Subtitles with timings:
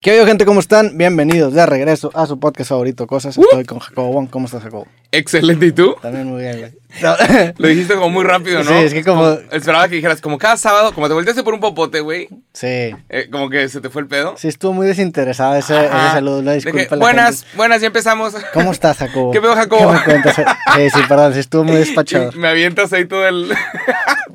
[0.00, 0.44] ¿Qué oye, gente?
[0.44, 0.96] ¿Cómo están?
[0.96, 3.36] Bienvenidos de regreso a su podcast favorito, Cosas.
[3.36, 4.30] Estoy con Jacobo Wong.
[4.30, 4.86] ¿Cómo estás, Jacobo?
[5.10, 5.96] Excelente, ¿y tú?
[6.00, 6.72] También muy bien, güey.
[7.58, 8.70] Lo dijiste como muy rápido, ¿no?
[8.70, 11.58] Sí, es que como- esperaba que dijeras, como cada sábado, como te volteaste por un
[11.58, 12.94] popote, güey, Sí.
[13.08, 14.36] eh, como que se te fue el pedo.
[14.38, 16.42] Sí, estuvo muy desinteresada ese, ese saludo.
[16.42, 16.78] La disculpa.
[16.78, 17.56] que, a la buenas, gente.
[17.56, 18.36] buenas, ya empezamos.
[18.54, 19.32] ¿Cómo estás, Jacobo?
[19.32, 19.90] ¿Qué pedo, Jacobo?
[19.90, 20.36] ¿Qué me cuentas?
[20.36, 21.34] Sí, sí, perdón.
[21.34, 22.34] Sí, estuvo muy despachador.
[22.36, 23.52] Y me avientas ahí todo el,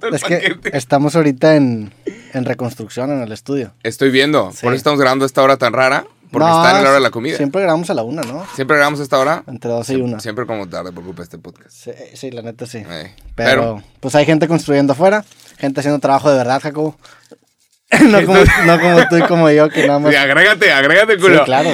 [0.03, 1.93] todo el Es que estamos ahorita en,
[2.33, 3.73] en reconstrucción en el estudio.
[3.83, 4.59] Estoy viendo, Sí.
[4.63, 6.93] por eso estamos grabando a esta hora tan rara, porque No, está en la hora
[6.95, 7.37] de la comida.
[7.37, 8.45] Siempre, Siempre grabamos a la una, ¿no?
[8.57, 9.43] grabamos a esta hora.
[9.47, 10.19] Entre 12 y una.
[10.19, 11.69] Siempre como tarde por culpa de este podcast.
[11.69, 12.79] Sí, sí, la neta sí.
[12.79, 15.23] Eh, Pero, pues hay gente construyendo afuera,
[15.57, 16.97] gente haciendo trabajo de verdad, Jacobo.
[18.09, 20.11] no, como, no como tú y como yo, que nada más.
[20.11, 21.43] Sí, agrégate, agrégate, Sí, culo.
[21.45, 21.69] claro.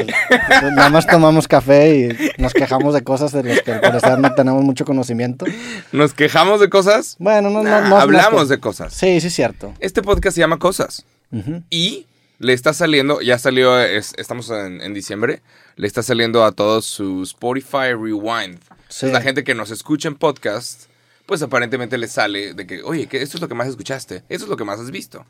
[0.75, 1.95] Nada más tomamos café
[2.37, 5.45] y nos quejamos de cosas de las que al parecer no tenemos mucho conocimiento.
[5.91, 7.15] Nos quejamos de cosas.
[7.19, 7.97] Bueno, no, Nah, no.
[7.99, 8.93] hablamos de cosas.
[8.93, 9.73] Sí, sí, es cierto.
[9.79, 11.05] Este podcast se llama Cosas.
[11.31, 11.61] Ujú.
[11.69, 12.05] Y
[12.39, 15.41] le está saliendo, ya salió, es- estamos en, en diciembre,
[15.75, 18.59] le está saliendo a todos su Spotify Rewind.
[18.87, 19.05] Sí.
[19.05, 20.83] Entonces, la gente que nos escucha en podcast,
[21.25, 24.45] pues aparentemente le sale de que, oye, que esto es lo que más escuchaste, esto
[24.45, 25.25] es lo que más has visto.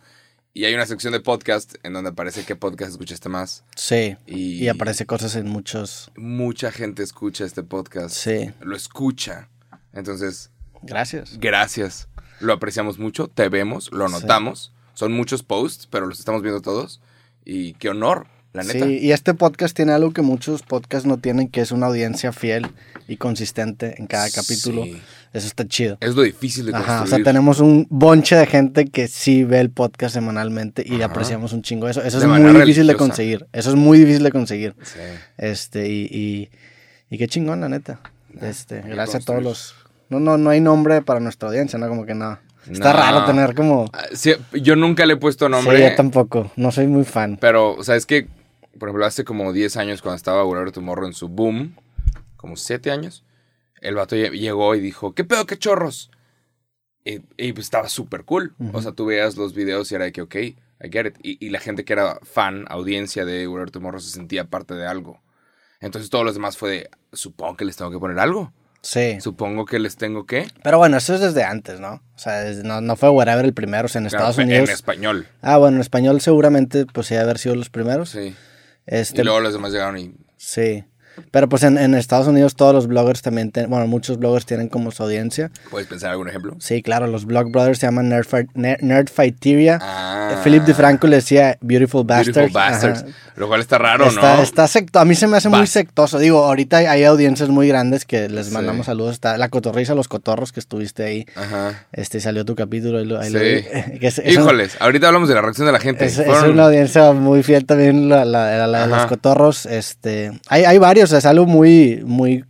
[0.54, 3.64] Y hay una sección de podcast en donde aparece qué podcast escuchaste más.
[3.76, 4.18] Sí.
[4.26, 6.12] Y- Y, aparece cosas en muchos.
[6.18, 8.16] Mucha gente escucha este podcast.
[8.16, 8.52] Sí.
[8.62, 9.50] Lo escucha.
[9.94, 11.38] Entonces, Gracias.
[11.40, 12.08] gracias.
[12.40, 14.14] Lo apreciamos mucho, te vemos, lo Sí.
[14.14, 14.74] notamos.
[14.96, 17.00] Son muchos posts, pero los estamos viendo todos.
[17.46, 18.86] Y qué honor, la neta.
[18.86, 22.32] Sí, y este podcast tiene algo que muchos podcasts no tienen, que es una audiencia
[22.32, 22.68] fiel
[23.08, 24.84] y consistente en cada capítulo.
[24.84, 25.00] Sí.
[25.32, 25.98] Eso está chido.
[26.02, 27.04] Es lo difícil de Ajá, construir.
[27.14, 31.06] o sea, tenemos un bonche de gente que sí ve el podcast semanalmente y Ajá.
[31.06, 32.02] apreciamos un chingo eso.
[32.02, 33.46] Eso De es muy difícil de conseguir.
[33.54, 34.76] Eso es muy difícil de conseguir.
[34.82, 34.98] Sí.
[35.38, 36.50] Este, y, y,
[37.12, 38.00] y qué chingón, la neta.
[38.42, 39.76] Este, gracias a todos los.
[40.10, 41.88] No, no, no hay nombre para nuestra audiencia, ¿no?
[41.88, 42.40] Como que no.
[42.70, 43.00] Está No.
[43.00, 43.86] raro tener como.
[43.94, 45.80] Ah, sí, yo nunca le he puesto Sí, nombre.
[45.92, 46.52] yo tampoco.
[46.56, 47.38] No soy muy fan.
[47.40, 48.28] pero, o sea, es que,
[48.80, 51.76] por ejemplo, hace como 10 años cuando estaba Whatever Tomorrow en su boom,
[52.38, 53.24] como 7 años,
[53.82, 56.10] el vato lle- llegó y dijo, ¿qué pedo, qué chorros?
[57.06, 58.56] Y, y, pues estaba súper cool.
[58.74, 60.56] O sea, tú veías los videos y era de que, ok, I
[60.92, 61.16] get it.
[61.24, 64.86] Y, y la gente que era fan, audiencia de Whatever Tomorrow se sentía parte de
[64.86, 65.22] algo.
[65.82, 68.52] Entonces todos los demás fue de, supongo que les tengo que poner algo.
[68.82, 69.20] Sí.
[69.22, 70.48] Supongo que les tengo que...
[70.64, 71.96] Pero bueno, eso es desde antes, ¿no?
[72.16, 74.70] O sea, no, no fue Whatever el primero, o sea, en Estados Claro, Unidos.
[74.70, 75.28] En español.
[75.42, 78.10] Ah, bueno, en español seguramente, pues sí, haber sido los primeros.
[78.10, 78.36] Sí.
[78.92, 80.16] Este, Y luego los demás llegaron y...
[80.36, 80.84] Sí.
[81.32, 84.70] Pero pues en, en Estados Unidos todos los bloggers también, tienen- bueno, muchos bloggers tienen
[84.70, 85.52] como su audiencia.
[85.70, 86.56] ¿Puedes pensar algún ejemplo?
[86.60, 89.80] Sí, claro, los blog brothers se llaman Nerdfight- Ner- Nerdfighteria.
[89.82, 90.42] Ah.
[90.44, 92.36] Philip DeFranco le decía Beautiful Bastards.
[92.36, 93.00] Beautiful Bastards.
[93.04, 93.12] Ajá.
[93.36, 94.42] Lo cual está raro, Está, ¿no?
[94.44, 96.20] está secto, a mí se me hace muy Bas- sectoso.
[96.20, 98.52] Digo, ahorita hay, audiencias muy grandes que les Sí.
[98.54, 99.14] mandamos saludos.
[99.14, 101.26] Está la cotorriza, los cotorros que estuviste ahí.
[101.36, 101.86] Ajá.
[101.94, 102.98] Este salió tu capítulo.
[103.00, 103.34] Ahí lo, ahí Sí.
[103.34, 103.40] lo.
[104.00, 106.06] Que es- es un- Híjoles, ahorita hablamos de la reacción de la gente.
[106.06, 109.66] Es, es una audiencia muy fiel también la, la- la- la de los cotorros.
[109.66, 112.46] Este, hay, hay varios, es algo muy, muy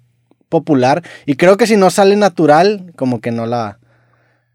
[0.50, 1.04] popular.
[1.26, 3.80] Y creo que si no sale natural, como que no la,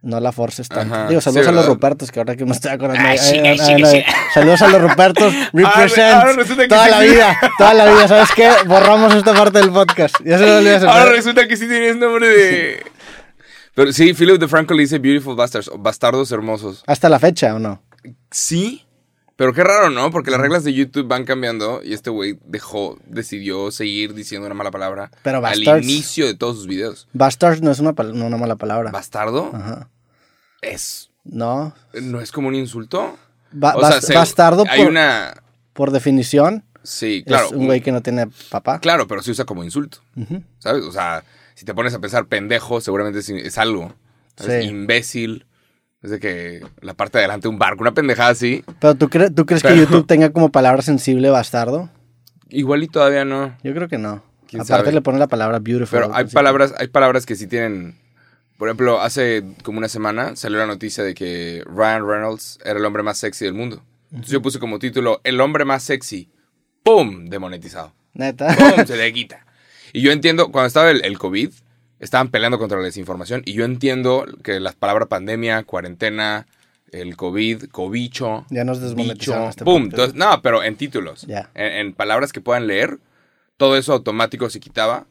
[0.02, 0.94] no la forces tanto.
[0.94, 1.66] Ajá, Digo, saludos sí, a los.
[1.66, 3.00] Rupertos, que ahora que me estoy acordando.
[3.02, 4.04] Ah, Ay, sí, ay, sí, ay,
[4.34, 5.32] Saludos a los Rupertos.
[5.52, 6.14] Represent.
[6.14, 7.08] ahora resulta que toda la sí.
[7.08, 8.08] vida, toda la vida.
[8.08, 8.50] ¿Sabes qué?
[8.66, 10.16] Borramos esta parte del podcast.
[10.24, 10.88] Ya se lo olvidé hacer.
[10.88, 12.82] Ahora resulta que sí tienes nombre de...
[13.74, 16.84] Pero sí, Philip DeFranco le dice Beautiful Bastards, o bastardos hermosos.
[16.86, 17.82] Hasta la fecha, ¿o no?
[18.30, 18.84] Sí,
[19.36, 20.10] pero qué raro, ¿no?
[20.10, 24.54] Porque las reglas de YouTube van cambiando y este güey dejó, decidió seguir diciendo una
[24.54, 27.08] mala palabra Pero al bastards- inicio de todos sus videos.
[27.12, 28.90] Bastards no es una, no una mala palabra.
[28.90, 29.50] ¿Bastardo?
[29.54, 29.88] Ajá.
[30.62, 31.10] Es...
[31.24, 31.74] No.
[31.94, 33.16] ¿No es como un insulto?
[33.50, 35.42] Ba- O sea, bas- se- bastardo Hay por, una...
[35.72, 37.46] por definición Sí, claro.
[37.46, 38.78] es un güey que no tiene papá.
[38.78, 39.98] Claro, pero se usa como insulto.
[40.58, 40.84] ¿Sabes?
[40.84, 41.24] O sea,
[41.54, 43.94] si te pones a pensar pendejo, seguramente es, es algo.
[44.36, 44.52] Sí.
[44.64, 45.46] Imbécil.
[46.04, 48.62] Es de que la parte de adelante de un barco, una pendejada así.
[48.78, 51.88] Pero ¿tú, cre- tú crees que YouTube tenga como palabra sensible bastardo?
[52.50, 53.56] Igual y todavía no.
[53.64, 54.22] Yo creo que no.
[54.46, 54.92] ¿Quién Aparte sabe?
[54.92, 55.98] le pone la palabra beautiful.
[55.98, 57.96] Pero hay palabras, hay palabras que sí tienen.
[58.58, 62.84] Por ejemplo, hace como una semana salió la noticia de que Ryan Reynolds era el
[62.84, 63.82] hombre más sexy del mundo.
[64.10, 66.28] Entonces yo puse como título El hombre más sexy.
[66.82, 67.30] ¡Pum!
[67.30, 67.94] Demonetizado.
[68.12, 68.54] Neta.
[68.54, 68.84] ¡Pum!
[68.86, 69.44] Se le quita.
[69.94, 71.50] Y yo entiendo, cuando estaba el, el COVID,
[72.00, 73.42] estaban peleando contra la desinformación.
[73.44, 76.46] Y yo entiendo que las palabras pandemia, cuarentena,
[76.92, 79.84] el COVID, cobicho, Ya nos desmonetizaron este ¡pum!
[79.84, 79.92] podcast.
[79.92, 81.22] Entonces, no, pero en títulos.
[81.22, 81.50] Ya.
[81.54, 82.98] En, en palabras que puedan leer,
[83.56, 85.06] todo eso automático se quitaba.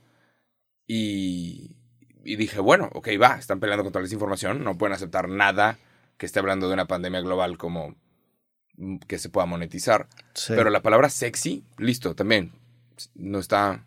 [0.88, 1.76] Y,
[2.24, 5.78] y dije, bueno, ok, va, están peleando contra la desinformación, no pueden aceptar nada
[6.18, 7.96] que esté hablando de una pandemia global como
[8.78, 10.08] mm, que se pueda monetizar.
[10.34, 10.54] Sí.
[10.56, 12.52] Pero la palabra sexy, listo, también.
[13.16, 13.86] No está,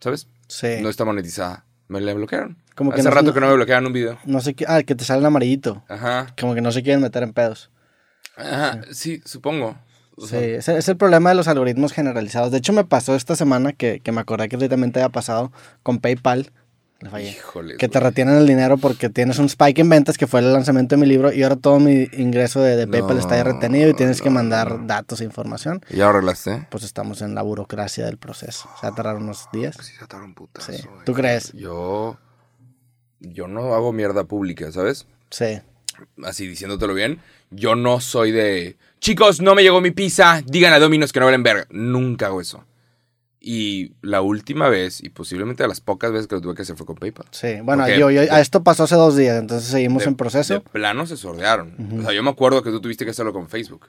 [0.00, 0.28] ¿sabes?
[0.48, 0.76] sí.
[0.80, 1.66] No está monetizada.
[1.88, 2.56] Me la bloquearon.
[2.74, 4.18] Como que Hace no- rato que no me bloqueaban un video.
[4.24, 4.64] No sé qué.
[4.68, 5.82] Ah, que te sale el amarillito.
[5.88, 6.26] Ajá.
[6.40, 7.70] Como que no se quieren meter en pedos.
[8.36, 9.76] Ajá, sí, supongo.
[10.16, 12.50] O Sí, es el problema de los algoritmos generalizados.
[12.52, 15.52] De hecho, me pasó esta semana que, que me acordé que también te había pasado
[15.82, 16.50] con PayPal.
[17.04, 17.30] Le fallé.
[17.30, 18.10] híjoles, Que te güey.
[18.10, 21.06] retienen el dinero porque tienes un spike en ventas que fue el lanzamiento de mi
[21.06, 24.30] libro y ahora todo mi ingreso de, de PayPal está ahí retenido y tienes que
[24.30, 24.86] mandar no.
[24.86, 25.84] datos e información.
[25.90, 26.66] ¿Ya lo arreglaste?
[26.70, 28.68] Pues estamos en la burocracia del proceso.
[28.80, 29.76] Se va a tardar unos días.
[29.80, 30.72] Sí, se ataron un putazo.
[30.72, 30.82] Sí.
[31.04, 31.52] ¿Tú crees?
[31.52, 32.16] Yo.
[33.20, 35.06] Yo no hago mierda pública, ¿sabes?
[35.30, 35.60] Sí.
[36.24, 37.20] Así diciéndotelo bien.
[37.50, 38.76] Yo no soy de.
[39.00, 40.42] Chicos, no me llegó mi pizza.
[40.44, 41.66] Digan a Dominos que no valen verga.
[41.70, 42.64] Nunca hago eso.
[43.46, 46.76] Y la última vez, y posiblemente de las pocas veces que lo tuve que hacer
[46.76, 47.26] fue con PayPal.
[47.30, 47.60] Sí.
[47.62, 50.16] Bueno, Porque yo, yo- de- a esto pasó hace dos días, entonces seguimos De- en
[50.16, 50.54] proceso.
[50.54, 51.98] De plano se sordearon.
[52.00, 53.88] O sea, yo me acuerdo que tú tuviste que hacerlo con Facebook.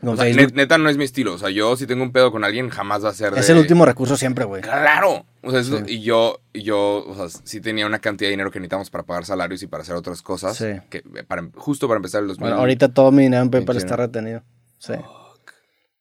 [0.00, 0.52] Con O sea, Facebook.
[0.52, 1.34] net- neta no es mi estilo.
[1.34, 3.36] O sea, yo si tengo un pedo con alguien, jamás va a ser.
[3.36, 4.62] Es el último recurso siempre, güey.
[4.62, 5.26] Claro.
[5.42, 5.84] O sea, eso- Sí.
[5.96, 9.26] y yo, yo, o sea, sí tenía una cantidad de dinero que necesitamos para pagar
[9.26, 10.56] salarios y para hacer otras cosas.
[10.56, 10.66] Sí.
[10.88, 12.42] Que, para, justo para empezar el 2000.
[12.48, 13.84] Bueno, ahorita todo mi dinero en PayPal 21.
[13.84, 14.42] está retenido.
[14.78, 14.94] Sí.
[14.94, 15.36] O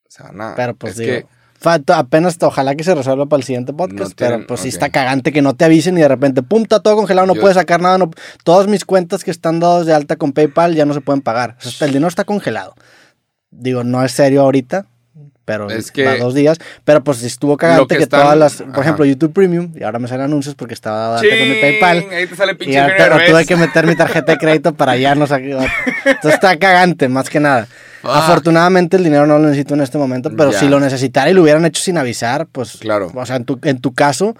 [0.07, 0.55] sea, nada.
[0.55, 1.25] Pero pues es digo, que
[1.63, 4.67] falta- apenas ojalá que se resuelva para el siguiente podcast, No tienen- pero pues sí
[4.67, 4.73] ok.
[4.73, 7.41] está cagante que no te avisen y de repente, pum, está todo congelado, no Yo-
[7.41, 8.11] puedes sacar nada, no,
[8.43, 11.55] todas mis cuentas que están dadas de alta con PayPal ya no se pueden pagar.
[11.65, 12.75] O sea, el dinero está congelado.
[13.49, 14.87] Digo, no es serio ahorita,
[15.45, 18.37] pero Es que- va dos días, pero pues sí estuvo cagante que que, están- todas
[18.37, 18.81] las, por ajá.
[18.81, 21.55] ejemplo, YouTube Premium, y ahora me salen anuncios porque estaba alta con mi.
[21.55, 22.05] PayPal.
[22.11, 24.95] Ahí te sale Y pinche ahora te- tuve que meter mi tarjeta de crédito para
[24.97, 25.43] ya no sacar.
[26.05, 27.67] Entonces está cagante, más que nada.
[28.03, 30.59] Afortunadamente el dinero no lo necesito en este momento, pero Ya.
[30.59, 32.77] si lo necesitara y lo hubieran hecho sin avisar, pues.
[32.77, 33.11] Claro.
[33.13, 34.35] O sea, en tu, en tu caso,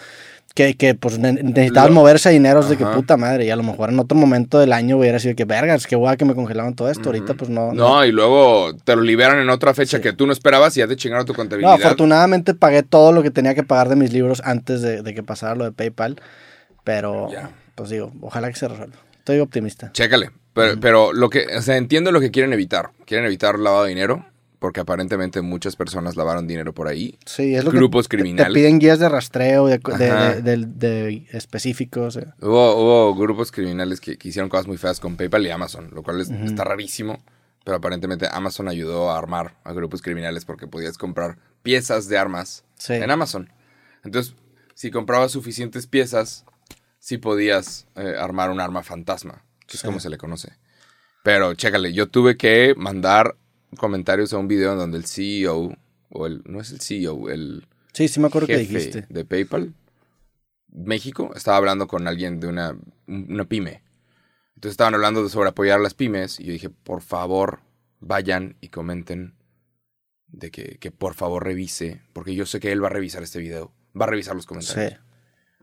[0.56, 3.46] que, que pues ne- necesitabas Lo- moverse dinero es de que puta madre.
[3.46, 6.16] Y a lo mejor en otro momento del año hubiera sido que vergas, que guay
[6.16, 7.10] que me congelaron todo esto.
[7.10, 7.74] Ahorita, pues no.
[7.74, 10.88] No, y luego te lo liberan en otra fecha que tú no esperabas y ya
[10.88, 11.74] te chingaron tu No, contabilidad.
[11.74, 15.24] afortunadamente pagué todo lo que tenía que pagar de mis libros antes de, de que
[15.24, 16.18] pasara lo de PayPal.
[16.84, 17.50] Pero, Ya.
[17.76, 18.98] pues digo, ojalá que se resuelva.
[19.20, 19.90] Estoy optimista.
[19.94, 20.30] Chécale.
[20.54, 22.92] Pero, pero lo que, o sea, entiendo lo que quieren evitar.
[23.06, 24.26] Quieren evitar lavado de dinero,
[24.60, 27.18] porque aparentemente muchas personas lavaron dinero por ahí.
[27.26, 28.54] Sí, es lo Grupos que criminales.
[28.54, 32.18] Te piden guías de rastreo de, de- específicos.
[32.18, 32.28] eh.
[32.42, 36.04] Hubo, hubo grupos criminales que, que hicieron cosas muy feas con PayPal y Amazon, lo
[36.04, 37.24] cual es- está rarísimo.
[37.66, 42.66] Pero aparentemente Amazon ayudó a armar a grupos criminales porque podías comprar piezas de armas
[42.78, 42.94] Sí.
[42.94, 43.50] en Amazon.
[44.04, 44.36] Entonces,
[44.74, 46.44] si comprabas suficientes piezas,
[47.00, 49.86] sí podías eh, armar un arma fantasma, que es Sí.
[49.88, 50.54] como se le conoce.
[51.24, 53.36] Pero chécale, yo tuve que mandar
[53.78, 55.76] comentarios a un video en donde el CEO,
[56.10, 59.06] o el, no es el CEO, el Sí, sí me acuerdo que dijiste.
[59.10, 59.74] de PayPal,
[60.68, 62.76] México, estaba hablando con alguien de una,
[63.08, 63.84] una pyme.
[64.56, 67.60] Entonces estaban hablando de sobre apoyar a las pymes y yo dije, por favor,
[68.00, 69.36] vayan y comenten
[70.28, 73.40] de que, que por favor revise, porque yo sé que él va a revisar este
[73.40, 74.94] video, va a revisar los comentarios.
[74.94, 75.00] Sí.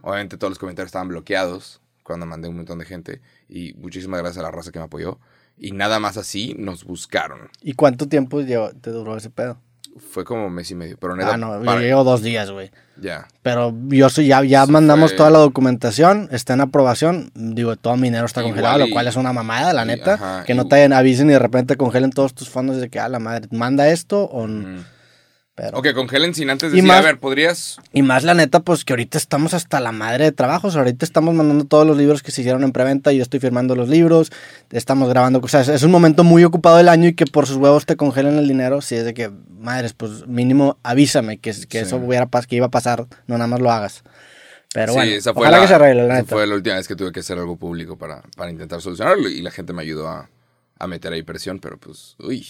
[0.02, 1.80] Obviamente todos los comentarios estaban bloqueados
[2.10, 5.18] cuando mandé un montón de gente y muchísimas gracias a la raza que me apoyó.
[5.56, 7.48] Y nada más así nos buscaron.
[7.62, 9.58] ¿Y cuánto tiempo llevó- te duró ese pedo?
[9.98, 12.70] Fue como mes y medio, pero neta, Ah, no, para- llevo dos días, güey.
[13.00, 13.26] ya.
[13.42, 17.30] Pero yo soy, ya, ya mandamos fue- toda la documentación, está en aprobación.
[17.34, 19.88] Digo, todo mi dinero está Igual congelado, y- lo cual es una mamada, la y-
[19.88, 20.14] neta.
[20.14, 22.98] ajá, que no y- te avisen y de repente congelen todos tus fondos de que,
[23.00, 24.46] ah, la madre, manda esto o...
[24.46, 24.84] Mm.
[25.62, 25.76] Pero...
[25.78, 27.76] O que congelen sin antes decir, más- a ver, ¿podrías...?
[27.92, 30.74] Y más la neta, pues que ahorita estamos hasta la madre de trabajos.
[30.74, 33.12] Ahorita estamos mandando todos los libros que se hicieron en preventa.
[33.12, 34.32] Yo estoy firmando los libros.
[34.70, 35.68] Estamos grabando cosas.
[35.68, 38.48] Es un momento muy ocupado del año y que por sus huevos te congelen el
[38.48, 38.80] dinero.
[38.80, 41.84] Si es de que, madres, pues mínimo avísame que, que Sí.
[41.84, 43.04] eso hubiera que iba a pasar.
[43.26, 44.02] No nada más lo hagas.
[44.72, 46.34] Pero Sí, bueno, esa fue ojalá la, que se arregle, la esa neta.
[46.36, 49.42] fue la última vez que tuve que hacer algo público para, para intentar solucionarlo y
[49.42, 50.30] la gente me ayudó a,
[50.78, 52.46] a meter ahí presión, pero pues, uy.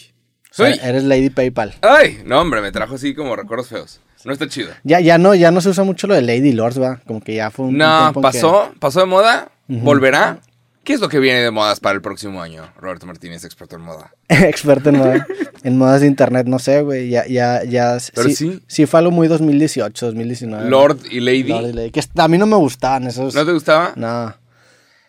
[0.50, 0.80] O sea, ¡Uy!
[0.82, 1.74] eres Lady PayPal.
[1.82, 2.22] ¡Ay!
[2.24, 4.00] No, hombre, me trajo así como recuerdos feos.
[4.24, 4.70] No está chido.
[4.84, 7.00] Ya, ya no, ya no se usa mucho lo de Lady Lords, va.
[7.06, 10.40] Como que ya fue un, No, que- pasó, pasó de moda, volverá.
[10.84, 12.70] ¿Qué es lo que viene de modas para el próximo año?
[12.78, 14.12] Roberto Martínez, experto en moda.
[14.28, 15.26] Experto en, moda-
[15.62, 17.10] en modas de internet, no sé, güey.
[17.10, 17.98] Ya, ya, ya.
[18.14, 18.62] Pero sí, sí.
[18.66, 20.68] sí fue algo muy 2018, 2019.
[20.70, 21.44] Lord y Lady.
[21.44, 23.34] Lord y Lady, Que a mí no me gustaban esos.
[23.34, 23.92] ¿No te gustaba?
[23.94, 24.34] No.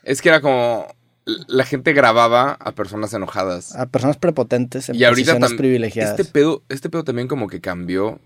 [0.03, 0.88] Es que era como...
[1.25, 3.75] La gente grababa a personas enojadas.
[3.75, 6.20] A personas prepotentes en y ahorita posiciones tam- privilegiadas.
[6.20, 8.20] Este pedo, este pedo también como que cambió.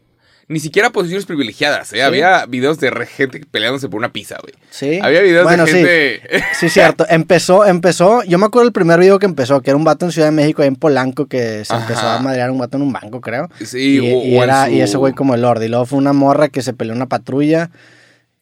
[0.48, 1.96] Ni siquiera posiciones privilegiadas, ¿eh?
[1.96, 2.02] Sí.
[2.02, 4.54] Había videos de gente peleándose por una pizza, güey.
[4.70, 5.00] Sí.
[5.02, 5.78] Había videos Bueno, de sí.
[5.78, 6.22] gente.
[6.60, 7.06] Sí, cierto.
[7.10, 8.24] Empezó, empezó.
[8.24, 10.34] Yo me acuerdo el primer video que empezó, que era un vato en Ciudad de
[10.34, 11.82] México, ahí en Polanco, que se Ajá.
[11.82, 13.50] empezó a madrear un vato en un banco, creo.
[13.66, 15.64] sí, y, o- y o en era, su- y ese güey como el Lord.
[15.64, 17.72] Y luego fue una morra que se peleó en una patrulla,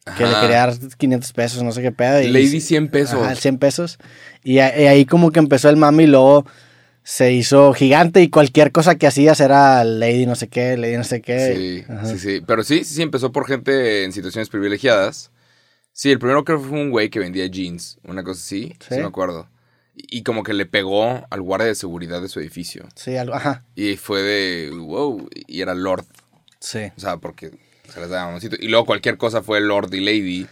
[0.04, 2.20] que le quería dar 500 pesos, no sé qué pedo.
[2.20, 3.22] Y, Lady 100 pesos.
[3.22, 3.98] Ajá, 100 pesos.
[4.42, 6.44] Y, y ahí como que empezó el mami y luego
[7.04, 11.04] se hizo gigante y cualquier cosa que hacías era Lady no sé qué, Lady no
[11.04, 11.54] sé qué.
[11.54, 12.06] Sí, Ajá.
[12.06, 12.42] sí, sí.
[12.46, 15.30] Pero sí, sí, sí, empezó por gente en situaciones privilegiadas.
[15.92, 18.94] Sí, el primero creo que fue un güey que vendía jeans, una cosa así, sí,
[18.94, 19.00] ¿Sí?
[19.00, 19.48] me acuerdo.
[19.94, 22.88] y como que le pegó al guardia de seguridad de su edificio.
[22.96, 23.64] Sí, algo, ajá.
[23.76, 26.04] Y fue de, wow, y era Lord.
[26.58, 26.90] Sí.
[26.96, 27.52] O sea, porque
[27.94, 28.56] se les daba mamoncito.
[28.58, 30.46] Y luego cualquier cosa fue Lord y Lady.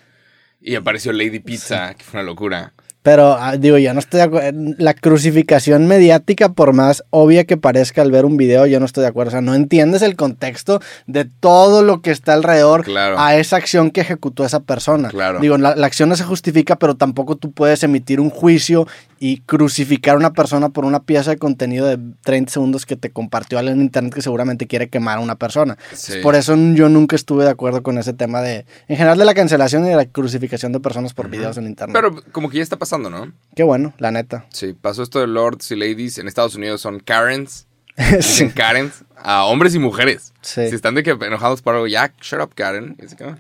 [0.61, 2.73] Y apareció Lady Pizza, que fue una locura.
[3.03, 4.61] Pero ah, digo, yo no estoy de acuerdo.
[4.79, 9.03] La crucificación mediática, por más obvia que parezca al ver un video, yo no estoy
[9.03, 9.31] de acuerdo.
[9.31, 13.19] O sea, no entiendes el contexto de todo lo que está alrededor Claro.
[13.19, 15.09] a esa acción que ejecutó esa persona.
[15.09, 15.41] Claro.
[15.41, 18.87] Digo, la, la acción no se justifica, pero tampoco tú puedes emitir un juicio
[19.25, 23.13] y crucificar a una persona por una pieza de contenido de 30 segundos que te
[23.13, 25.79] compartió alguien en internet que seguramente quiere quemar a una persona.
[25.93, 26.15] Sí.
[26.25, 29.35] Por eso yo nunca estuve de acuerdo con ese tema de, en general, de la
[29.35, 31.95] cancelación y de la crucificación de personas por videos en internet.
[31.95, 33.33] Pero como que ya está pasando, ¿no?
[33.55, 34.47] Qué bueno, la neta.
[34.51, 36.19] Sí, pasó esto de Lords y Ladies.
[36.19, 37.69] En Estados Unidos son Karens.
[37.97, 38.17] sí.
[38.17, 40.33] Dicen Karens a hombres y mujeres.
[40.41, 40.69] Sí.
[40.69, 42.97] Si están de que enojados por algo, ya, shut up, Karen.
[43.01, 43.39] Y así que, ah,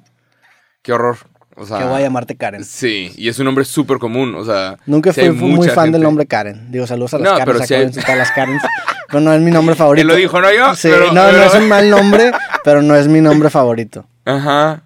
[0.82, 1.18] qué horror.
[1.56, 2.64] O sea, Que voy a llamarte Karen.
[2.64, 4.78] Sí, y es un nombre súper común, o sea...
[4.87, 6.71] Nunca fui muy fan del nombre Karen.
[6.73, 8.62] Digo, saludos a las No, Karens, pero hay- de todas las Karens.
[9.09, 10.00] Pero no es mi nombre favorito.
[10.00, 12.32] Él lo dijo, no yo, Sí, pero- no, no es un mal nombre,
[12.64, 14.06] pero no es mi nombre favorito.
[14.25, 14.85] Ajá,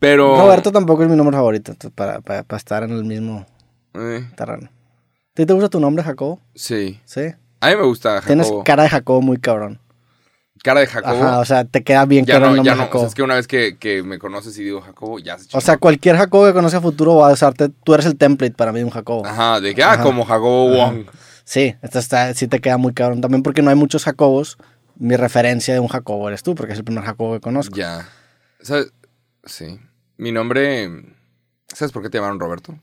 [0.00, 0.36] pero...
[0.36, 3.46] Roberto tampoco es mi nombre favorito, para, para, para estar en el mismo
[3.94, 4.66] Eh, terreno.
[4.68, 6.40] ¿A ti te gusta tu nombre, Jacobo?
[6.56, 7.20] sí, Sí.
[7.60, 8.26] a mí me gusta Jacobo.
[8.26, 9.78] Tienes cara de Jacobo muy cabrón.
[10.62, 11.14] Cara de Jacobo.
[11.14, 13.00] Ajá, o sea, te queda bien ya claro no, el nombre ya no, o Jacobo.
[13.02, 15.60] sea, es que una vez que, que me conoces y digo Jacobo, ya se O
[15.60, 17.68] sea, cualquier Jacobo que conoce a futuro va a usarte.
[17.68, 19.26] Tú eres el template para mí de un Jacobo.
[19.26, 20.02] Ajá, de que, ah, Ajá.
[20.04, 21.06] como Jacobo Wong.
[21.44, 24.56] Sí, esto está, sí te queda muy cabrón también porque no hay muchos Jacobos.
[24.96, 27.74] Mi referencia de un Jacobo eres tú, porque es el primer Jacobo que conozco.
[27.76, 28.08] Ya.
[28.60, 28.92] ¿Sabes?
[29.44, 29.80] Sí.
[30.16, 30.88] Mi nombre...
[31.74, 32.78] ¿Sabes por qué te llamaron Roberto?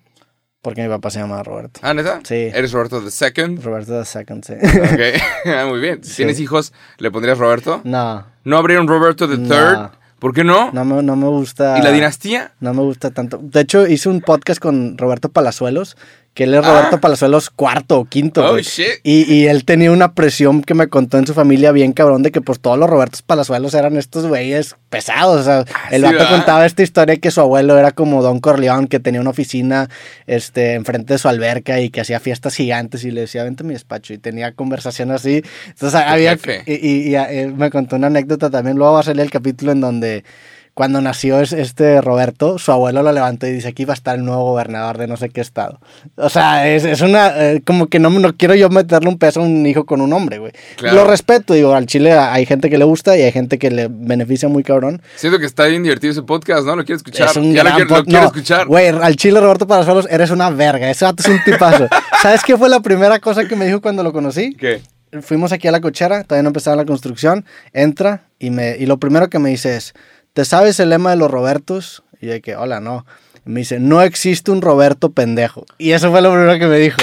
[0.62, 1.80] Porque mi papá se llama Roberto.
[1.84, 2.20] Ah, ¿neta?
[2.24, 2.36] Sí.
[2.36, 3.64] ¿Eres Roberto the Second?
[3.64, 4.54] Roberto the Second, sí.
[4.54, 6.04] Ok, Ah, muy bien.
[6.04, 6.16] Si Sí.
[6.18, 7.82] tienes hijos, ¿le pondrías Roberto?
[7.86, 9.48] no, ¿No habría un Roberto the No.
[9.48, 9.90] Third?
[10.20, 10.72] ¿Por qué no?
[10.74, 11.78] no me, no me gusta.
[11.80, 12.52] ¿Y la dinastía?
[12.60, 13.40] No me gusta tanto.
[13.42, 15.96] De hecho, hice un podcast con Roberto Palazuelos,
[16.34, 17.02] que él es Roberto Ah.
[17.02, 18.46] Palazuelos cuarto o quinto.
[18.50, 18.86] Oh, shit.
[19.04, 22.32] Y, y él tenía una presión que me contó en su familia bien cabrón de
[22.32, 25.42] que pues todos los Robertos Palazuelos eran estos güeyes pesados.
[25.42, 28.24] O sea, el Ah, sí, vato contaba esta historia de que su abuelo era como
[28.24, 29.90] Don Corleón, que tenía una oficina
[30.28, 33.66] este, enfrente de su alberca y que hacía fiestas gigantes y le decía, vente a
[33.66, 34.14] mi despacho.
[34.14, 35.44] Y tenía conversación así.
[35.68, 36.38] Entonces había...
[36.66, 38.78] Y, y- y, eh, me contó una anécdota también.
[38.78, 40.24] Luego va a salir el capítulo en donde
[40.74, 44.16] cuando nació es- este Roberto, su abuelo lo levantó y dice, aquí va a estar
[44.16, 45.80] el nuevo gobernador de no sé qué estado.
[46.16, 49.42] O sea, es, es una, eh, como que no, no quiero yo meterle un peso
[49.42, 50.52] a un hijo con un hombre, güey.
[50.78, 50.98] Claro.
[50.98, 53.88] Lo respeto, digo, al chile hay gente que le gusta y hay gente que le
[53.90, 55.02] beneficia muy cabrón.
[55.16, 56.76] Siento que está bien divertido ese podcast, ¿no?
[56.76, 57.30] Lo quiero escuchar.
[57.30, 58.68] Es un ya lo gran quiero, lo quiero no, escuchar.
[58.68, 60.90] Güey, al chile Roberto Palazuelos, eres una verga.
[60.90, 61.88] Ese vato es un tipazo.
[62.22, 64.54] ¿Sabes qué fue la primera cosa que me dijo cuando lo conocí?
[64.56, 64.82] ¿Qué?
[65.22, 69.00] fuimos aquí a la cochera, todavía no empezaba la construcción, entra y, me, y lo
[69.00, 69.94] primero que me dice es,
[70.34, 72.04] ¿te sabes el lema de los Robertos?
[72.22, 73.06] Y de que, hola, no.
[73.46, 75.66] Me dice, no existe un Roberto pendejo.
[75.78, 77.02] Y eso fue lo primero que me dijo.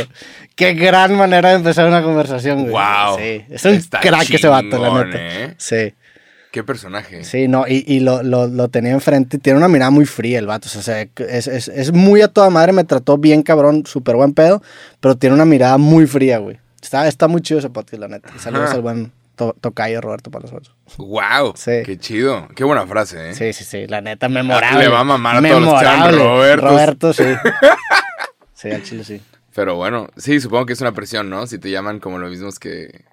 [0.55, 2.73] Qué gran manera de empezar una conversación, güey.
[2.73, 3.19] Wow.
[3.19, 5.19] Sí, es un Está crack ese vato, la chingón, neta.
[5.45, 5.55] ¿eh?
[5.59, 5.95] Sí,
[6.53, 7.25] Qué personaje.
[7.25, 10.47] sí, no, y, y lo, lo, lo tenía enfrente, tiene una mirada muy fría el
[10.47, 14.17] vato, o sea, es, es, es muy a toda madre, me trató bien cabrón, súper
[14.17, 14.63] buen pedo,
[15.01, 16.59] pero tiene una mirada muy fría, güey.
[16.81, 18.31] Está, está muy chido ese podcast, la neta.
[18.39, 18.75] Saludos Ajá.
[18.77, 20.75] al buen to- tocayo Roberto Palazuelos.
[20.99, 21.53] Wow.
[21.55, 21.83] Sí.
[21.85, 22.49] Qué chido.
[22.57, 23.35] Qué buena frase, ¿eh?
[23.35, 24.81] Sí, sí, sí, la neta, memorable.
[24.85, 26.19] Le va a mamar a todos los Memorable.
[26.19, 26.71] Robertos.
[26.71, 27.25] Roberto, sí.
[28.55, 29.21] Sí, al chile sí.
[29.55, 31.47] Pero bueno, sí, supongo que es una presión, ¿no?
[31.47, 33.05] Si te llaman como lo mismos que.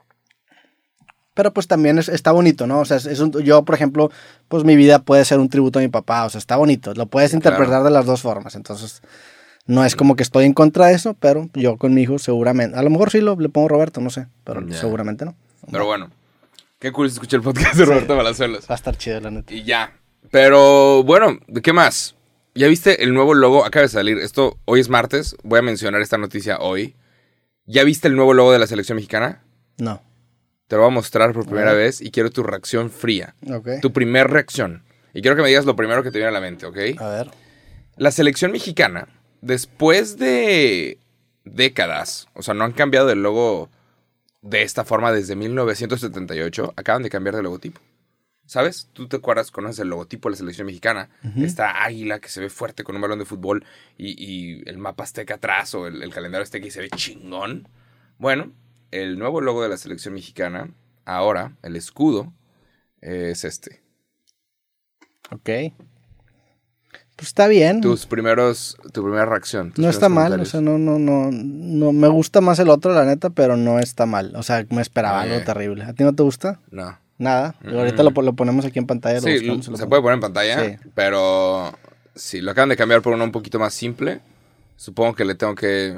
[1.33, 2.79] Pero pues también es- está bonito, ¿no?
[2.79, 4.09] O sea, es, es un- yo, por ejemplo,
[4.47, 6.93] pues mi vida puede ser un tributo a mi papá, o sea, está bonito.
[6.93, 7.83] Lo puedes interpretar claro.
[7.85, 9.01] de las dos formas, entonces
[9.65, 12.77] no es como que estoy en contra de eso, pero yo con mi hijo seguramente,
[12.77, 15.35] a lo mejor sí lo, le pongo Roberto, no sé, pero seguramente no.
[15.71, 16.11] Pero bueno.
[16.79, 18.69] Qué cool se escucha el podcast de Roberto Palazuelos.
[18.69, 19.53] Va a estar chido, la neta.
[19.53, 19.97] Y ya.
[20.31, 22.15] Pero bueno, ¿de qué más?
[22.55, 23.65] ¿Ya viste el nuevo logo?
[23.65, 24.17] Acaba de salir.
[24.17, 25.35] Esto hoy es martes.
[25.43, 26.95] Voy a mencionar esta noticia hoy.
[27.65, 29.43] ¿Ya viste el nuevo logo de la selección mexicana?
[29.77, 30.01] No.
[30.67, 33.35] Te lo voy a mostrar por primera vez y quiero tu reacción fría.
[33.49, 33.69] Ok.
[33.81, 34.83] Tu primer reacción.
[35.13, 36.77] Y quiero que me digas lo primero que te viene a la mente, ¿ok?
[36.99, 37.31] A ver.
[37.95, 39.07] La selección mexicana,
[39.41, 40.97] después de
[41.45, 43.69] décadas, o sea, no han cambiado el logo
[44.43, 47.81] de esta forma desde 1978, acaban de cambiar de logotipo.
[48.45, 48.89] ¿Sabes?
[48.91, 52.49] Tú te acuerdas, conoces el logotipo de la selección mexicana, esta águila que se ve
[52.49, 53.65] fuerte con un balón de fútbol
[53.97, 57.69] y, y el mapa azteca atrás o el, el calendario azteca y se ve chingón.
[58.17, 58.51] Bueno,
[58.91, 60.69] el nuevo logo de la selección mexicana,
[61.05, 62.33] ahora, el escudo,
[62.99, 63.81] es este.
[65.31, 65.49] Ok.
[67.23, 67.79] Pues está bien.
[67.79, 69.71] Tus primeros, tu primera reacción.
[69.77, 73.05] No está mal, o sea, no, no, no, no, me gusta más el otro, la
[73.05, 74.33] neta, pero no está mal.
[74.35, 75.85] O sea, me esperaba algo terrible.
[75.85, 76.59] ¿A ti no te gusta?
[76.69, 76.99] No.
[77.17, 77.55] Nada.
[77.65, 79.15] Ahorita lo, lo ponemos aquí en pantalla.
[79.15, 80.75] lo Sí, buscamos se lo puede poner en pantalla, Sí.
[80.95, 81.71] pero
[82.13, 84.19] sí, lo acaban de cambiar por uno un poquito más simple.
[84.75, 85.95] Supongo que le tengo que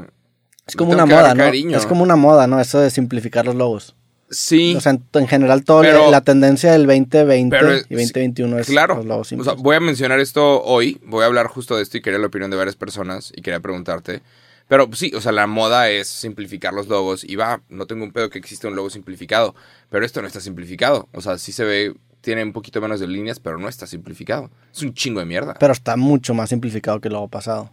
[0.68, 1.44] Es como una moda, ¿no?
[1.44, 1.76] cariño.
[1.76, 2.62] Es como una moda, ¿no?
[2.62, 3.96] Eso de simplificar los logos.
[4.30, 4.76] Sí.
[4.76, 9.04] O sea, en, en general, toda la tendencia del 2020 Pero, y 2021 es claro.
[9.04, 11.00] los O sea, voy a mencionar esto hoy.
[11.04, 13.60] Voy a hablar justo de esto y quería la opinión de varias personas y quería
[13.60, 14.22] preguntarte.
[14.68, 18.04] Pero pues, sí, o sea, la moda es simplificar los logos y va, no tengo
[18.04, 19.54] un pedo que existe un logo simplificado,
[19.90, 21.08] pero esto no está simplificado.
[21.14, 24.50] O sea, sí se ve, tiene un poquito menos de líneas, pero no está simplificado.
[24.74, 25.54] Es un chingo de mierda.
[25.60, 27.70] Pero está mucho más simplificado que el logo pasado.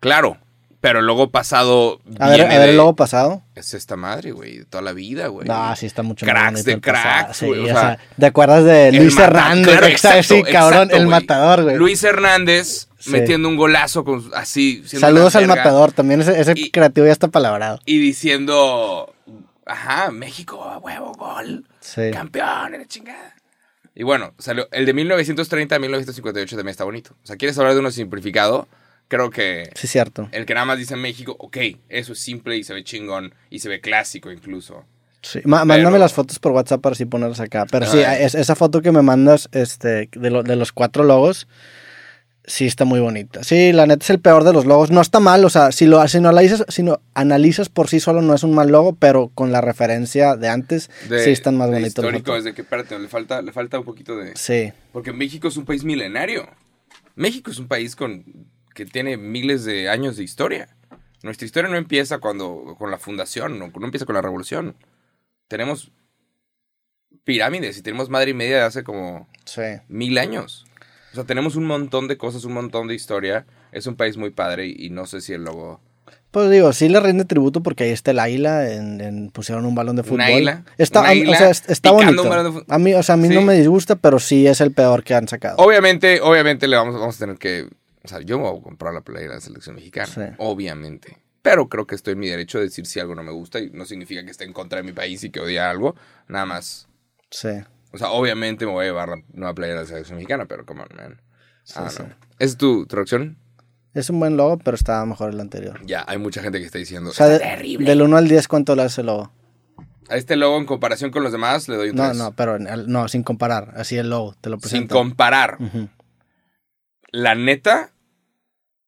[0.00, 0.36] Claro,
[0.82, 3.42] pero el logo pasado A ver, a ver el logo pasado.
[3.54, 5.46] Es esta madre, güey, de toda la vida, güey.
[5.48, 9.16] No, sí está mucho Cracks de cracks, Sí, o o sea, ¿te acuerdas de Luis
[9.16, 9.68] Hernández?
[9.68, 11.76] claro, Exacto, sí, cabrón, exacto, el matador, güey.
[11.76, 13.10] Luis Hernández Sí.
[13.10, 14.82] metiendo un golazo con así.
[14.86, 17.78] Saludos al matador, también ese, ese Y- creativo ya está palabrado.
[17.86, 19.14] Y diciendo,
[19.66, 22.10] ajá, México, huevo, gol, Sí.
[22.12, 23.34] campeón, la chingada.
[23.94, 27.12] Y bueno, salió el de 1930 a 1958 también está bonito.
[27.22, 28.66] O sea, ¿quieres hablar de uno simplificado?
[29.12, 30.26] Creo que Sí, cierto.
[30.32, 31.58] el que nada más dice México, ok,
[31.90, 34.86] eso es simple y se ve chingón y se ve clásico incluso.
[35.20, 35.40] Sí.
[35.44, 37.66] Ma- Mándame Pero- las fotos por WhatsApp para así ponerlas acá.
[37.70, 41.46] Pero sí, es- esa foto que me mandas este, de, lo- de los cuatro logos,
[42.44, 43.44] sí está muy bonita.
[43.44, 44.90] Sí, la neta es el peor de los logos.
[44.90, 48.00] No está mal, o sea, si lo, si no analizas, si no analizas por sí
[48.00, 51.58] solo no es un mal logo, pero con la referencia de antes, De- sí están
[51.58, 51.88] más de bonitos.
[52.04, 52.38] Histórico otros.
[52.38, 54.32] es de que, espérate, le falta, le falta un poquito de...
[54.36, 56.48] Sí, Porque México es un país milenario.
[57.14, 58.24] México es un país con
[58.74, 60.68] que tiene miles de años de historia.
[61.22, 64.74] Nuestra historia no empieza cuando con la fundación, no, no empieza con la revolución.
[65.48, 65.92] Tenemos
[67.24, 69.62] pirámides y tenemos madre y media de hace como sí.
[69.88, 70.66] mil años.
[71.12, 73.46] O sea, tenemos un montón de cosas, un montón de historia.
[73.70, 75.80] Es un país muy padre y, y no sé si el logo...
[76.30, 79.74] Pues digo, sí le rinde tributo porque ahí está el águila, en, en- pusieron un
[79.74, 80.22] balón de fútbol.
[80.22, 82.22] águila, Está, águila o sea, bonito.
[82.22, 85.04] un A mí, o sea, a mí no me disgusta, pero sí es el peor
[85.04, 85.56] que han sacado.
[85.58, 87.68] Obviamente, obviamente le vamos, vamos a tener que...
[88.04, 90.06] O sea, yo me voy a comprar la playera de la selección mexicana.
[90.06, 90.20] Sí.
[90.38, 91.18] Obviamente.
[91.42, 93.70] Pero creo que estoy en mi derecho de decir si algo no me gusta y
[93.70, 95.94] no significa que esté en contra de mi país y que odie algo.
[96.28, 96.88] Nada más.
[97.30, 97.48] Sí.
[97.92, 100.64] O sea, obviamente me voy a llevar la nueva playera de la selección mexicana, pero
[100.64, 101.20] come on, man.
[101.76, 102.02] Ah, sí.
[102.02, 102.08] no.
[102.38, 103.38] ¿Es tu, reacción?
[103.94, 105.80] Es un buen logo, pero estaba mejor el anterior.
[105.84, 107.10] Ya, hay mucha gente que está diciendo.
[107.10, 107.86] O sea, de- "Está terrible.
[107.88, 109.30] del 1 al 10, ¿cuánto le hace el logo?
[110.08, 112.16] A este logo, en comparación con los demás, le doy un No, 3.
[112.16, 113.74] no, pero en el- no, sin comparar.
[113.76, 114.94] Así el logo, te lo Sin presento.
[114.94, 115.56] comparar.
[115.60, 115.88] Ujú.
[117.10, 117.92] La neta,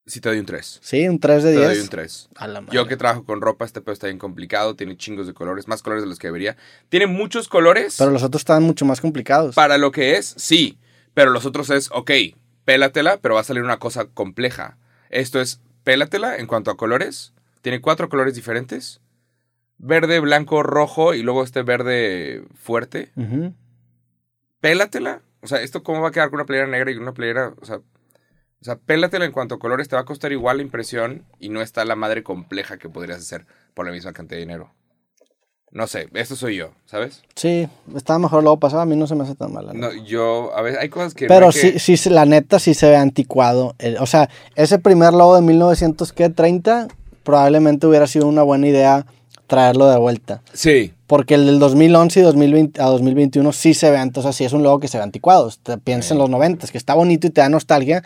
[0.07, 0.81] sí te doy un 3.
[0.83, 1.69] Sí, un 3 de Te 10.
[1.71, 2.29] doy un 3.
[2.37, 2.75] A la madre.
[2.75, 5.83] Yo que trabajo con ropa, este pedo está bien complicado, tiene chingos de colores, más
[5.83, 6.57] colores de los que debería.
[6.89, 9.55] Tiene muchos colores Pero los otros estaban mucho más complicados.
[9.55, 10.79] para lo que es, sí,
[11.15, 12.11] pero los otros es, ok,
[12.65, 14.77] pélatela, pero va a salir una cosa compleja.
[15.11, 19.01] Esto es, pélatela en cuanto a colores, tiene cuatro colores diferentes,
[19.79, 23.11] verde, blanco, rojo y luego este verde fuerte.
[23.17, 23.55] Ujú.
[24.61, 27.55] Pélatela, o sea, ¿esto cómo va a quedar con una playera negra y una playera,
[27.61, 27.81] o sea...
[28.65, 31.51] O sea, pélatela en cuanto a colores, te va a costar igual la impresión y
[31.51, 34.73] no está la madre compleja que podrías hacer por la misma cantidad de dinero.
[35.71, 37.21] No sé, esto soy yo, ¿sabes?
[37.35, 38.81] Sí, estaba mejor el logo pasado.
[38.81, 39.69] A mí no se me hace tan mal.
[39.75, 41.27] No, yo, a veces hay cosas que...
[41.27, 43.75] no Pero que- sí, sí, la neta sí se ve anticuado.
[44.01, 46.89] O sea, ese primer logo de 1930
[47.23, 49.05] probablemente hubiera sido una buena idea
[49.47, 50.43] traerlo de vuelta.
[50.55, 54.53] Sí, Porque el del 2011 y 2020 a 2021 sí se ve, entonces sí es
[54.53, 55.51] un logo que se ve anticuado.
[55.63, 58.03] Te piensas en los 90, que está bonito y te da nostalgia,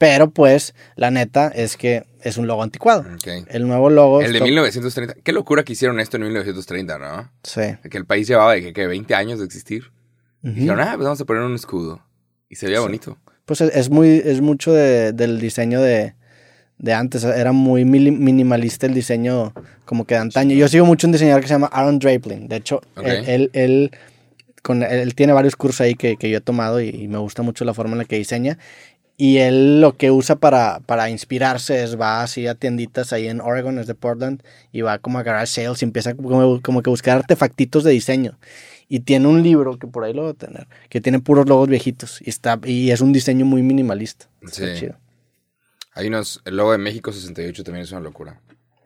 [0.00, 3.02] pero pues la neta es que es un logo anticuado.
[3.02, 3.44] ok.
[3.48, 4.22] El nuevo logo...
[4.22, 5.14] El de está- 1930.
[5.22, 7.30] Qué locura que hicieron esto en 1930, ¿no?
[7.42, 7.60] Sí.
[7.90, 9.92] Que el país llevaba de que, que 20 años de existir.
[10.42, 10.54] Y Ujú.
[10.58, 12.00] dijeron, ah, pues vamos a poner un escudo.
[12.48, 13.18] Y se veía bonito.
[13.44, 16.14] Pues es, es muy, es mucho de- del diseño de,
[16.78, 17.22] de antes.
[17.24, 19.52] Era muy minimalista el diseño
[19.84, 20.54] como que de antaño.
[20.56, 22.48] Yo sigo mucho un diseñador que se llama Aaron Draplin.
[22.48, 23.04] De hecho, Ok.
[23.04, 23.90] él, él, él-
[24.62, 27.42] con, él tiene varios cursos ahí que, que yo he tomado y, y me gusta
[27.42, 28.56] mucho la forma en la que diseña.
[29.22, 33.42] Y él lo que usa para, para inspirarse es va así a tienditas ahí en
[33.42, 36.88] Oregon, es de Portland, y va como a garage sales y empieza como, como que
[36.88, 38.38] a buscar artefactitos de diseño.
[38.88, 41.68] Y tiene un libro, que por ahí lo voy a tener, que tiene puros logos
[41.68, 42.22] viejitos.
[42.22, 44.26] Y, está, y es un diseño muy minimalista.
[44.40, 44.80] Está Sí.
[44.80, 44.96] chido.
[45.92, 46.40] Hay unos.
[46.46, 48.40] El logo de México 68 también es una locura.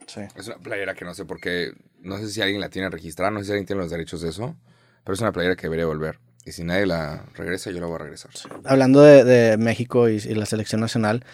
[0.09, 0.23] Sí.
[0.35, 1.75] Es una playera que no sé por qué.
[2.01, 4.31] No sé si alguien la tiene registrada, no sé si alguien tiene los derechos de
[4.31, 4.57] eso.
[5.05, 6.19] Pero es una playera que debería volver.
[6.47, 8.31] Y si nadie la regresa, yo la voy a regresar.
[8.65, 11.25] Hablando de, de México y, y la selección nacional,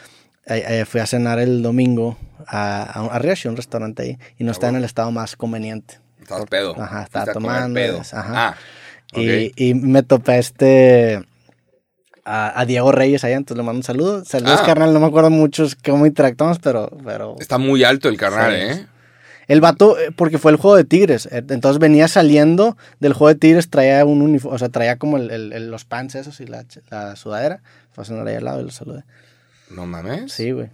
[0.47, 4.19] eh, eh, fui a cenar el domingo a, a, un- a Riacho, un restaurante ahí,
[4.39, 5.99] y no Ah, está en el estado más conveniente.
[6.23, 6.81] Estabas pedo.
[6.81, 8.01] Ajá, estaba tomando, pedo.
[8.13, 8.49] ajá.
[8.51, 8.57] Ah.
[9.13, 11.25] Y, y me topé este.
[12.25, 14.25] A, a Diego Reyes allá, entonces le mando un saludo.
[14.25, 14.67] Saludos, Ah.
[14.67, 14.93] carnal.
[14.93, 16.89] No me acuerdo mucho cómo interactuamos, pero.
[17.05, 18.59] pero Está muy alto el carnal, Sí.
[18.61, 18.87] ¿eh?
[19.51, 21.27] El vato, eh, porque fue el juego de Tigres.
[21.27, 25.17] eh, Entonces venía saliendo del juego de Tigres, traía un uniforme, o sea, traía como
[25.17, 26.65] el- el- el- los pants esos y la,
[27.17, 27.63] sudadera.
[27.93, 29.05] Fue a cenar ahí al lado y lo saludé.
[29.71, 30.33] No mames.
[30.33, 30.71] Sí, güey.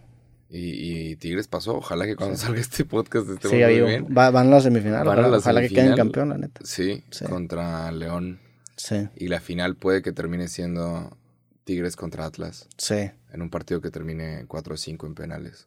[0.49, 1.77] Y, y Tigres pasó.
[1.77, 4.07] Ojalá que cuando salga este podcast estemos Siga muy bien.
[4.17, 5.05] Va- van a la semifinal.
[5.07, 6.61] Van a ojalá la ojalá que queden campeón, la neta.
[6.65, 7.25] Sí, Sí.
[7.25, 8.39] contra León.
[8.77, 11.17] Sí, Y la final puede que termine siendo
[11.65, 12.69] Tigres contra Atlas.
[12.77, 13.11] sí.
[13.33, 15.67] En un partido que termine 4-5 en penales.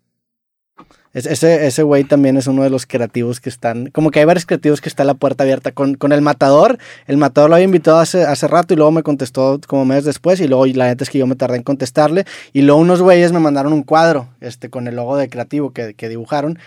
[1.14, 3.88] Es- ese, ese güey también es uno de los creativos que están.
[3.88, 5.72] Como que hay varios creativos que está la puerta abierta.
[5.72, 9.02] Con, con el matador, el matador lo había invitado hace, hace rato y luego me
[9.02, 10.40] contestó como meses después.
[10.40, 12.26] Y luego la neta es que yo me tardé en contestarle.
[12.54, 15.96] Y luego unos güeyes me mandaron un cuadro este, con el logo de creativo que,
[15.96, 16.60] que dibujaron.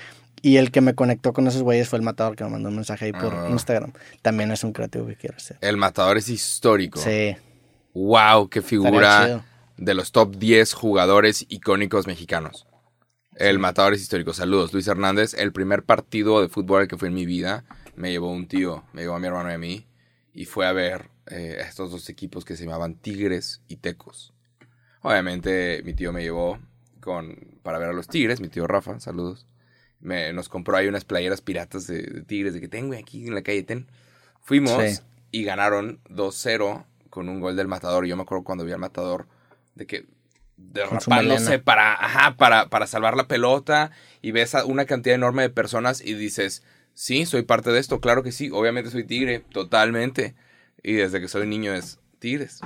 [0.44, 2.74] Y el que me conectó con esos güeyes fue el matador que me mandó un
[2.74, 3.46] mensaje ahí por Ah.
[3.48, 3.92] Instagram.
[4.22, 5.56] También es un creativo que quiero hacer.
[5.60, 6.98] El matador es histórico.
[6.98, 7.36] Sí,
[7.94, 8.48] ¡Wow!
[8.48, 9.44] ¡Qué figura
[9.76, 12.66] de los top 10 jugadores icónicos mexicanos!
[13.34, 14.32] El matador es histórico.
[14.34, 15.34] Saludos, Luis Hernández.
[15.34, 17.64] El primer partido de fútbol que fue en mi vida
[17.96, 19.86] me llevó un tío, me llevó a mi hermano y a mí.
[20.34, 24.32] Y fue a ver eh, a estos dos equipos que se llamaban Tigres y Tecos.
[25.00, 26.58] Obviamente mi tío me llevó
[27.00, 29.46] con, para ver a los Tigres, mi tío Rafa, saludos.
[30.00, 33.34] Me, nos compró ahí unas playeras piratas de, de Tigres, de que tengo aquí en
[33.34, 33.86] la calle Ten.
[34.40, 35.00] Fuimos Sí.
[35.30, 38.06] y ganaron 2-0 con un gol del Matador.
[38.06, 39.26] Yo me acuerdo cuando vi al Matador
[39.74, 40.06] de que
[40.72, 45.50] derrapándose para, ajá, para, para salvar la pelota y ves a una cantidad enorme de
[45.50, 46.62] personas y dices,
[46.94, 50.34] sí, soy parte de esto, claro que sí, obviamente soy tigre, totalmente.
[50.82, 52.60] Y desde que soy niño es tigres.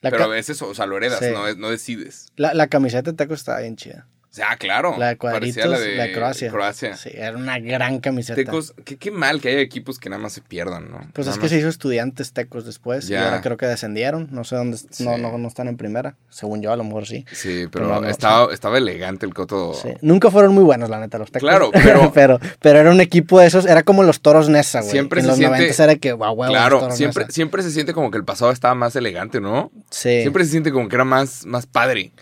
[0.00, 1.26] La, Pero ca- es eso, o sea, lo heredas, Sí.
[1.32, 2.28] no, no decides.
[2.36, 4.06] la, la camiseta de Teco estaba bien chida.
[4.30, 4.94] O sea, claro.
[4.96, 6.52] La de cuadritos, la de, Croacia.
[6.52, 6.96] Croacia.
[6.96, 8.36] Sí, era una gran camiseta.
[8.36, 10.98] Tecos, qué, qué mal que haya equipos que nada más se pierdan, ¿no?
[11.12, 13.24] Pues Nada es que más- se hizo estudiantes tecos después y Ya.
[13.24, 14.28] ahora creo que descendieron.
[14.30, 14.76] No sé dónde.
[14.76, 15.04] Sí.
[15.04, 16.14] No, no, no están en primera.
[16.28, 17.24] Según yo, a lo mejor sí.
[17.32, 19.74] Sí, Pero pero no, estaba, estaba elegante el coto.
[19.74, 19.88] Sí.
[20.00, 21.48] Nunca fueron muy buenos, la neta, los tecos.
[21.48, 23.66] Claro, pero- pero, pero era un equipo de esos.
[23.66, 24.92] Era como los toros Nesa, güey.
[24.92, 27.92] Siempre en se los siente- 90 era que, wow, los Claro, siempre, siempre se siente
[27.92, 29.72] como que el pasado estaba más elegante, ¿no?
[29.90, 30.20] Sí.
[30.20, 32.12] Siempre se siente como que era más, más padre.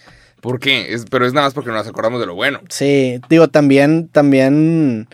[0.40, 0.92] ¿Por qué?
[0.94, 2.60] Es, pero es nada más porque nos acordamos de lo bueno.
[2.68, 5.08] Sí, digo, también, también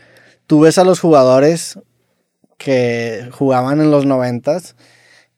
[0.47, 1.79] tú ves a los jugadores
[2.59, 4.77] que jugaban en los noventas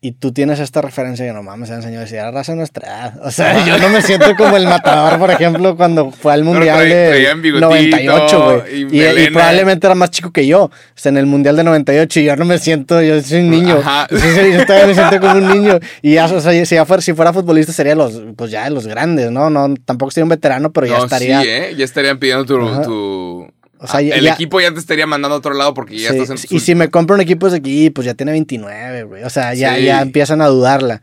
[0.08, 3.14] y tú tienes esta referencia que no mames, ese señor decía, raza de nuestra edad.
[3.24, 6.88] O sea, yo no me siento como el matador, por ejemplo, cuando fue al mundial
[6.88, 8.82] de traían bigotito 98, güey.
[8.82, 10.64] y Y, y probablemente era más chico que yo.
[10.64, 13.50] O sea, en el mundial de 98 y yo no me siento, yo soy un
[13.50, 13.78] niño.
[13.78, 14.06] Ajá.
[14.10, 15.78] Sí, sí, yo todavía me siento como un niño.
[16.02, 18.70] Y ya, o sea, si, ya fuera, si fuera futbolista sería los, pues ya de
[18.70, 19.50] los grandes, ¿no?
[19.50, 21.42] No, tampoco sería un veterano, pero ya estaría.
[21.42, 21.74] sí, ¿eh?
[21.76, 25.38] Ya estarían pidiendo tu- O sea, Ah, el ya- equipo ya te estaría mandando a
[25.38, 27.90] otro lado porque ya Sí, estás en Y si me compro un equipo de aquí,
[27.90, 29.22] pues ya tiene 29, güey.
[29.24, 29.84] O sea, ya, Sí.
[29.84, 31.02] ya empiezan a dudarla.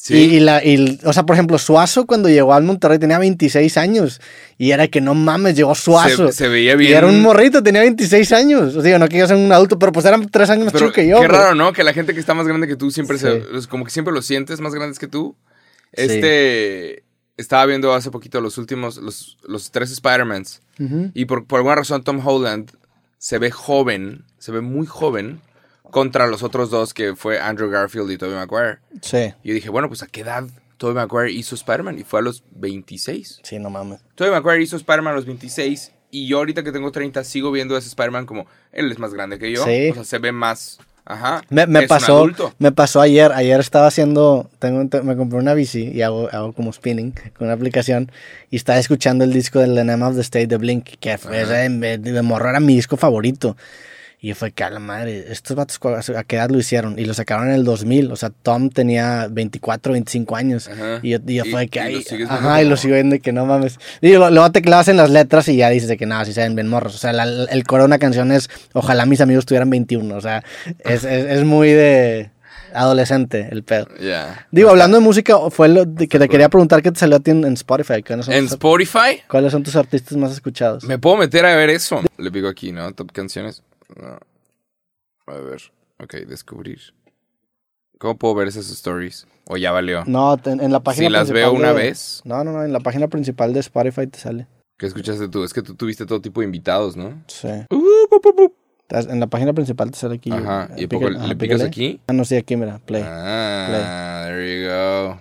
[0.00, 0.14] Sí.
[0.14, 3.76] Y, y la, y, o sea, por ejemplo, Suazo cuando llegó al Monterrey tenía 26
[3.76, 4.20] años.
[4.56, 6.28] Y era que no mames, llegó Suazo.
[6.28, 6.96] Se, se veía Y bien.
[6.96, 8.76] era un morrito, tenía 26 años.
[8.76, 10.86] O sea, no que yo sea un adulto, pero pues eran tres años más Pero
[10.86, 11.20] chico que yo.
[11.20, 11.72] Qué raro, ¿no?
[11.72, 13.26] Que la gente que está más grande que tú siempre Sí.
[13.60, 13.68] se...
[13.68, 15.36] Como que siempre lo sientes más grandes que tú.
[15.92, 17.02] Este...
[17.38, 18.98] Estaba viendo hace poquito los últimos...
[18.98, 20.60] Los, los tres Spider-Mans.
[21.14, 22.70] Y por, por alguna razón Tom Holland
[23.16, 25.40] se ve joven, se ve muy joven
[25.90, 28.78] contra los otros dos que fue Andrew Garfield y Tobey Maguire.
[29.00, 30.44] Sí, Y yo dije, bueno, pues a qué edad
[30.76, 33.40] Tobey Maguire hizo Spider-Man y fue a los 26.
[33.42, 34.00] sí, no mames.
[34.14, 37.74] Tobey Maguire hizo Spider-Man a los 26 y yo ahorita que tengo 30 sigo viendo
[37.74, 39.64] a ese Spider-Man como él es más grande que yo.
[39.64, 39.90] Sí.
[39.90, 40.78] O sea, se ve más...
[41.08, 41.42] Ajá.
[41.48, 43.32] Me, me es pasó, me pasó ayer.
[43.32, 47.54] Ayer estaba haciendo, tengo, me compré una bici y hago, hago como spinning con una
[47.54, 48.12] aplicación
[48.50, 51.40] y estaba escuchando el disco del The Name of the State de Blink, que fue,
[51.40, 51.52] Ajá.
[51.54, 53.56] de, de morro era mi disco favorito.
[54.20, 57.04] Y fue que a la madre, estos vatos ¿cu- a qué edad lo hicieron y
[57.04, 58.10] lo sacaron en el 2000.
[58.10, 60.66] O sea, Tom tenía 24, 25 años.
[60.66, 60.98] Ajá.
[61.02, 63.20] Y yo, y yo Y- fue que y ahí, ajá, y lo sigo viendo de
[63.20, 63.78] que no mames.
[64.02, 66.40] Digo, luego te clavas en las letras y ya dices de que nada, si se
[66.40, 66.96] ven bien morros.
[66.96, 70.16] O sea, la- el coro de una canción es Ojalá mis amigos tuvieran 21.
[70.16, 70.42] O sea,
[70.80, 72.30] es, es, es muy de
[72.74, 73.86] adolescente el pedo.
[74.00, 74.46] Ya.
[74.50, 77.30] Digo, hablando de música, fue lo que te quería preguntar qué te salió a ti
[77.30, 78.02] en, en Spotify.
[78.02, 80.84] ¿Cuáles son, En tus, Spotify ¿Cuáles son tus artistas más escuchados?
[80.84, 82.02] me puedo meter a ver eso.
[82.18, 82.92] Le pico aquí, ¿no?
[82.92, 83.62] Top canciones.
[83.96, 84.18] No.
[85.26, 85.62] A ver.
[86.00, 86.80] Ok, descubrir.
[87.98, 89.26] ¿Cómo puedo ver esas stories?
[89.46, 90.04] O ya valió.
[90.06, 92.22] No, en la página Si las veo una de- vez.
[92.24, 94.46] No, no, no, en la página principal de Spotify te sale.
[94.78, 95.42] ¿Qué escuchaste tú?
[95.42, 97.24] Es que tú tuviste todo tipo de invitados, ¿no?
[97.26, 97.48] Sí.
[98.82, 100.30] Estás- En la página principal te sale aquí.
[100.30, 100.68] Ajá.
[100.76, 102.00] ¿Y poco le picas aquí?
[102.06, 103.02] Ah, no, sí, aquí, mira, play.
[103.04, 105.20] Ah, there you go.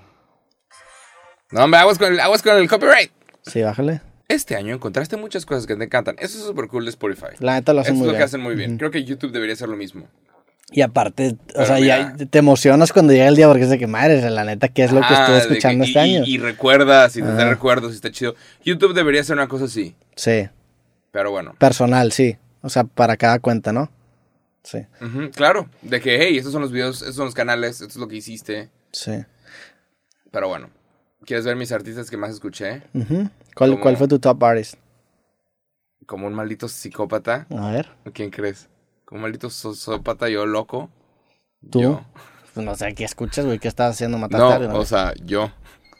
[1.51, 3.12] No, hombre, aguas con, el, aguas con el copyright.
[3.43, 4.01] Sí, bájale.
[4.27, 6.15] Este año encontraste muchas cosas que te encantan.
[6.19, 7.27] Eso es súper cool de Spotify.
[7.39, 8.17] La neta lo Eso hacen es muy lo bien.
[8.19, 8.77] que hacen muy bien.
[8.77, 10.07] Creo que YouTube debería hacer lo mismo.
[10.69, 13.87] Y aparte, o sea, ya te emocionas cuando llega el día porque es de que
[13.87, 16.23] madre, la neta, ¿qué es lo que Ah, estuve de que- escuchando y- este año?
[16.25, 17.49] Y, recuerdas, y te da Ajá.
[17.51, 18.35] recuerdos, y está chido.
[18.65, 19.95] YouTube debería hacer una cosa así.
[20.17, 20.49] Sí,
[21.11, 21.55] Pero bueno.
[21.57, 22.35] personal, sí.
[22.61, 23.89] O sea, para cada cuenta, ¿no?
[24.63, 24.79] Sí,
[25.33, 25.69] claro.
[25.81, 28.17] De que, hey, estos son los videos, estos son los canales, esto es lo que
[28.17, 28.69] hiciste.
[28.91, 29.23] sí.
[30.31, 30.69] Pero bueno.
[31.25, 32.84] ¿Quieres ver mis artistas que más escuché?
[33.56, 34.75] ¿Cuál, Como- ¿Cuál fue tu top artist?
[36.06, 37.47] como un maldito psicópata.
[37.49, 38.69] A ver, ¿Quién crees?
[39.03, 40.89] Como un maldito sociópata, yo loco.
[41.69, 41.82] tú.
[41.82, 42.01] Yo.
[42.53, 43.60] Pues no sé qué escuchas, güey.
[43.60, 44.17] ¿Qué estás haciendo?
[44.17, 45.51] ¿Mataste a alguien, No, o sea, yo.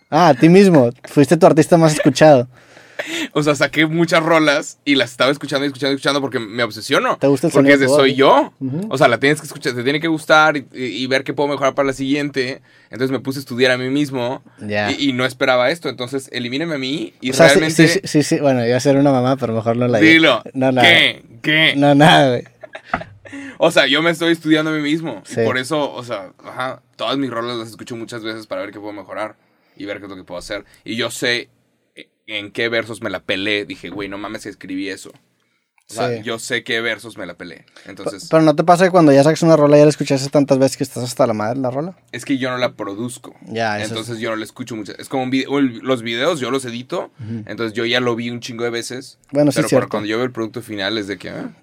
[0.10, 0.90] Ah, a ti mismo.
[1.04, 2.48] Fuiste tu artista más escuchado.
[3.34, 6.64] O sea, saqué muchas rolas y las estaba escuchando y escuchando y escuchando porque me
[6.64, 7.18] obsesiono.
[7.18, 8.54] ¿Te gusta el Porque es de soy yo.
[8.60, 8.88] Ujú.
[8.90, 11.50] O sea, la tienes que escuchar, te tiene que gustar y, y- ver qué puedo
[11.50, 12.62] mejorar para la siguiente.
[12.90, 14.92] Entonces me puse a estudiar a mí mismo Ya.
[14.92, 15.90] y, y no esperaba esto.
[15.90, 17.88] Entonces, elimíneme a mí y O sea, realmente.
[17.88, 18.40] sí, sí, sí, sí.
[18.40, 20.00] Bueno, iba a ser una mamá, pero mejor no la.
[20.00, 20.42] Dilo.
[20.54, 20.88] No, nada.
[20.88, 21.24] ¿Qué?
[21.42, 21.74] ¿Qué?
[21.76, 22.44] No, nada, güey.
[23.60, 25.22] O sea, yo me estoy estudiando a mí mismo.
[25.26, 25.42] Sí.
[25.42, 28.72] Y por eso, o sea, ajá, todas mis rolas las escucho muchas veces para ver
[28.72, 29.36] qué puedo mejorar
[29.76, 30.64] y ver qué es lo que puedo hacer.
[30.86, 31.50] Y yo sé
[32.28, 33.66] en qué versos me la pelé.
[33.66, 35.12] Dije, güey, no mames escribí eso.
[35.90, 36.22] O sea, Sí.
[36.22, 37.66] yo sé qué versos me la pelé.
[37.86, 40.58] Entonces, Pero no te pasa que cuando ya sacas una rola ya la escuchaste tantas
[40.60, 41.96] veces que estás hasta la madre la rola.
[42.12, 43.34] es que yo no la produzco.
[43.46, 44.92] Ya, eso es- Entonces yo no la escucho mucho.
[45.00, 47.12] Es como un video, los videos yo los edito.
[47.46, 49.18] Entonces yo ya lo vi un chingo de veces.
[49.32, 49.88] Bueno, sí, Pero cierto.
[49.90, 51.30] cuando yo veo el producto final es de que...
[51.30, 51.56] ah,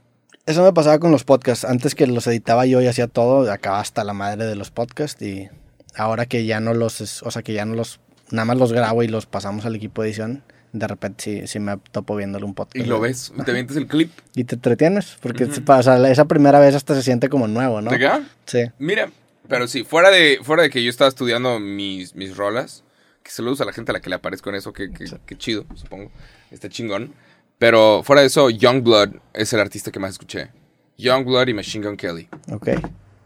[0.46, 1.66] Eso me pasaba con los podcasts.
[1.66, 5.20] Antes que los editaba yo y hacía todo, acababa hasta la madre de los podcasts.
[5.20, 5.48] Y
[5.96, 8.00] ahora que ya no los, o sea, que ya no los,
[8.31, 10.42] nada más los grabo y los pasamos al equipo de edición,
[10.75, 12.77] de repente sí, sí me topo viéndolo un podcast.
[12.85, 14.11] y lo ves, te avientas el clip.
[14.35, 17.91] Y te entretienes, porque pasa- esa primera vez hasta se siente como nuevo, ¿no?
[17.91, 18.29] ¿Te queda?
[18.45, 18.65] Sí.
[18.79, 19.11] Mira,
[19.49, 22.83] pero sí, fuera de, fuera de que yo estaba estudiando mis, mis rolas,
[23.23, 25.39] que saludos a la gente a la que le aparezco en eso, que, que, que
[25.39, 26.11] chido, supongo,
[26.51, 27.15] está chingón.
[27.59, 30.51] Pero fuera de eso, Youngblood es el artista que más escuché.
[30.99, 32.69] Youngblood y Machine Gun Kelly Ok.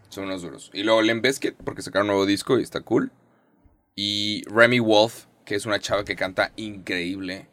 [0.09, 0.69] son unos duros.
[0.73, 3.11] Y luego Limp Bizkit, porque sacaron un nuevo disco y está cool.
[3.95, 7.47] Y Remy Wolf, que es una chava que canta increíble.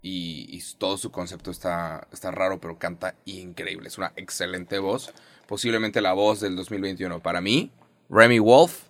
[0.00, 3.88] Y, y todo su concepto está, está raro, pero canta increíble.
[3.88, 5.12] Es una excelente voz.
[5.46, 7.20] Posiblemente la voz del 2021.
[7.20, 7.70] Para mí,
[8.08, 8.84] Remy Wolf,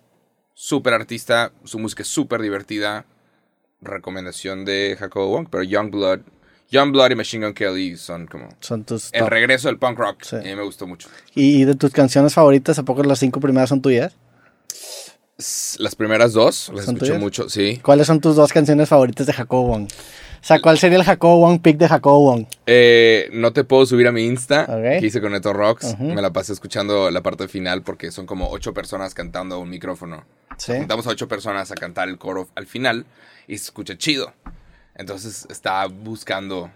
[0.53, 1.51] súper artista.
[1.65, 3.05] Su música es súper divertida.
[3.81, 5.49] Recomendación de Jacobo Wong.
[5.51, 6.21] Pero Youngblood,
[6.69, 9.29] Youngblood y Machine Gun Kelly son como Son tus el top.
[9.31, 10.23] regreso del punk rock.
[10.23, 10.37] Sí.
[10.37, 11.09] A mí me gustó mucho.
[11.33, 14.15] ¿Y de tus canciones favoritas, a poco las cinco primeras son tuyas?
[15.79, 17.19] Las primeras dos las ¿Son escuché tuyas?
[17.21, 17.79] mucho, sí.
[17.83, 19.83] ¿Cuáles son tus dos canciones favoritas de Jacobo Wong?
[19.85, 22.45] O sea, ¿cuál sería el Jacobo Wong pick de Jacobo Wong?
[22.67, 24.65] Eh, no te puedo subir a mi Insta,
[24.99, 25.99] que hice con Neto Rocks.
[25.99, 29.69] Me la pasé escuchando la parte final porque son como ocho personas cantando a un
[29.69, 30.23] micrófono.
[30.57, 30.73] Sí.
[30.77, 33.05] Juntamos a ocho personas a cantar el coro al final
[33.47, 34.33] y se escucha chido.
[34.95, 36.69] Entonces estaba buscando.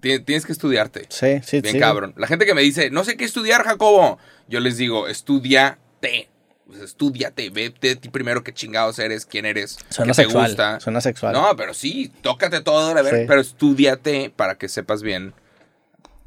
[0.00, 1.06] Tien- Tienes que estudiarte.
[1.08, 1.80] Sí, sí, Bien sí.
[1.80, 2.12] cabrón.
[2.18, 4.18] La gente que me dice, no sé qué estudiar, Jacobo.
[4.48, 6.28] Yo les digo, estudiate.
[6.72, 10.80] Pues estudiate, vete a ti primero qué chingados eres, quién eres, Suena qué te gusta.
[10.80, 11.34] Suena sexual.
[11.34, 13.24] No, pero sí, tócate todo, la verdad, Sí.
[13.28, 15.34] pero estudiate para que sepas bien.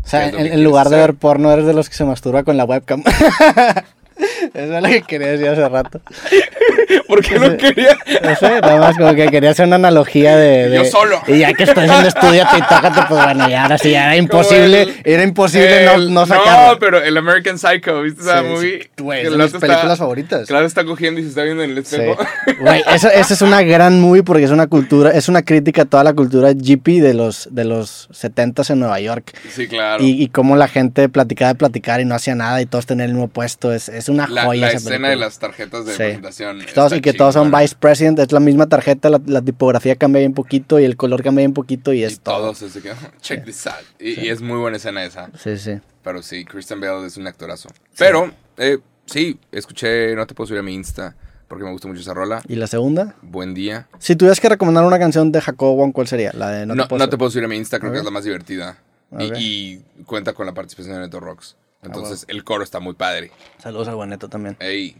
[0.04, 2.06] o sea, ¿qué es lo en, lugar de ver porno, eres de los que se
[2.06, 3.02] masturba con la webcam.
[4.54, 6.00] Eso es lo que quería decir hace rato.
[7.08, 7.98] Porque no quería.
[8.24, 10.70] No sé, nada más como que quería hacer una analogía de...
[10.70, 11.22] de- Yo solo.
[11.28, 14.18] Y ya que estoy haciendo estudiate y tócate, pues bueno, ya ahora sí, ya era
[14.18, 16.74] imposible, el- era imposible no, El- no sacarlo.
[16.74, 18.82] No, pero el American Psycho, ¿viste esa Sí, movie?
[18.84, 18.90] sí.
[19.04, 20.48] Güey, Que es de mis películas está- favoritas.
[20.48, 21.96] Claro, está cogiendo y se está viendo en el Sí.
[21.96, 22.18] espejo.
[22.62, 25.86] Güey, esa, esa es una gran movie porque es una cultura, es una crítica a
[25.86, 29.34] toda la cultura hippie de los, de los 70s en Nueva York.
[29.50, 30.04] Sí, claro.
[30.04, 33.10] Y, y cómo la gente platicaba de platicar y no hacía nada y todos tenían
[33.10, 33.74] el mismo puesto.
[33.74, 35.10] Es, es una la, joya la esa escena película.
[35.10, 35.98] de las tarjetas de Sí.
[35.98, 36.62] presentación.
[36.76, 40.26] Todos, y que todos son vice president, es la misma tarjeta, la, la tipografía cambia
[40.28, 42.38] un poquito y el color cambia un poquito y Y es todo.
[42.38, 43.76] todos así que, check this out.
[44.00, 45.30] Y, y es muy buena escena esa.
[45.42, 45.80] Sí, sí.
[46.04, 47.70] Pero sí, Christian Bale es un actorazo.
[47.98, 51.16] Pero, eh, sí, escuché, no te puedo subir a mi Insta
[51.48, 52.42] porque me gusta mucho esa rola.
[52.48, 53.16] ¿Y la segunda?
[53.22, 53.88] Buen día.
[54.00, 56.32] Si tuvieras que recomendar una canción de Jacobo Wong, ¿cuál sería?
[56.34, 58.04] La de No, No, te puedo te puedo subir a mi Insta, creo que es
[58.04, 58.78] la más divertida.
[59.20, 61.56] Y, y cuenta con la participación de Neto Rocks.
[61.82, 63.32] Ah, Entonces, el coro está muy padre.
[63.60, 64.58] Saludos al Bueneto también.
[64.60, 64.96] Ey,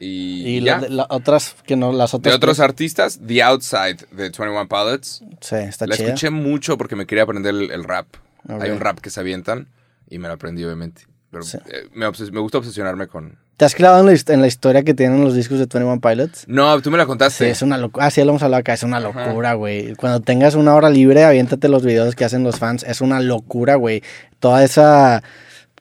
[0.00, 0.76] y, Y ya.
[0.76, 2.34] la- de- la- otras que no, las De otras.
[2.36, 5.22] otros artistas, The Outside de 21 Pilots.
[5.40, 6.06] Sí, está La chida.
[6.08, 8.06] escuché mucho porque me quería aprender el, el rap.
[8.48, 8.62] Ok.
[8.62, 9.68] Hay un rap que se avientan
[10.08, 11.02] y me lo aprendí, obviamente.
[11.30, 11.58] Pero Sí.
[11.70, 13.38] eh, me, me gusta obsesionarme con.
[13.56, 16.44] ¿Te has clavado en en la historia que tienen los discos de 21 Pilots?
[16.46, 17.50] No, tú me la Sí, contaste.
[17.50, 18.04] es una locura.
[18.06, 18.74] Ah, sí, lo hemos hablado acá.
[18.74, 19.94] Es una locura, güey.
[19.96, 22.82] Cuando tengas una hora libre, aviéntate los videos que hacen los fans.
[22.84, 24.02] Es una locura, güey.
[24.40, 25.22] Toda esa.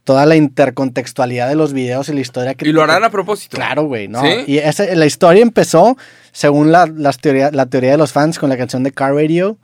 [0.05, 3.57] Toda la intercontextualidad de los videos y la historia que y lo harán a propósito.
[3.57, 4.21] Claro, güey, ¿no?
[4.21, 4.29] ¿Sí?
[4.47, 5.97] Y esa- la historia empezó,
[6.31, 9.57] según la, las teoría, la teoría de los fans, con la canción de Car Radio,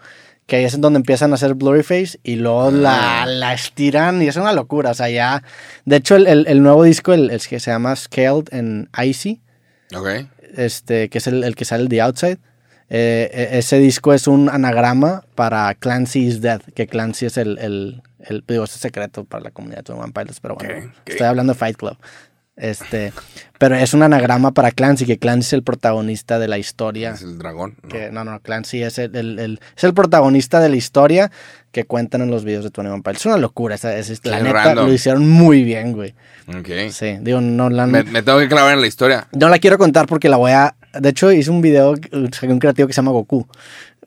[0.48, 3.26] que ahí es donde empiezan a hacer Blurryface y luego la, Ah.
[3.28, 4.90] la estiran y es una locura.
[4.92, 5.44] O sea, ya.
[5.86, 9.40] De hecho, el, el- el nuevo disco, el, el que se llama Scaled en Icy,
[10.58, 12.40] este, que es el, el que sale The Outside.
[12.94, 17.58] Eh, e- ese disco es un anagrama para Clancy is Dead, que Clancy es el,
[17.60, 21.54] el, el digo, es secreto para la comunidad de One Pilots, pero bueno, estoy hablando
[21.54, 21.98] de Fight Club.
[22.58, 23.12] Este,
[23.58, 27.12] pero es un anagrama para Clancy, que Clancy es el protagonista de la historia.
[27.12, 27.76] Es el dragón.
[27.82, 27.90] ¿no?
[27.90, 31.32] Que, no, no, Clancy es el, el- el- es el protagonista de la historia
[31.72, 33.22] que cuentan en los videos de Tony One Pilots.
[33.22, 34.88] Es una locura, esa, esa- la neta random.
[34.88, 36.14] lo hicieron muy bien, güey.
[36.50, 36.68] Ok.
[36.92, 39.28] Sí, digo, no la Me, me tengo que clavar en la historia.
[39.32, 40.76] no la quiero contar porque la voy a.
[40.94, 41.96] De hecho, hice un video,
[42.32, 43.48] saqué un creativo que se llama Goku.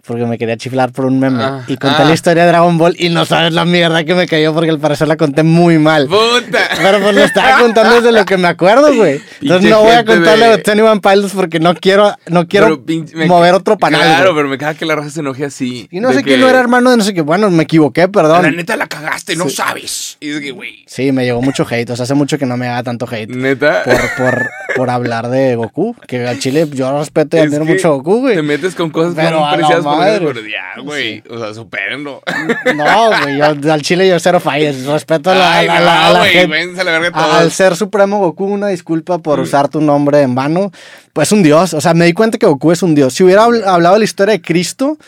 [0.07, 1.43] Porque me quería chiflar por un meme.
[1.43, 2.05] Ah, y conté ah.
[2.05, 4.79] la historia de Dragon Ball y no sabes la mierda que me cayó porque al
[4.79, 6.09] parecer la conté muy mal.
[6.09, 6.59] ¡Puta!
[6.77, 9.23] Pero pues lo estaba contando desde lo que me acuerdo, güey.
[9.41, 12.85] Entonces no voy a contarle de- a Tony One Pilots porque no quiero, no quiero
[12.87, 14.03] me- mover otro panal.
[14.03, 15.89] Claro, pero me caga que la raza se enoje así.
[15.91, 17.23] Y no sé que, quién no era hermano de no sé qué.
[17.23, 18.43] Bueno, me equivoqué, perdón.
[18.43, 20.19] La neta la cagaste, no sabes.
[20.21, 20.85] Y es que, güey.
[20.87, 21.89] Sí, me llegó mucho hate.
[21.89, 23.31] O sea, hace mucho que no me haga tanto hate.
[23.31, 23.83] Neta.
[23.85, 25.95] Por, por, por hablar de Goku.
[26.07, 28.37] Que al Chile yo respeto y admiro mucho a Goku, güey.
[28.37, 30.27] Te metes con cosas Pero la preciadas por madre.
[30.27, 31.23] pero ya, güey.
[31.31, 32.23] O sea, supérenlo.
[32.75, 34.85] No, güey, yo al chile yo cero falles.
[34.87, 36.81] Respeto a la, Ay, a la- a la güey, gente.
[36.81, 37.35] a la todos.
[37.35, 40.71] Al ser supremo Goku, una disculpa por usar tu nombre en vano.
[41.13, 41.75] Pues un dios.
[41.75, 43.15] O sea, me di cuenta que Goku es un dios.
[43.15, 44.99] Si hubiera habl- hablado de la historia de Cristo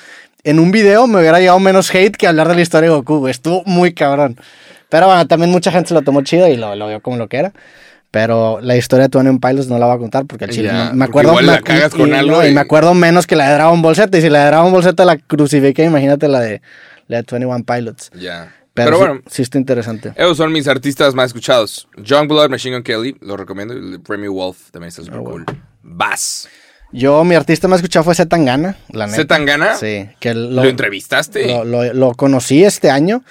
[0.45, 3.19] en un video, me hubiera llegado menos hate que hablar de la historia de Goku.
[3.19, 3.31] güey.
[3.33, 4.37] Estuvo muy cabrón.
[4.89, 7.27] Pero bueno, también mucha gente se lo tomó chido y lo, lo vio como lo
[7.29, 7.53] que era.
[8.19, 10.69] Pero la historia de Tony One Pilots no la voy a contar porque al chile
[10.69, 11.33] Ya, no- me acuerdo.
[11.33, 13.27] igual me la ac- cagas y- con y algo no, y y- me acuerdo menos
[13.27, 14.17] que la de Dragon Ball Z.
[14.17, 16.63] Y si la de Dragon Ball Z la crucifiqué, imagínate la de,
[17.09, 18.11] la de 21 Pilots.
[18.19, 18.55] Ya.
[18.73, 20.13] Pero, Pero, sí, bueno, sí está interesante.
[20.17, 21.89] esos son mis artistas más escuchados.
[21.99, 23.75] Youngblood, Machine Gun Kelly, lo recomiendo.
[23.75, 25.45] y Remy Wolf también está Ah, súper cool.
[25.83, 26.49] Bass.
[26.93, 29.17] Yo, mi artista más escuchado fue Zetangana, la neta.
[29.19, 29.75] ¿Zetangana?
[29.75, 31.47] Sí, que ¿Lo, lo, entrevistaste?
[31.49, 33.23] lo, lo- lo conocí este año.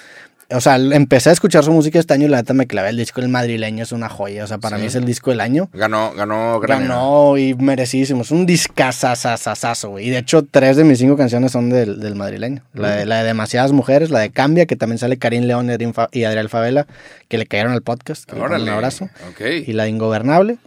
[0.54, 2.90] O sea, empecé a escuchar su música este año y la neta me clavé.
[2.90, 4.44] El disco El Madrileño es una joya.
[4.44, 4.82] O sea, para Sí.
[4.82, 5.68] mí es el disco del año.
[5.72, 6.86] Ganó, ganó Grammy.
[6.86, 8.22] Ganó y merecidísimo.
[8.22, 10.06] Es un discazazazazo, güey.
[10.06, 12.62] Y de hecho, tres de mis cinco canciones son del, del madrileño.
[12.74, 15.68] La de, la de Demasiadas Mujeres, la de Cambia, que también sale Karim León
[16.12, 16.86] y Adrián Favela,
[17.28, 18.24] que le cayeron al podcast.
[18.24, 18.64] que le Órale.
[18.64, 19.08] Un abrazo.
[19.30, 19.40] Ok.
[19.66, 20.58] y la de Ingobernable.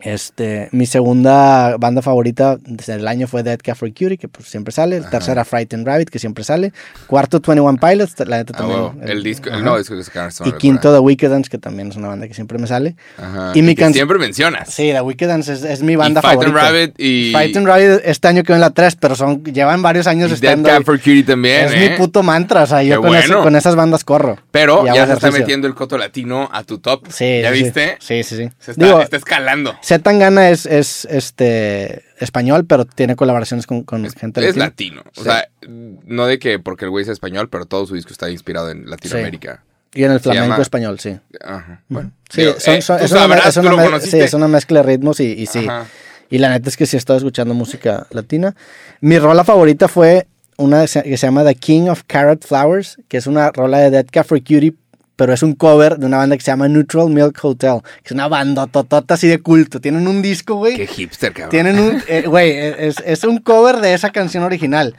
[0.00, 4.70] Este, mi segunda banda favorita del año fue Dead Cat for Cutie, que pues siempre
[4.70, 5.00] sale.
[5.00, 6.72] Tercera, Frightened Rabbit, que siempre sale.
[7.06, 8.78] Cuarto, 21 Pilots, la neta Ah, también.
[8.80, 8.94] huevo.
[9.02, 10.28] el, disco, el nuevo disco que sacaron.
[10.28, 12.94] está Y quinto, The Wicked Dance, que también es una banda que siempre me sale.
[13.16, 13.52] Ajá.
[13.54, 14.68] y Y, mi que can- siempre mencionas.
[14.72, 16.52] Sí, The Wicked Dance es, es mi banda y favorita.
[16.60, 20.26] Rabbit y, Frightened Rabbit este año quedó en la 3, pero son, llevan varios años
[20.30, 20.68] y Dead estando.
[20.68, 20.84] Cat ahí.
[20.84, 21.90] for Cutie también, es ¿eh?
[21.90, 23.42] mi puto mantra, o sea, yo con, ese- bueno.
[23.42, 24.36] con esas bandas corro.
[24.50, 25.40] Pero Y ya se está ejercicio.
[25.40, 27.06] metiendo el coto latino a tu top.
[27.08, 27.62] Sí, ¿Ya sí.
[27.62, 27.96] viste?
[28.00, 28.50] Sí, sí, sí.
[28.58, 29.74] Se está, Digo, está escalando.
[29.86, 34.64] Zetangana es, es este español, pero tiene colaboraciones con, con gente Es latina.
[34.66, 35.02] latino.
[35.16, 35.28] O Sí.
[35.30, 38.70] sea, no de que porque el güey es español, pero todo su disco está inspirado
[38.70, 39.62] en Latinoamérica.
[39.94, 41.16] Y en el flamenco llama- español, sí.
[41.42, 41.82] Ajá.
[41.88, 42.10] Bueno.
[42.28, 45.20] Sí, digo, son- eh, son- es, una, es me- sí, es una mezcla de ritmos
[45.20, 45.60] y, y sí.
[45.68, 45.86] Ajá.
[46.30, 48.56] Y la neta es que sí he estado escuchando música latina.
[49.00, 52.98] Mi rola favorita fue una que se que se llama The King of Carrot Flowers,
[53.08, 54.74] que es una rola de Dead Cat for Cutie,
[55.16, 58.12] pero es un cover de una banda que se llama Neutral Milk Hotel, que es
[58.12, 59.80] una banda totota así de culto.
[59.80, 60.76] Tienen un disco, güey.
[60.76, 61.50] Qué hipster, cabrón.
[61.50, 64.94] Tienen un, eh, güey, es, es un cover de esa canción original.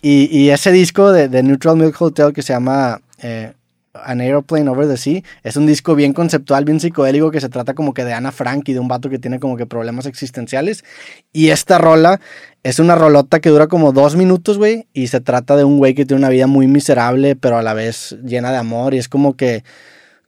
[0.00, 3.52] Y, y ese disco de, de Neutral Milk Hotel que se llama eh,
[4.04, 7.74] An Aeroplane Over the Sea, es un disco bien conceptual, bien psicodélico, que se trata
[7.74, 10.84] como que de Ana Frank y de un vato que tiene como que problemas existenciales.
[11.32, 12.20] Y esta rola
[12.62, 15.94] es una rolota que dura como dos minutos, güey, y se trata de un güey
[15.94, 19.08] que tiene una vida muy miserable, pero a la vez llena de amor, y es
[19.08, 19.64] como que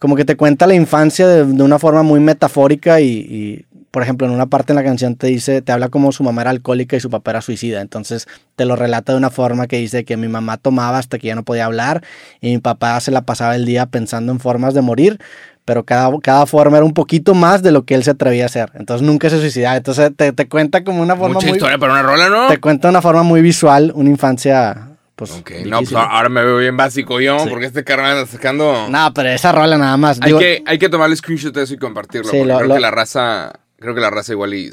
[0.00, 4.32] como que te cuenta la infancia de, una forma muy metafórica y, por ejemplo, en
[4.32, 7.00] una parte en la canción te dice, te habla como su mamá era alcohólica y
[7.00, 7.80] su papá era suicida.
[7.80, 11.26] Entonces te lo relata de una forma que dice que mi mamá tomaba hasta que
[11.28, 12.02] ya no podía hablar
[12.40, 15.18] y mi papá se la pasaba el día pensando en formas de morir,
[15.64, 18.46] pero cada, cada forma era un poquito más de lo que él se atrevía a
[18.46, 18.70] hacer.
[18.74, 19.76] Entonces nunca se suicidaba.
[19.76, 21.56] Entonces te, te cuenta como una forma Mucha muy...
[21.56, 22.46] historia para una rola, ¿no?
[22.48, 24.86] Te cuenta de una forma muy visual, una infancia...
[25.16, 25.70] Pues, Ok, difícil.
[25.70, 27.48] no, pues ahora me veo bien básico yo, Sí.
[27.50, 28.86] porque este carnal está sacando...
[28.88, 30.18] No, pero esa rola nada más.
[30.22, 32.68] hay, digo- que, hay que tomarle screenshot de eso y compartirlo, Sí, porque lo- creo
[32.68, 33.52] lo- que la raza...
[33.80, 34.70] Creo que la raza igual y...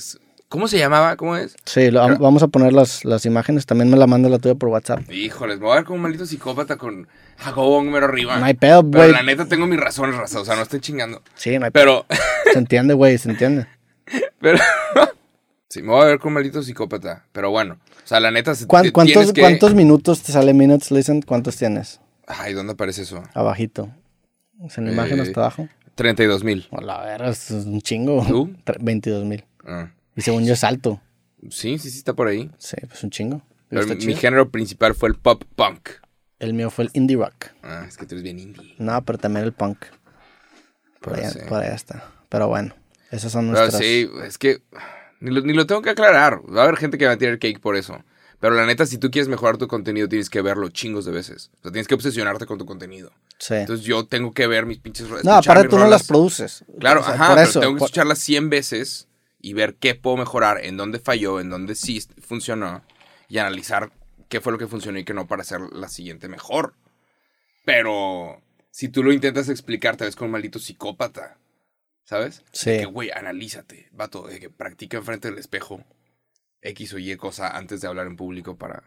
[0.50, 1.18] ¿Cómo se llamaba?
[1.18, 1.56] ¿Cómo es?
[1.66, 3.66] Sí, lo- Pero- vamos a poner las, las imágenes.
[3.66, 5.02] También me la manda la tuya por WhatsApp.
[5.12, 8.38] Híjoles, me voy a ver como un maldito psicópata con Jacobo número arriba.
[8.38, 9.12] No hay pedo, Pero güey.
[9.14, 11.22] la neta tengo mis razones, raza, o sea, no estoy chingando.
[11.36, 12.06] Sí, no hay pedo.
[12.10, 12.20] Pero...
[12.54, 13.68] Se entiende, güey, se entiende.
[14.40, 14.58] pero...
[15.70, 17.74] sí, me voy a ver como un maldito psicópata, pero bueno.
[18.04, 18.56] O sea, la neta...
[18.56, 21.22] se- ¿Cuán- te- ¿Cuántos, tienes que- ¿Cuántos minutos te sale Minutes Listen?
[21.22, 22.00] ¿Cuántos tienes?
[22.26, 23.22] Ay, ¿dónde aparece eso?
[23.34, 23.90] Abajito.
[24.66, 25.68] ¿Es en la imagen Eh, hasta abajo?
[25.98, 26.68] 32 mil.
[26.72, 28.24] A la verga, es un chingo.
[28.26, 28.56] ¿Tú?
[28.80, 29.44] 22 mil.
[29.66, 29.92] Ah.
[30.16, 31.02] Y según yo es alto.
[31.50, 32.50] Sí, sí, sí, está por ahí.
[32.58, 33.42] Sí, pues un chingo.
[33.70, 34.18] Pero mi chido.
[34.18, 35.90] género principal fue el pop punk.
[36.40, 37.48] El mío fue el indie rock.
[37.64, 38.76] Ah, es que tú eres bien indie.
[38.78, 39.80] No, pero también el punk.
[41.02, 41.40] Por Pero allá, sí.
[41.50, 42.12] por allá está.
[42.30, 42.74] Pero bueno,
[43.12, 43.82] esas son Pero nuestras...
[43.84, 44.62] sí, es que
[45.20, 46.42] ni lo, ni lo tengo que aclarar.
[46.56, 48.04] Va a haber gente que va a tirar cake por eso.
[48.40, 51.50] Pero la neta, si tú quieres mejorar tu contenido, tienes que verlo chingos de veces.
[51.60, 53.12] O sea, tienes que obsesionarte con tu contenido.
[53.40, 53.56] Sí.
[53.56, 56.64] Entonces yo tengo que ver mis pinches no, aparte tú no las produces.
[56.80, 59.08] Claro, O sea, ajá, pero eso, tengo que por- escucharlas 100 veces
[59.42, 62.84] y ver qué puedo mejorar, en dónde falló, en dónde sí funcionó
[63.28, 63.92] y analizar
[64.30, 66.74] qué fue lo que funcionó y qué no para hacer la siguiente mejor.
[67.66, 71.38] Pero si tú lo intentas explicar, te ves como un maldito psicópata,
[72.04, 72.44] ¿sabes?
[72.52, 72.72] Sí.
[72.72, 75.84] De que, güey, analízate, vato, de que practica enfrente del espejo
[76.62, 78.84] X o Y cosa antes de hablar en público para...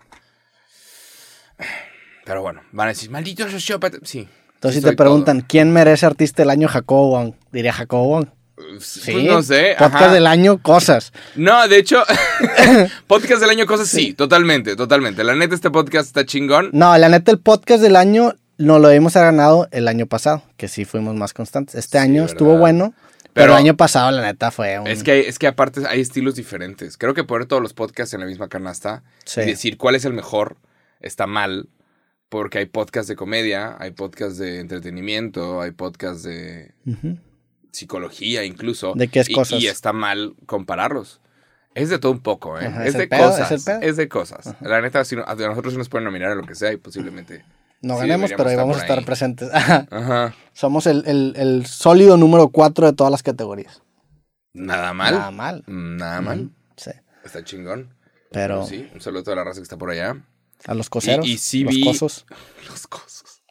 [2.24, 3.98] Pero bueno, van a decir, maldito sociópata.
[4.04, 4.28] Sí.
[4.54, 6.68] Entonces, si te preguntan, ¿quién merece artista del año?
[6.68, 7.34] Jacobo Wong.
[7.50, 8.26] Diría Jacobo Wong.
[8.26, 8.80] todo.
[8.80, 9.12] Sí.
[9.12, 9.74] Pues no sé.
[9.78, 10.12] Podcast ajá.
[10.12, 11.12] del año, cosas.
[11.34, 12.02] No, de hecho,
[13.06, 15.24] podcast del año, cosas sí, totalmente, totalmente.
[15.24, 16.70] La neta, este podcast está chingón.
[16.72, 20.68] No, la neta, el podcast del año no lo hemos ganado el año pasado, que
[20.68, 21.74] sí fuimos más constantes.
[21.74, 22.32] Este Sí, año ¿verdad?
[22.34, 22.92] estuvo bueno,
[23.32, 24.86] pero, Pero- el año pasado, la neta, fue un.
[24.86, 26.96] Es que, hay- es que aparte hay estilos diferentes.
[26.98, 29.40] Creo que poner todos los podcasts en la misma canasta Sí.
[29.42, 30.56] y decir cuál es el mejor
[31.00, 31.68] está mal.
[32.28, 36.72] Porque hay podcasts de comedia, hay podcasts de entretenimiento, hay podcasts de
[37.72, 38.92] psicología incluso.
[38.94, 39.60] ¿De qué es y, cosas?
[39.60, 41.20] Y está mal compararlos.
[41.74, 42.66] Es de todo un poco, ¿eh?
[42.66, 43.68] Ajá, es, es de pedo, cosas.
[43.82, 44.54] es de cosas.
[44.60, 47.44] La neta, si no- a nosotros nos pueden nominar en lo que sea y posiblemente.
[47.82, 49.04] No sí, ganemos, pero ahí vamos a estar ahí.
[49.04, 49.48] presentes.
[49.52, 50.34] Ajá.
[50.52, 53.82] Somos el, el- el sólido número 4 de todas las categorías.
[54.52, 55.14] Nada mal.
[55.14, 55.64] Nada mal.
[55.66, 56.50] Nada mal.
[56.76, 56.90] Sí.
[57.24, 57.94] Está chingón.
[58.32, 60.16] Pero Sí, un saludo a toda la raza que está por allá.
[60.66, 62.26] a los coseros, Y- y sí los vi- cosos.
[62.68, 63.42] Los cosos.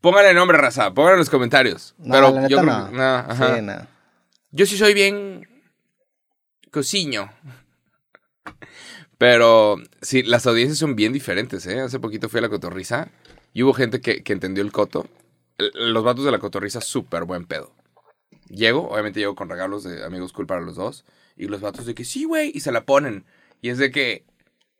[0.00, 0.92] Póngale nombre, raza.
[0.94, 1.94] Póngale en los comentarios.
[1.98, 2.90] No, Pero la neta yo creo no.
[2.90, 3.56] que- no, ajá.
[3.56, 3.86] Sí, no.
[4.52, 5.48] Yo sí soy bien
[6.70, 7.30] cociño.
[9.18, 11.80] Pero sí, las audiencias son bien diferentes, ¿eh?
[11.80, 13.08] Hace poquito fui a la cotorriza
[13.52, 15.06] y hubo gente que, que entendió el coto.
[15.74, 17.72] Los vatos de la cotorriza, súper buen pedo.
[18.48, 21.04] Llego, obviamente llego con regalos de amigos cool para los dos.
[21.36, 23.24] Y los vatos de que sí, güey, y se la ponen.
[23.60, 24.24] Y es de que,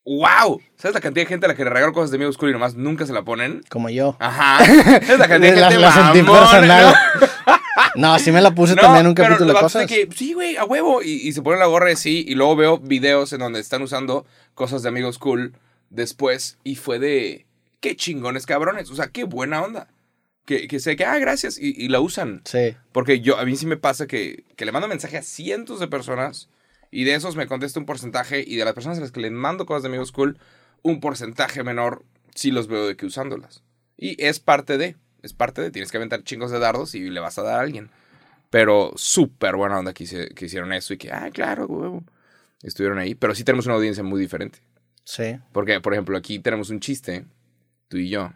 [0.05, 2.51] wow, ¿sabes la cantidad de gente a la que le regalo cosas de amigos cool
[2.51, 3.63] y nomás nunca se la ponen?
[3.69, 4.17] Como yo.
[4.21, 4.65] Ajá.
[4.65, 6.95] ¿Sabes la cantidad de La- gente la sentí mamona, personal.
[7.21, 7.29] ¿no?
[7.95, 9.89] No, sí me la puse No, también en un pero capítulo de los vatos cosas.
[9.89, 11.03] que, sí, güey, a huevo.
[11.03, 12.25] Y, y se ponen la gorra así.
[12.29, 15.55] Y luego veo videos en donde están usando cosas de amigos cool
[15.91, 16.59] después.
[16.65, 17.47] Y fue de,
[17.81, 18.91] qué chingones cabrones.
[18.91, 19.89] O sea, qué buena onda.
[20.45, 21.59] Que, que sé que, ah, gracias.
[21.59, 22.41] Y, y la usan.
[22.45, 22.75] Sí.
[22.93, 25.89] Porque yo, a mí sí me pasa que, que le mando mensaje a cientos de
[25.89, 26.49] personas.
[26.91, 28.43] Y de esos me contesta un porcentaje.
[28.47, 30.39] Y de las personas a las que les mando cosas de amigos cool,
[30.83, 32.05] un porcentaje menor
[32.35, 33.63] sí los veo de que usándolas.
[33.97, 37.21] Y es parte de, es parte de, tienes que aventar chingos de dardos y le
[37.21, 37.91] vas a dar a alguien.
[38.49, 42.05] Pero súper buena onda que, hice- que hicieron eso y que, ah, claro, huevo.
[42.63, 43.15] Estuvieron ahí.
[43.15, 44.61] Pero sí tenemos una audiencia muy diferente.
[45.05, 45.39] Sí.
[45.53, 47.27] Porque, por ejemplo, aquí tenemos un chiste,
[47.89, 48.33] tú y yo.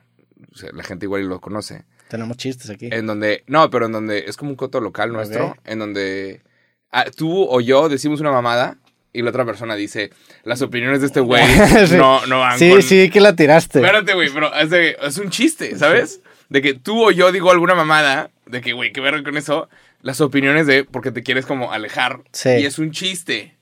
[0.53, 1.85] O sea, la gente igual lo conoce.
[2.09, 2.89] Tenemos chistes aquí.
[2.93, 5.59] En donde, no, pero en donde es como un coto local nuestro, Ok.
[5.65, 6.43] en donde
[6.91, 8.77] ah, tú o yo decimos una mamada
[9.15, 10.11] y la otra persona dice,
[10.45, 11.43] las opiniones de este güey
[11.87, 11.97] Sí.
[11.97, 12.83] no, no van sí, con...
[12.83, 13.79] sí, que la tiraste.
[13.79, 16.21] Espérate, güey, pero es, de- es un chiste, ¿sabes?
[16.51, 19.69] De que tú o yo digo alguna mamada, de que, güey, qué verga con eso,
[20.03, 22.51] las opiniones de, porque te quieres como alejar, Sí.
[22.61, 23.57] y es un chiste.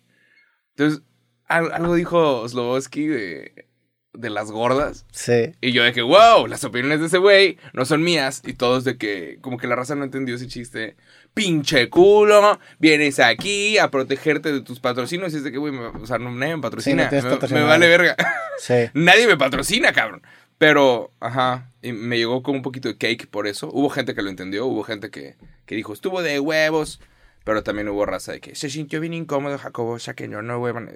[0.77, 1.03] Entonces,
[1.47, 3.67] al- algo dijo Sloboski de,
[4.13, 5.07] de las gordas.
[5.13, 5.53] Sí.
[5.61, 8.43] Y yo de que, wow, las opiniones de ese güey no son mías.
[8.45, 10.97] Y todos de que, como que la raza no entendió ese chiste.
[11.33, 15.33] Pinche culo, vienes aquí a protegerte de tus patrocinios.
[15.33, 17.09] Y es de que, güey, o sea, no, nadie me patrocina.
[17.11, 18.17] me vale verga.
[18.61, 18.75] Sí.
[18.93, 20.21] nadie me patrocina, cabrón.
[20.59, 23.71] Pero, ajá, y me llegó con un poquito de cake por eso.
[23.73, 27.01] Hubo gente que lo entendió, hubo gente que, que dijo, estuvo de huevos.
[27.45, 30.59] Pero también hubo raza de que se sintió bien incómodo, Jacobo, ya que yo no
[30.59, 30.91] huevan.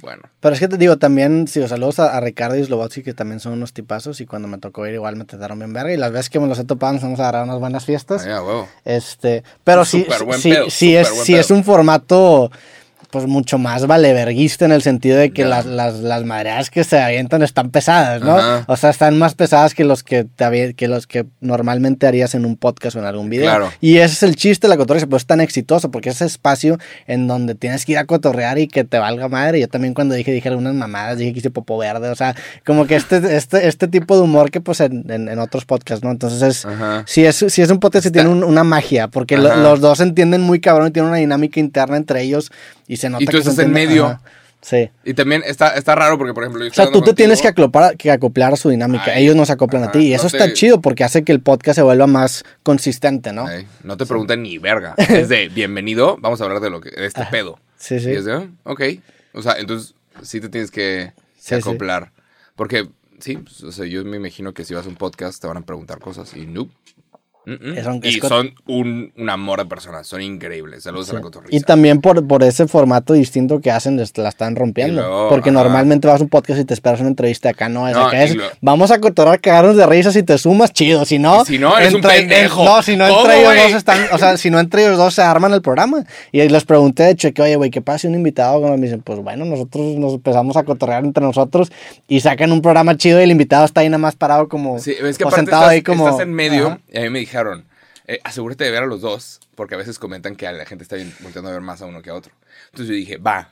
[0.00, 3.14] Bueno, Pero es que te digo, también, sí, saludos a, a Ricardo y Slobotsky, que
[3.14, 5.96] también son unos tipazos, y cuando me tocó ir igual me trataron bien verga, y
[5.96, 8.24] las veces que me los he topado nos vamos a dar unas buenas fiestas.
[8.24, 8.68] ya, huevo.
[8.84, 10.06] Este, pero sí,
[10.38, 12.50] sí, pedo, sí es, sí es un formato
[13.10, 17.42] pues mucho más valeverguista en el sentido de que las, las, las que se avientan
[17.42, 18.36] están pesadas, ¿no?
[18.36, 18.64] Ajá.
[18.68, 22.44] O sea, están más pesadas que los que, te que los que normalmente harías en
[22.44, 23.46] un podcast o en algún video.
[23.46, 23.72] Claro.
[23.80, 26.26] Y ese es el chiste de la cotorriza, pero es tan exitoso porque es ese
[26.26, 29.60] espacio en donde tienes que ir a cotorrear y que te valga madre.
[29.60, 32.34] Yo también cuando dije, dije algunas mamadas, dije que hice popo verde, o sea,
[32.66, 36.04] como que este, este, este tipo de humor que pues en, en, en otros podcasts,
[36.04, 36.10] ¿no?
[36.10, 36.66] Entonces es.
[37.06, 40.00] Sí, es, sí es un podcast Está- tiene un- una magia, porque lo- los dos
[40.00, 42.50] entienden muy cabrón y tienen una dinámica interna entre ellos
[42.86, 44.06] y se nota Y tú que se estás en medio.
[44.06, 44.20] ajá,
[44.60, 44.90] Sí.
[45.04, 47.46] Y también está, está raro porque, por ejemplo, yo O sea, tú te tienes que
[47.46, 49.12] acoplar, que acoplar a su dinámica.
[49.14, 50.00] Ay, ellos no se acoplan a ti.
[50.00, 53.46] Y eso no está chido porque hace que el podcast se vuelva más consistente, ¿no?
[53.46, 54.96] Ay, no te preguntan ni verga.
[55.08, 57.60] Es de bienvenido, vamos a hablar de lo que de este pedo.
[57.78, 58.10] Sí, sí.
[58.10, 58.82] Y es de, "Ah, ok.
[59.32, 61.54] O sea, entonces sí te tienes que, Sí, sí.
[61.54, 62.10] acoplar.
[62.56, 62.88] Porque,
[63.20, 65.58] sí, pues, o sea, yo me imagino que si vas a un podcast te van
[65.58, 66.68] a preguntar cosas y no.
[67.48, 67.82] Mm, mm.
[67.84, 70.82] Son- y son un, un amor de personas, son increíbles.
[70.82, 71.56] Saludos a la cotorriza.
[71.56, 75.00] Y también por, por ese formato distinto que hacen, les- la están rompiendo.
[75.00, 75.62] Luego, Porque ajá.
[75.62, 77.48] normalmente vas a un podcast y te esperas una entrevista.
[77.50, 77.96] Acá no es.
[77.96, 78.36] No, acá es.
[78.36, 81.04] lo- Vamos a cotorrar, cagarnos de risas si te sumas, chido.
[81.04, 81.44] Si no.
[81.44, 82.64] Si no, eres un pendejo.
[82.64, 83.98] No, si no, ¿Cómo, entre ellos dos están.
[84.12, 86.04] O sea, si no, entre ellos dos se arman el programa.
[86.32, 88.60] Y les pregunté, de hecho, que oye, güey, ¿qué pasa si un invitado?
[88.60, 91.72] Me dicen, pues bueno, nosotros nos empezamos a cotorrear entre nosotros
[92.06, 94.78] y sacan un programa chido y el invitado está ahí nada más parado como.
[94.78, 96.06] Sí, es que o aparte sentado estás, ahí como.
[96.08, 96.80] estás en medio Ajá.
[96.92, 97.37] y a mí me dijeron,
[98.06, 100.82] eh, asegúrate de ver a los dos, porque a veces comentan que a la gente
[100.82, 102.32] está bien- volteando a ver más a uno que a otro.
[102.66, 103.50] Entonces yo dije, va.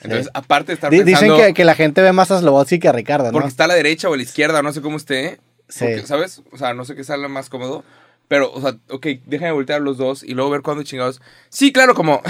[0.00, 0.30] Entonces, Sí.
[0.34, 2.88] aparte de estar Di- pensando, Dicen que, que la gente ve más a Slobotsky que
[2.88, 3.32] a Ricardo, ¿no?
[3.32, 5.78] porque está a la derecha o a la izquierda, no sé cómo esté, Sí.
[5.84, 6.42] porque, ¿sabes?
[6.50, 7.84] O sea, no sé qué sale más cómodo.
[8.28, 11.20] Pero, o sea, ok, déjame voltear a los dos y luego ver cuándo chingados.
[11.50, 12.22] Sí, claro, como.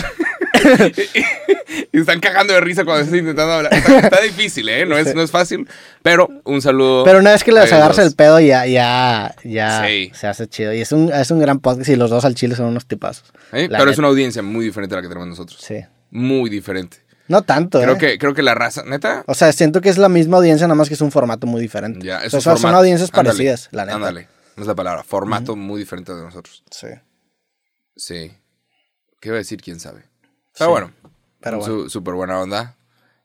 [1.93, 3.75] y están cagando de risa cuando estoy intentando hablar.
[3.75, 4.87] Está, está difícil, ¿eh?
[4.87, 5.69] No es, no es fácil.
[6.03, 7.05] Pero un saludo.
[7.05, 10.11] Pero una vez que les agarras el pedo, ya, ya, ya Sí.
[10.15, 10.73] se hace chido.
[10.73, 13.33] Y es un, es un gran podcast y los dos al chile son unos tipazos.
[13.53, 13.69] ¿Eh?
[13.71, 15.61] Pero es una audiencia muy diferente a la que tenemos nosotros.
[15.61, 15.77] Sí.
[16.11, 16.99] Muy diferente.
[17.29, 17.99] No tanto, Creo ¿eh?
[17.99, 20.75] que, creo que la raza, neta, O sea, siento que es la misma audiencia, nada
[20.75, 22.05] más que es un formato muy diferente.
[22.05, 23.97] ya, O es sea, un son, audiencias Ándale, parecidas, la neta.
[23.97, 25.03] Ándale, no es la palabra.
[25.05, 26.63] Formato muy diferente de nosotros.
[26.71, 26.89] Sí.
[27.97, 28.33] Sí.
[29.21, 29.63] ¿Qué iba a decir?
[29.63, 30.03] ¿Quién sabe?
[30.59, 30.91] Pero Sí, bueno,
[31.41, 32.77] pero súper buena onda.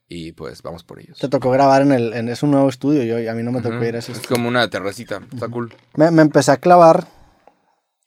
[0.10, 1.18] Y pues vamos por ellos.
[1.20, 2.14] Te tocó grabar en el...
[2.14, 3.84] En, es un nuevo estudio, yo, a mí no me tocó Ujú.
[3.86, 5.20] ir a ese Es como una terracita.
[5.34, 5.74] Está cool.
[5.96, 7.08] Me, me empecé a clavar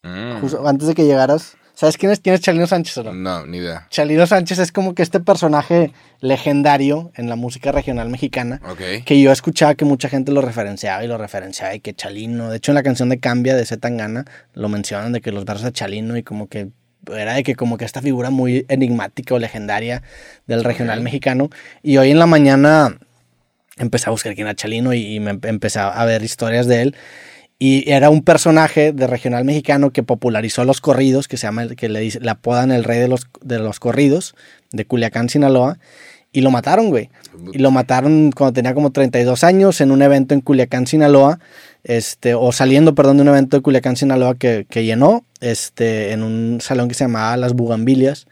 [0.03, 0.41] Mm.
[0.41, 1.57] justo antes de que llegaras.
[1.75, 3.13] ¿Sabes quién es, quién es Chalino Sánchez o no?
[3.13, 3.87] No, ni idea.
[3.91, 8.61] Chalino Sánchez es como que este personaje legendario en la música regional mexicana.
[8.71, 9.05] Ok.
[9.05, 12.57] que yo escuchaba que mucha gente lo referenciaba y lo referenciaba y que Chalino, de
[12.57, 15.65] hecho en la canción de Cambia de Z Tangana lo mencionan de que los versos
[15.65, 16.71] de Chalino y como que
[17.17, 20.03] era de que como que esta figura muy enigmática o legendaria
[20.47, 21.05] del regional Ok.
[21.05, 21.51] mexicano
[21.83, 22.99] y hoy en la mañana
[23.79, 26.83] empecé a buscar quién era Chalino y, y me empe- empecé a ver historias de
[26.83, 26.97] él
[27.59, 31.89] y era un personaje de regional mexicano que popularizó los corridos, que se llama, que
[31.91, 34.35] le, le apodan el rey de los, de los corridos,
[34.73, 35.79] de Culiacán, Sinaloa,
[36.33, 37.11] y lo mataron, güey.
[37.53, 41.39] Y lo mataron cuando tenía como 32 años en un evento en Culiacán, Sinaloa,
[41.85, 46.23] este, o saliendo, perdón, de un evento de Culiacán, Sinaloa que, que llenó, este, en
[46.23, 48.27] un salón que se llamaba Las Bugambilias.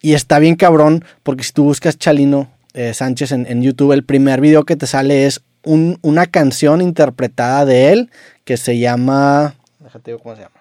[0.00, 4.04] Y está bien cabrón, porque si tú buscas Chalino eh, Sánchez en, en YouTube, el
[4.04, 8.10] primer video que te sale es un- una canción interpretada de él
[8.44, 9.54] que se llama...
[9.80, 10.60] Déjate digo cómo se llama.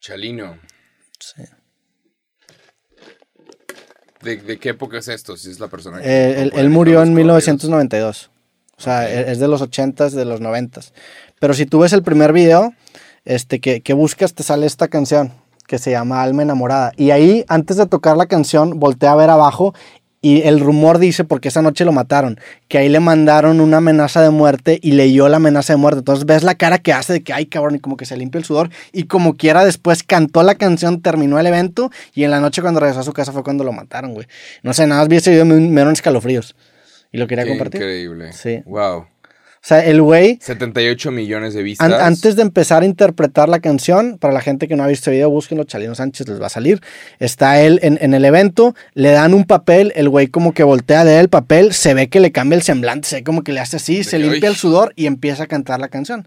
[0.00, 0.58] Chalino.
[1.18, 1.42] Sí.
[4.22, 5.36] ¿De, de qué época es esto?
[5.36, 6.04] Si es la persona que.
[6.08, 7.16] Eh, él, murió en corridos.
[7.16, 8.30] 1992.
[8.76, 10.92] O sea, e- es de los 80s, de los 90s.
[11.40, 12.72] Pero si tú ves el primer video
[13.24, 15.32] este, que, que buscas, te sale esta canción
[15.66, 16.92] que se llama Alma Enamorada.
[16.96, 19.74] Y ahí, antes de tocar la canción, voltea a ver abajo
[20.24, 24.22] y el rumor dice, porque esa noche lo mataron, que ahí le mandaron una amenaza
[24.22, 25.98] de muerte y leyó la amenaza de muerte.
[25.98, 28.38] Entonces ves la cara que hace de que, ay cabrón, y como que se limpia
[28.38, 28.70] el sudor.
[28.92, 32.78] Y como quiera, después cantó la canción, terminó el evento y en la noche cuando
[32.78, 34.28] regresó a su casa fue cuando lo mataron, güey.
[34.62, 36.54] No sé, nada más vi ese video, me, me dieron escalofríos.
[37.10, 37.80] Y lo quería Qué compartir.
[37.80, 38.32] Increíble.
[38.32, 38.62] Sí.
[38.64, 39.06] Wow.
[39.62, 41.86] O sea, el güey, 78 millones de vistas.
[41.92, 45.08] an- antes de empezar a interpretar la canción, para la gente que no ha visto
[45.10, 46.80] el video, búsquenlo, Chalino Sánchez les va a salir.
[47.20, 51.02] Está él en, en el evento, le dan un papel, el güey como que voltea
[51.02, 53.52] a leer el papel, se ve que le cambia el semblante, se ve como que
[53.52, 56.26] le hace así, se limpia el sudor y empieza a cantar la canción.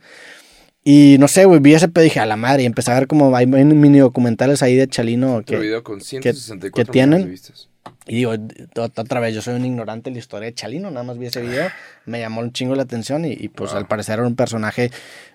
[0.85, 2.93] Y no sé, güey, vi ese pedo y dije, a la madre, y empecé a
[2.93, 7.23] ver como hay mini documentales ahí de Chalino que, video con 164 que tienen.
[7.23, 7.67] de vistas.
[8.07, 11.03] Y digo, ot- otra vez, yo soy un ignorante de la historia de Chalino, nada
[11.03, 11.67] más vi ese video,
[12.05, 13.79] me llamó un chingo la atención y, y, pues Wow.
[13.79, 14.91] al parecer era un personaje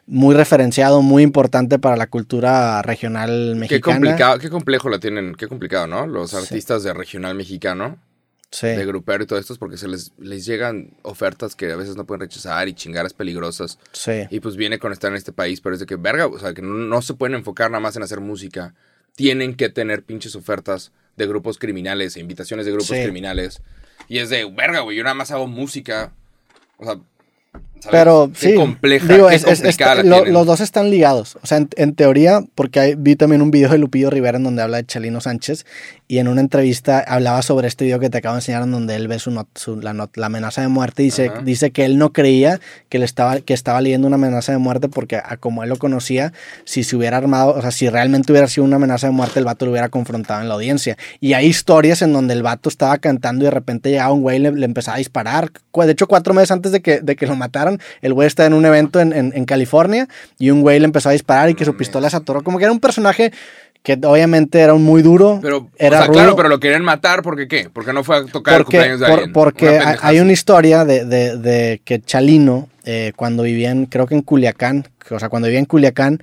[0.07, 3.97] muy referenciado, muy importante para la cultura regional Qué mexicana.
[3.97, 6.07] complicado, qué complejo la tienen, qué complicado, ¿no?
[6.07, 6.37] Los Sí.
[6.37, 7.99] artistas de regional mexicano,
[8.53, 11.95] Sí, de grupero y todo esto, porque se les, les llegan ofertas que a veces
[11.97, 13.79] no pueden rechazar y chingaras peligrosas.
[13.93, 16.37] sí, Y pues viene con estar en este país, pero es de que, verga, o
[16.39, 18.75] sea, que no, no se pueden enfocar nada más en hacer música.
[19.15, 23.03] Tienen que tener pinches ofertas de grupos criminales, e invitaciones de grupos Sí.
[23.03, 23.63] criminales.
[24.09, 26.13] Y es de, verga, güey, yo nada más hago música.
[26.79, 26.99] O sea,
[27.81, 27.91] ¿sabes?
[27.91, 31.37] Pero Qué sí, compleja, digo, qué es- es- está- la lo- los dos están ligados.
[31.43, 34.45] O sea, en, en teoría, porque hay- vi también un video de Lupillo Rivera en
[34.45, 35.65] donde habla de Chalino Sánchez
[36.09, 38.97] y en una entrevista hablaba sobre este video que te acabo de enseñar en donde
[38.97, 41.85] él ve su not- su- la, not- la amenaza de muerte y dice, dice que
[41.85, 45.37] él no creía que, le estaba, que estaba leyendo una amenaza de muerte porque a
[45.37, 46.33] como él lo conocía,
[46.65, 49.45] si se hubiera armado, o sea, si realmente hubiera sido una amenaza de muerte, el
[49.45, 50.97] vato lo hubiera confrontado en la audiencia.
[51.21, 54.37] Y hay historias en donde el vato estaba cantando y de repente llegaba un güey
[54.37, 55.51] y le, le empezaba a disparar.
[55.73, 57.37] De hecho, cuatro meses antes de que, de que lo
[58.03, 60.09] el güey estaba en un evento en, en- en California
[60.39, 62.43] y un güey le empezó a disparar y que su pistola se atoró.
[62.43, 63.33] Como que era un personaje
[63.83, 65.39] que obviamente era un muy duro.
[65.41, 66.13] Pero, era o sea, rudo.
[66.15, 67.71] claro, pero lo querían matar, ¿porque qué?
[67.73, 69.33] Porque no fue a tocar el Porque, cumpleaños de por- alguien.
[69.33, 74.07] porque Una hay- una historia de, de- de que Chalino, eh, cuando vivía en, creo
[74.07, 76.23] que en Culiacán, o sea, cuando vivía en Culiacán,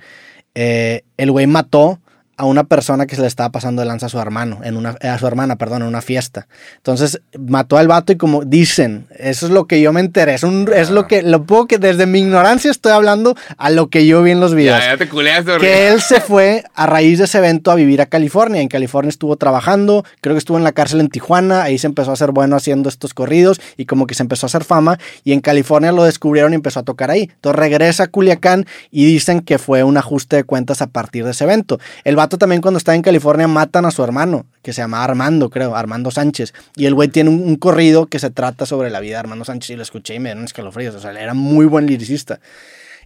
[0.54, 1.98] eh, el güey mató
[2.38, 4.90] a una persona que se le estaba pasando de lanza a su hermano, en una,
[4.90, 6.46] a su hermana, perdón, en una fiesta.
[6.76, 10.44] Entonces mató al vato y como dicen, eso es lo que yo me enteré, es,
[10.44, 14.06] un, es lo que, lo poco que desde mi ignorancia estoy hablando a lo que
[14.06, 14.78] yo vi en los videos.
[14.78, 18.00] Ya, ya te culeaste, que él se fue a raíz de ese evento a vivir
[18.00, 18.60] a California.
[18.60, 22.10] En California estuvo trabajando, creo que estuvo en la cárcel en Tijuana, ahí se empezó
[22.10, 25.32] a hacer bueno haciendo estos corridos y como que se empezó a hacer fama y
[25.32, 27.30] en California lo descubrieron y empezó a tocar ahí.
[27.34, 31.32] Entonces regresa a Culiacán y dicen que fue un ajuste de cuentas a partir de
[31.32, 31.80] ese evento.
[32.04, 35.48] El vato también cuando estaba en California matan a su hermano, que se llamaba Armando,
[35.48, 36.52] creo, Armando Sánchez.
[36.76, 39.44] Y el güey tiene un, un corrido que se trata sobre la vida de Armando
[39.46, 40.94] Sánchez y lo escuché y me dieron escalofríos.
[40.94, 42.40] O sea, era muy buen liricista.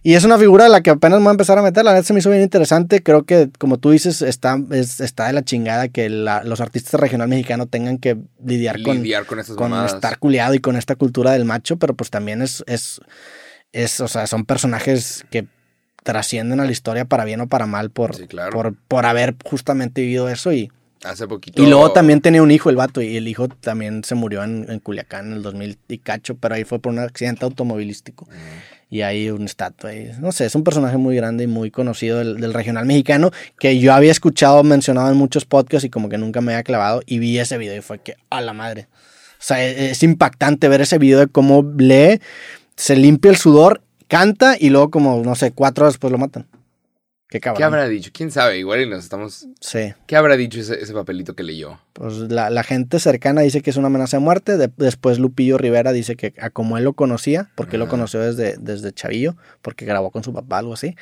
[0.05, 1.85] Y es una figura a la que apenas me voy a empezar a meter.
[1.85, 3.01] La neta se me hizo bien interesante.
[3.01, 6.99] Creo que, como tú dices, está, es- está de la chingada que la- los artistas
[6.99, 9.93] regional mexicano tengan que lidiar, con, Lidiar con estas con mamadas.
[9.93, 12.99] estar culiado y con esta cultura del macho, pero pues también es, es,
[13.71, 15.45] es, o sea, son personajes que
[16.03, 18.51] trascienden a la historia para bien o para mal por, Sí, claro.
[18.51, 20.71] por, por haber justamente vivido eso y,
[21.03, 21.61] Hace poquito.
[21.61, 24.65] y luego también tenía un hijo el vato y el hijo también se murió en,
[24.69, 28.27] en Culiacán en el 2000 y cacho, pero ahí fue por un accidente automovilístico.
[28.89, 29.89] Y ahí un estatua.
[29.89, 30.11] ahí.
[30.19, 33.79] No sé, es un personaje muy grande y muy conocido del, del regional mexicano que
[33.79, 37.17] yo había escuchado mencionado en muchos podcasts y como que nunca me había clavado y
[37.19, 38.87] vi ese video y fue que, a la madre.
[39.39, 42.21] O sea, e- es, impactante ver ese video de cómo lee,
[42.77, 43.81] se limpia el sudor,
[44.17, 46.47] canta y luego como, no sé, cuatro horas después lo matan.
[47.29, 47.57] Qué cabrón.
[47.57, 48.11] ¿Qué habrá dicho?
[48.13, 48.59] ¿Quién sabe?
[48.59, 49.47] Igual y nos estamos...
[49.59, 49.93] Sí.
[50.05, 51.79] ¿Qué habrá dicho ese, ese papelito que leyó?
[51.93, 54.55] Pues la, la gente cercana dice que es una amenaza de muerte.
[54.57, 57.89] de- después Lupillo Rivera dice que a como él lo conocía, porque él lo Ajá.
[57.91, 60.95] conoció desde, desde chavillo, porque grabó con su papá, algo así,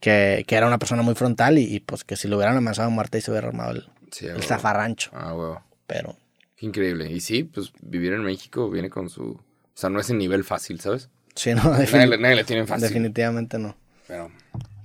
[0.00, 2.88] que, que era una persona muy frontal y, y, pues que si lo hubieran amenazado
[2.88, 5.10] de muerte y se hubiera armado el, Sí, el zafarrancho.
[5.14, 5.62] Ah, huevo.
[5.86, 6.16] Pero
[6.56, 7.10] Qué increíble.
[7.10, 9.22] Y sí, pues vivir en México viene con su...
[9.30, 9.40] O
[9.74, 11.08] sea, no es en nivel fácil, ¿sabes?
[11.34, 12.88] Sí, no, Nadie, le- nadie le tiene fácil.
[12.88, 13.76] definitivamente no.
[14.06, 14.30] Pero,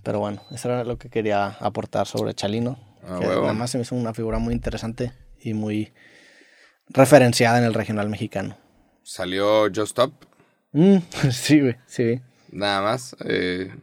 [0.03, 2.79] Pero bueno, eso era lo que quería aportar sobre Chalino.
[3.03, 3.41] Ah, que huevo.
[3.41, 5.93] nada más se me hizo una figura muy interesante y muy
[6.89, 8.57] referenciada en el regional mexicano.
[9.03, 10.13] salió Just Stop,
[10.73, 10.97] Mm,
[11.31, 12.21] sí, güey, sí,
[12.51, 13.15] nada más.
[13.25, 13.73] Eh,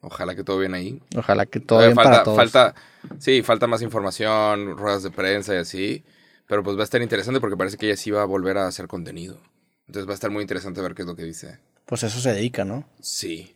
[0.00, 1.00] ojalá que todo bien ahí.
[1.16, 2.36] Ojalá que todo Todavía bien falta, para todos.
[2.36, 2.74] falta,
[3.18, 6.04] sí, falta más información, ruedas de prensa y así.
[6.48, 8.66] Pero pues va a estar interesante porque parece que ella sí va a volver a
[8.66, 9.40] hacer contenido.
[9.86, 11.58] Entonces va a estar muy interesante ver qué es lo que dice.
[11.86, 12.88] Pues eso se dedica, ¿no?
[13.00, 13.54] Sí.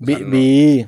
[0.00, 0.86] O Vi, no- vi-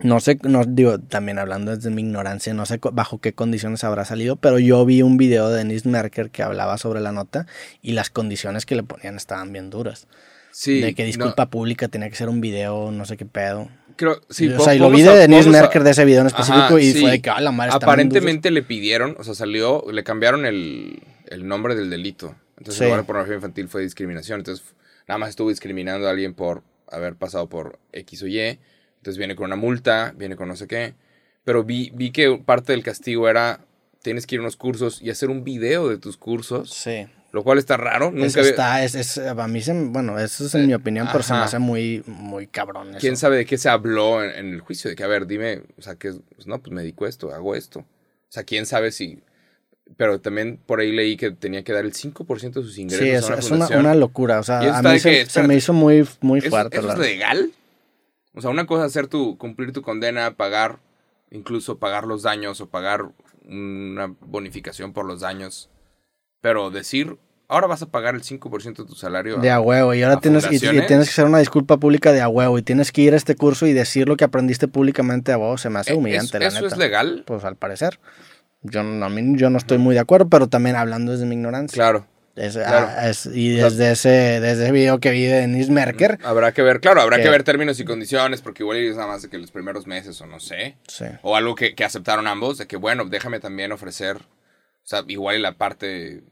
[0.00, 4.04] no sé, no, digo, también hablando desde mi ignorancia, no sé bajo qué condiciones habrá
[4.04, 7.46] salido, pero yo vi un video de Denise Merker que hablaba sobre la nota
[7.82, 10.08] y las condiciones que le ponían estaban bien duras.
[10.50, 13.68] sí, de que no, disculpa pública tenía que ser un video, no sé qué pedo.
[13.96, 16.58] creo, sí, o sea, y lo vi de Denise Merker de ese video en específico
[16.64, 17.00] Ajá, y sí.
[17.00, 21.00] fue de que, ah, la madre Aparentemente le pidieron, o sea, salió, le cambiaron el,
[21.28, 22.34] el nombre del delito.
[22.58, 22.92] Entonces, Sí.
[23.06, 24.40] pornografía infantil fue discriminación.
[24.40, 24.64] Entonces,
[25.08, 28.38] nada más estuvo discriminando a alguien por haber pasado por X o Y.
[28.40, 30.94] Entonces, viene con una multa, viene con no sé qué.
[31.44, 33.60] Pero vi, vi que parte del castigo era,
[34.02, 37.08] tienes que ir a unos cursos y hacer un video de tus cursos, Sí.
[37.32, 38.12] lo cual está raro.
[38.12, 41.24] Nunca había- está, es, es- a mí se, bueno, eso es en mi opinión, pero
[41.24, 41.46] se me Ajá.
[41.46, 42.98] hace muy, muy cabrón eso.
[43.00, 44.88] ¿Quién sabe de qué se habló en, en el juicio?
[44.88, 47.34] De que, a ver, dime, o sea, que, pues, no, pues me dedico a esto,
[47.34, 47.80] hago esto.
[47.80, 47.86] O
[48.28, 49.20] sea, ¿quién sabe si...
[49.96, 53.10] Pero también por ahí leí que tenía que dar el 5% de sus ingresos Sí,
[53.10, 54.40] a es, una es una, locura.
[54.40, 56.78] O sea, a mí se, que, se espérate, me hizo muy, muy ¿Eso, fuerte.
[56.78, 57.50] eso la es legal?
[58.34, 60.78] O sea, una cosa es hacer tu, cumplir tu condena, pagar,
[61.30, 63.04] incluso pagar los daños o pagar
[63.46, 65.68] una bonificación por los daños.
[66.40, 67.18] Pero decir,
[67.48, 69.36] ahora vas a pagar el 5% de tu salario.
[69.36, 69.92] De a huevo.
[69.94, 72.56] Y ahora tienes, y, y tienes que hacer una disculpa pública de a huevo.
[72.58, 75.58] Y tienes que ir a este curso y decir lo que aprendiste públicamente a huevo.
[75.58, 76.74] Se me hace Eh, humillante, ¿Eso, la eso neta.
[76.74, 77.24] es legal?
[77.26, 78.00] Pues al parecer.
[78.62, 81.34] Yo, no- a mí, yo no estoy muy de acuerdo, pero también hablando desde mi
[81.34, 81.74] ignorancia.
[81.74, 82.06] Claro.
[82.36, 82.86] Es- claro.
[82.96, 86.18] ah, es- y desde ese, desde ese video que vi de Denise Merker.
[86.24, 89.08] Habrá que ver, claro, habrá Que- que ver términos y condiciones, porque igual es nada
[89.08, 90.76] más de que los primeros meses o no sé.
[90.88, 91.04] Sí.
[91.22, 94.22] O algo que, que aceptaron ambos, de que bueno, déjame también ofrecer, o
[94.84, 96.22] sea, igual la parte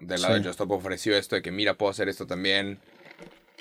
[0.00, 0.40] del lado Sí.
[0.42, 2.78] de Just Stop ofreció esto de que mira, puedo hacer esto también.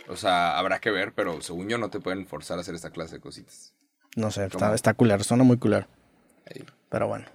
[0.09, 2.89] O sea, habrá que ver, pero según yo no te pueden forzar a hacer esta
[2.89, 3.73] clase de cositas.
[4.17, 4.73] No sé, está, ¿Cómo?
[4.73, 5.87] está culero, suena muy culero.
[6.89, 7.25] Pero bueno.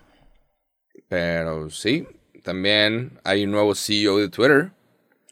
[1.08, 2.06] Pero sí,
[2.42, 4.70] también hay un nuevo CEO de Twitter.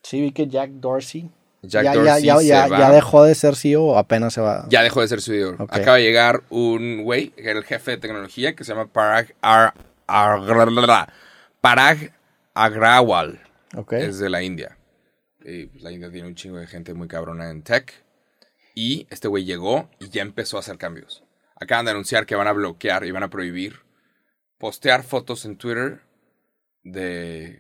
[0.03, 1.31] Sí, vi que Jack Dorsey.
[1.63, 2.79] Jack ya, Dorsey ya, ya, se ya, va.
[2.79, 4.65] ya dejó de ser CEO o apenas se va.
[4.69, 5.57] Ya dejó de ser CEO.
[5.69, 9.35] Acaba de llegar un güey, que era el jefe de tecnología, que se llama Parag,
[9.43, 9.75] Ar-
[10.07, 11.13] Ar-
[11.61, 12.13] Parag
[12.55, 13.41] Agrawal.
[13.77, 13.93] Ok.
[13.93, 14.77] Es de la India.
[15.45, 17.93] Y pues, la India tiene un chingo de gente muy cabrona en tech.
[18.75, 21.25] Y este güey llegó y ya empezó a hacer cambios.
[21.61, 23.81] Acaban de anunciar que van a bloquear y van a prohibir
[24.61, 26.01] postear fotos en Twitter
[26.85, 27.59] de.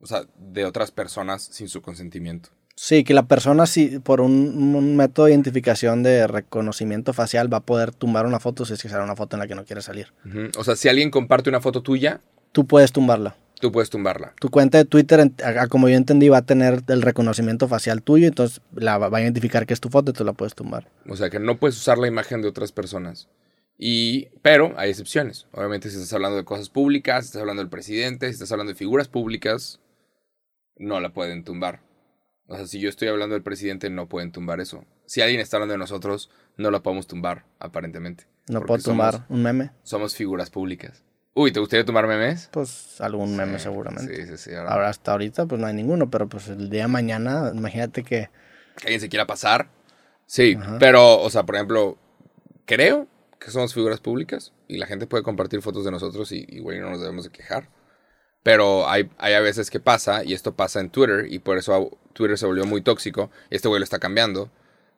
[0.00, 2.50] O sea, de otras personas sin su consentimiento.
[2.76, 7.56] Sí, que la persona, sí, por un, un método de identificación de reconocimiento facial, va
[7.58, 9.64] a poder tumbar una foto si es que será una foto en la que no
[9.64, 10.12] quiere salir.
[10.56, 12.20] O sea, si alguien comparte una foto tuya,
[12.52, 13.34] Tú puedes tumbarla.
[13.60, 14.34] tú puedes tumbarla.
[14.40, 18.00] Tu cuenta de Twitter, a- a- como yo entendí, va a tener el reconocimiento facial
[18.02, 20.86] tuyo, entonces la va a identificar que es tu foto y tú la puedes tumbar.
[21.08, 23.26] O sea, que no puedes usar la imagen de otras personas.
[23.80, 25.46] Y, pero hay excepciones.
[25.52, 28.72] Obviamente, si estás hablando de cosas públicas, si estás hablando del presidente, si estás hablando
[28.72, 29.80] de figuras públicas,
[30.76, 31.80] no la pueden tumbar.
[32.48, 34.84] O sea, si yo estoy hablando del presidente, no pueden tumbar eso.
[35.06, 38.26] Si alguien está hablando de nosotros, no la podemos tumbar, aparentemente.
[38.48, 39.70] No puedo tumbar somos- un meme.
[39.84, 41.04] Somos figuras públicas.
[41.34, 42.48] Uy, ¿te gustaría tumbar memes?
[42.50, 44.16] Pues algún meme Sí, seguramente.
[44.16, 44.54] Sí, sí, sí.
[44.56, 48.02] ahora- Ahora hasta ahorita pues no hay ninguno, pero pues el día de mañana, imagínate
[48.02, 48.28] que...
[48.76, 49.68] que alguien se quiera pasar.
[50.26, 50.78] Sí, Ajá.
[50.80, 51.96] pero, o sea, por ejemplo,
[52.64, 53.06] creo
[53.38, 56.90] que somos figuras públicas y la gente puede compartir fotos de nosotros y igual no
[56.90, 57.68] nos debemos de quejar.
[58.42, 61.98] Pero hay, hay a veces que pasa, y esto pasa en Twitter, y por eso
[62.12, 64.50] Twitter se volvió muy tóxico, y este güey lo está cambiando,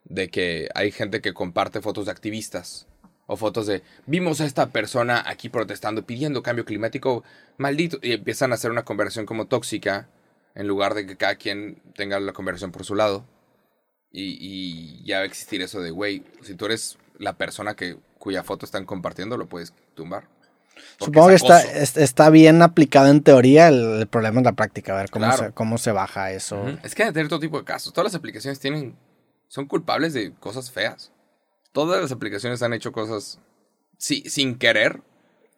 [0.05, 2.87] de que hay gente que comparte fotos de activistas.
[3.27, 7.23] O fotos de, vimos a esta persona aquí protestando, pidiendo cambio climático,
[7.59, 7.99] maldito.
[8.03, 10.09] Y empiezan a hacer una conversación como tóxica,
[10.55, 13.25] en lugar de que cada quien tenga la conversación por su lado.
[14.13, 17.97] Y, y ya va a existir eso de, güey, si tú eres la persona que,
[18.21, 20.29] cuya foto están compartiendo, lo puedes tumbar.
[20.99, 21.61] Supongo que es está,
[22.03, 25.47] está bien aplicado en teoría, el, el problema es la práctica, a ver cómo, Claro.
[25.47, 26.69] se, cómo se baja eso.
[26.85, 27.93] Es que hay de tener todo tipo de casos.
[27.93, 28.95] Todas las aplicaciones tienen,
[29.49, 31.11] son culpables de cosas feas.
[31.73, 33.41] Todas las aplicaciones han hecho cosas
[33.97, 35.01] sí, sin querer,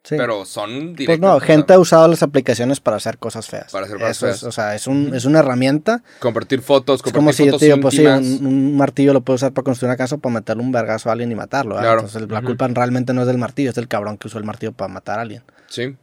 [0.05, 0.17] Sí.
[0.19, 1.21] pero son Pues directas.
[1.21, 3.71] no, contra- gente ha usado las aplicaciones para hacer cosas feas.
[3.71, 4.43] Para hacer cosas Eso es, feas.
[4.45, 6.03] o sea, es, un, es una herramienta.
[6.19, 9.13] Compartir fotos, Es compartir como si yo fotos te digo, pues sí, un, un martillo
[9.13, 11.37] lo puedo usar para construir una casa o para meterle un vergazo a alguien y
[11.37, 11.77] matarlo.
[11.77, 11.91] ¿verdad?
[11.91, 12.01] Claro.
[12.07, 14.73] Entonces la culpa realmente no es del martillo, es del cabrón que usó el martillo
[14.73, 15.45] para matar a alguien.
[15.69, 15.95] Sí.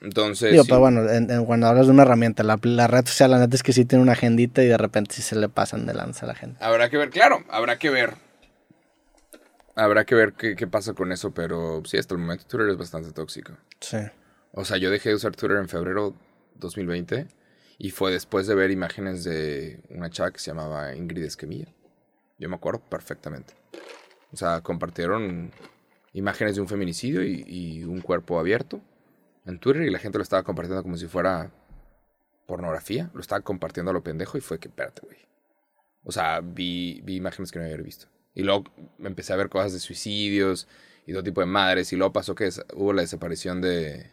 [0.00, 0.68] Entonces, Digo, sí.
[0.70, 3.56] pero bueno, en- en- cuando hablas de una herramienta, la, la red social, la neta
[3.56, 6.24] es que sí tiene una agendita y de repente sí se le pasan de lanza
[6.24, 6.64] a la gente.
[6.64, 8.14] Habrá que ver, claro, habrá que ver.
[9.78, 12.76] Habrá que ver qué, qué pasa con eso, pero sí, hasta el momento Twitter es
[12.76, 13.56] bastante tóxico.
[13.80, 13.98] Sí.
[14.52, 16.14] O sea, yo dejé de usar Twitter en febrero
[16.56, 17.28] 2020
[17.78, 21.68] y fue después de ver imágenes de una chava que se llamaba Ingrid Esquemilla.
[22.38, 23.54] Yo me acuerdo perfectamente.
[24.32, 25.52] O sea, compartieron
[26.12, 28.80] imágenes de un feminicidio y, y un cuerpo abierto
[29.46, 31.52] en Twitter y la gente lo estaba compartiendo como si fuera
[32.46, 33.10] pornografía.
[33.14, 35.18] Lo estaba compartiendo a lo pendejo y fue que, espérate, güey.
[36.02, 38.08] O sea, vi, vi imágenes que no había visto.
[38.34, 38.64] Y luego
[39.00, 40.68] empecé a ver cosas de suicidios
[41.06, 41.92] y todo tipo de madres.
[41.92, 44.10] Y luego pasó que hubo la desaparición de,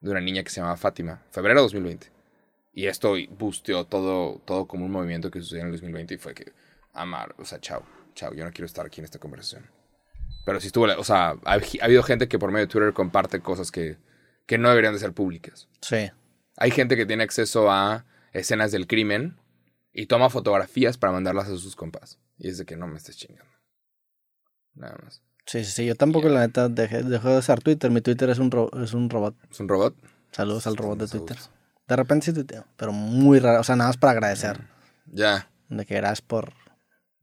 [0.00, 1.22] de una niña que se llamaba Fátima.
[1.30, 2.10] Febrero de 2020.
[2.74, 6.34] Y esto busteó todo, todo como un movimiento que sucedió en el 2020 y fue
[6.34, 6.52] que,
[6.94, 7.84] amar, o sea, chao,
[8.14, 9.70] chao, yo no quiero estar aquí en esta conversación.
[10.46, 12.92] Pero si estuvo, la- o sea, ha, ha habido gente que por medio de Twitter
[12.94, 13.98] comparte cosas que,
[14.46, 15.68] que no deberían de ser públicas.
[15.82, 16.10] Sí.
[16.56, 19.36] Hay gente que tiene acceso a escenas del crimen
[19.92, 22.18] y toma fotografías para mandarlas a sus compas.
[22.44, 23.52] Y es de que no me estés chingando.
[24.74, 25.22] Nada más.
[25.46, 25.86] Sí, sí, sí.
[25.86, 27.90] Yo tampoco, la neta, dejé, dejé de usar Twitter.
[27.90, 29.36] Mi Twitter es un, ro- es un robot.
[29.50, 29.94] ¿Es un robot?
[30.32, 31.26] Saludos al robot de Saludos.
[31.28, 31.44] Twitter.
[31.86, 33.60] De repente sí tuiteo, pero muy raro.
[33.60, 34.60] O sea, nada más para agradecer.
[35.06, 35.48] Ya.
[35.68, 36.52] De que gracias por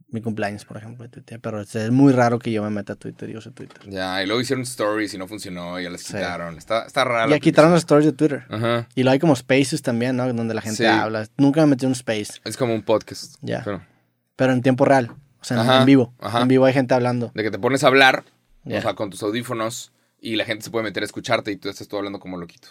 [0.09, 1.07] mi cumpleaños, por ejemplo.
[1.41, 3.80] Pero es muy raro que yo me meta a Twitter y use Twitter.
[3.89, 4.22] Ya.
[4.24, 6.13] Y luego hicieron stories y no funcionó y ya las Sí.
[6.13, 6.57] quitaron.
[6.57, 7.28] Está, está rara.
[7.28, 7.99] la Ya quitaron aplicación.
[8.01, 8.45] stories de Twitter.
[8.49, 8.88] Ajá.
[8.95, 10.32] Y luego hay como spaces también, ¿no?
[10.34, 10.86] Donde la gente Sí.
[10.86, 11.28] habla.
[11.38, 13.36] Nunca me metí un space, Es como un podcast.
[13.41, 13.61] Ya.
[13.63, 13.82] Pero
[14.40, 15.12] pero en tiempo real.
[15.42, 16.14] O sea, en, Ajá, en vivo.
[16.20, 16.42] ajá.
[16.42, 17.32] En vivo hay gente hablando.
[17.36, 18.24] de que te pones a hablar,
[18.66, 21.70] o sea, con tus audífonos y la gente se puede meter a escucharte y tú
[21.70, 22.70] estás todo hablando como loquito.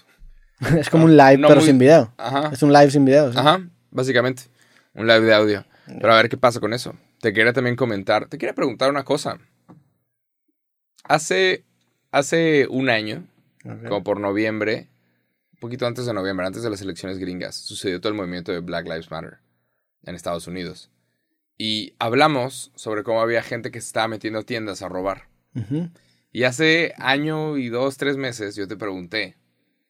[0.79, 2.13] es como un live, No pero muy- sin video.
[2.17, 2.51] Ajá.
[2.53, 3.33] Es un live sin video.
[3.33, 3.39] ¿sí?
[3.39, 3.61] Ajá,
[3.91, 4.43] básicamente.
[4.95, 5.65] Un live de audio.
[5.87, 6.95] Pero a ver qué pasa con eso.
[7.21, 9.39] Te quería también comentar, te quería preguntar una cosa.
[11.05, 11.65] Hace,
[12.11, 13.25] hace un año,
[13.89, 14.89] como por noviembre,
[15.55, 18.61] un poquito antes de noviembre, antes de las elecciones gringas, sucedió todo el movimiento de
[18.61, 19.39] Black Lives Matter
[20.05, 20.91] en Estados Unidos.
[21.59, 25.25] Y hablamos sobre cómo había gente que se estaba metiendo a tiendas a robar.
[26.33, 29.37] Y hace año y dos, tres meses yo te pregunté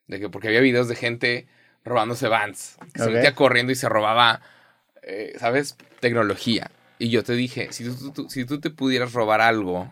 [0.06, 1.46] de que porque había videos de gente
[1.84, 3.14] robándose vans, que se Ok.
[3.16, 4.40] metía corriendo y se robaba,
[5.02, 5.76] eh, ¿sabes?
[6.00, 6.70] Tecnología.
[6.98, 9.90] Y yo te dije, si tú, tú- si tú te pudieras robar algo,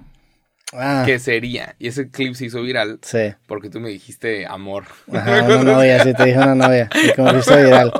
[0.72, 1.76] Ah, ¿qué sería?
[1.78, 3.34] Y ese clip se hizo viral sí.
[3.46, 4.84] porque tú me dijiste amor.
[5.12, 6.90] Ajá, una novia, sí, te dije una novia.
[7.02, 7.92] Y como hizo viral.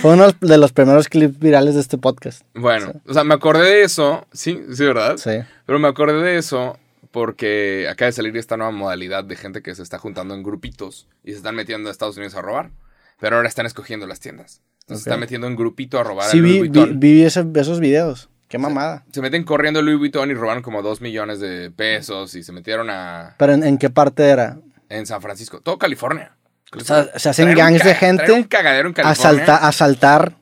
[0.00, 2.42] Fue uno de los primeros clips virales de este podcast.
[2.54, 5.16] Bueno, o sea, me acordé de eso, sí, sí, ¿verdad?
[5.16, 5.32] Sí.
[5.66, 6.78] Pero me acordé de eso
[7.10, 11.08] porque acaba de salir esta nueva modalidad de gente que se está juntando en grupitos
[11.24, 12.70] y se están metiendo a Estados Unidos a robar.
[13.18, 14.62] Pero ahora están escogiendo las tiendas.
[14.82, 17.00] Entonces se están metiendo en grupito a robar Sí, a Louis vi, Vuitton.
[17.00, 18.28] vi ese- esos videos.
[18.48, 19.04] Qué mamada.
[19.12, 22.52] Se meten corriendo a Louis Vuitton y robaron como dos millones de pesos y se
[22.52, 24.58] metieron a Pero ¿en, en qué parte era?
[24.88, 25.60] en San Francisco.
[25.60, 26.36] Todo California.
[26.76, 29.42] O sea, se hacen gangs de gente un cagadero en California.
[29.44, 30.36] Asalta, asaltar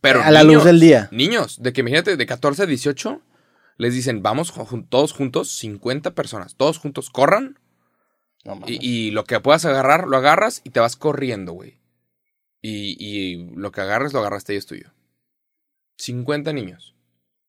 [0.00, 1.08] Pero a la luz del día.
[1.10, 3.22] Niños, de que imagínate, de 14 a 18,
[3.78, 7.58] les dicen, vamos jun- todos juntos, 50 personas, todos juntos, corran.
[8.44, 8.60] No.
[8.66, 11.78] Y, y lo que puedas agarrar, lo agarras y te vas corriendo, güey.
[12.60, 14.90] Y, y lo que agarres, lo agarraste y es tuyo.
[15.96, 16.94] 50 niños.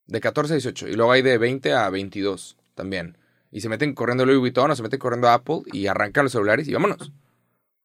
[0.06, 0.88] De 14 a 18.
[0.88, 3.18] Y luego hay de 20 a 22 también.
[3.52, 6.24] Y se meten corriendo a Louis Vuitton o se meten corriendo a Apple y arrancan
[6.26, 7.12] los celulares y vámonos.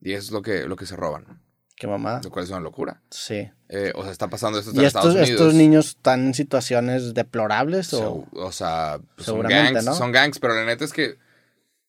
[0.04, 1.40] Y eso es lo que, lo que se roban.
[1.76, 2.20] Qué mamada.
[2.22, 3.02] Lo cual es una locura.
[3.10, 3.50] Sí.
[3.68, 5.40] Eh, o sea, está pasando esto en ¿Y Estados estos, Unidos.
[5.40, 7.98] estos niños están en situaciones deplorables o...?
[7.98, 9.94] So- o sea, pues son gangs, ¿no?
[9.94, 11.16] son gangs, pero la neta es que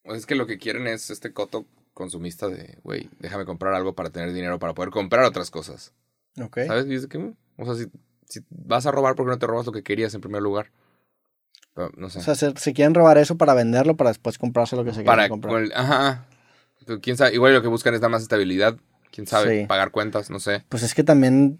[0.04, 4.10] es que lo que quieren es este coto consumista de, güey, déjame comprar algo para
[4.10, 5.92] tener dinero para poder comprar otras cosas.
[6.40, 6.58] Ok.
[6.66, 6.86] ¿Sabes?
[7.56, 7.86] O sea, si,
[8.28, 10.70] si vas a robar, ¿por qué no te robas lo que querías en primer lugar?
[11.74, 12.18] Pero, no sé.
[12.18, 15.02] O sea, se, se quieren robar eso para venderlo para después comprarse lo que se
[15.02, 15.64] para quieren comprar.
[15.74, 16.26] ajá.
[16.86, 18.76] Pero quién sabe, igual lo que buscan es dar más estabilidad.
[19.10, 19.66] Quién sabe, Sí.
[19.66, 20.64] pagar cuentas, no sé.
[20.68, 21.58] Pues es que también...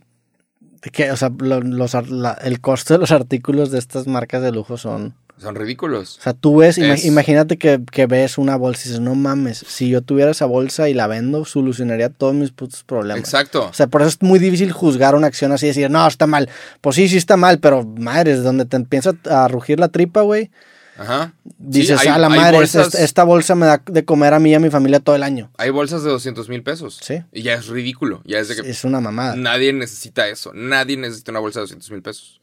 [0.92, 4.52] que, o sea, lo- los, la- el costo de los artículos de estas marcas de
[4.52, 5.14] lujo son...
[5.38, 6.16] Son ridículos.
[6.18, 9.14] O sea, tú ves, ima- Es- imagínate que, que ves una bolsa y dices, no
[9.14, 13.20] mames, si yo tuviera esa bolsa y la vendo, solucionaría todos mis putos problemas.
[13.20, 13.66] Exacto.
[13.68, 16.26] O sea, por eso es muy difícil juzgar una acción así y decir, no, está
[16.26, 16.48] mal.
[16.80, 20.22] Pues sí, sí está mal, pero madre, es donde te empieza a rugir la tripa,
[20.22, 20.50] güey.
[20.98, 21.32] Ajá.
[21.58, 24.50] Dices, Sí, hay- a la madre, bolsas- esta, bolsa me da de comer a mí
[24.50, 25.50] y a mi familia todo el año.
[25.58, 26.98] Hay bolsas de 200 mil pesos.
[27.02, 27.22] Sí.
[27.32, 28.22] Y ya es ridículo.
[28.24, 29.36] Ya es de que Es una mamada.
[29.36, 30.52] Nadie necesita eso.
[30.54, 32.40] Nadie necesita una bolsa de 200 mil pesos.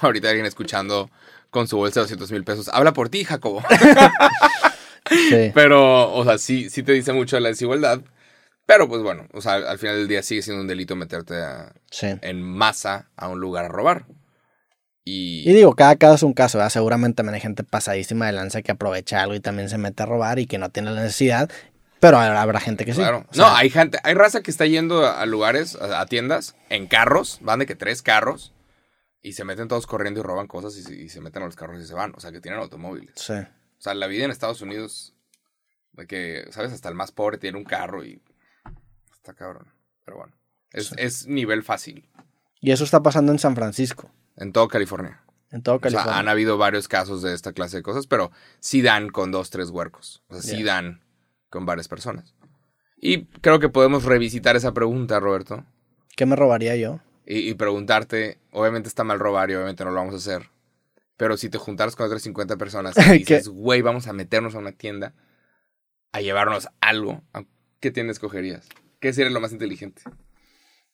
[0.00, 1.10] Ahorita alguien escuchando
[1.50, 2.68] con su bolsa de 200 mil pesos.
[2.72, 3.62] Habla por ti, Jacobo.
[5.10, 5.50] Sí.
[5.54, 8.00] Pero, o sea, sí, sí te dice mucho de la desigualdad.
[8.66, 11.72] Pero, pues bueno, o sea, al final del día sigue siendo un delito meterte a-
[11.90, 12.06] sí.
[12.22, 14.04] en masa a un lugar a robar.
[15.04, 16.70] Y, Y digo, cada caso es un caso, ¿verdad?
[16.70, 20.06] Seguramente también hay gente pasadísima de lanza que aprovecha algo y también se mete a
[20.06, 21.50] robar y que no tiene la necesidad.
[22.00, 22.98] Pero habrá, gente que sí.
[23.00, 23.26] claro.
[23.30, 26.86] O sea, no, hay gente, hay raza que está yendo a, lugares, a, tiendas, en
[26.86, 28.54] carros, van de que tres carros,
[29.22, 31.56] y se meten todos corriendo y roban cosas y, se- y se meten a los
[31.56, 32.14] carros y se van.
[32.16, 33.12] O sea, que tienen automóviles.
[33.16, 33.34] Sí.
[33.34, 35.14] O sea, la vida en Estados Unidos,
[35.92, 36.72] de que, ¿sabes?
[36.72, 38.22] Hasta el más pobre tiene un carro y
[39.12, 39.68] está cabrón.
[40.06, 40.32] Pero bueno,
[40.72, 40.94] es, Sí.
[40.98, 42.08] es nivel fácil
[42.62, 44.10] Y eso está pasando en San Francisco,
[44.40, 45.22] en todo California.
[45.52, 46.18] en todo O sea, California.
[46.18, 48.30] han habido varios casos de esta clase de cosas, pero
[48.60, 50.22] sí dan con dos, tres huercos.
[50.28, 51.02] O sea, sí dan
[51.48, 52.34] con varias personas.
[52.96, 55.64] Y creo que podemos revisitar esa pregunta, Roberto,
[56.16, 57.00] ¿Qué me robaría yo?
[57.24, 60.50] y, y preguntarte, obviamente está mal robar y obviamente no lo vamos a hacer,
[61.16, 64.58] pero si te juntaras con otras 50 personas y dices, güey, vamos a meternos a
[64.58, 65.14] una tienda
[66.12, 67.44] a llevarnos algo, ¿a-
[67.80, 68.68] ¿qué tienda escogerías?
[69.00, 70.02] ¿Qué sería lo más inteligente?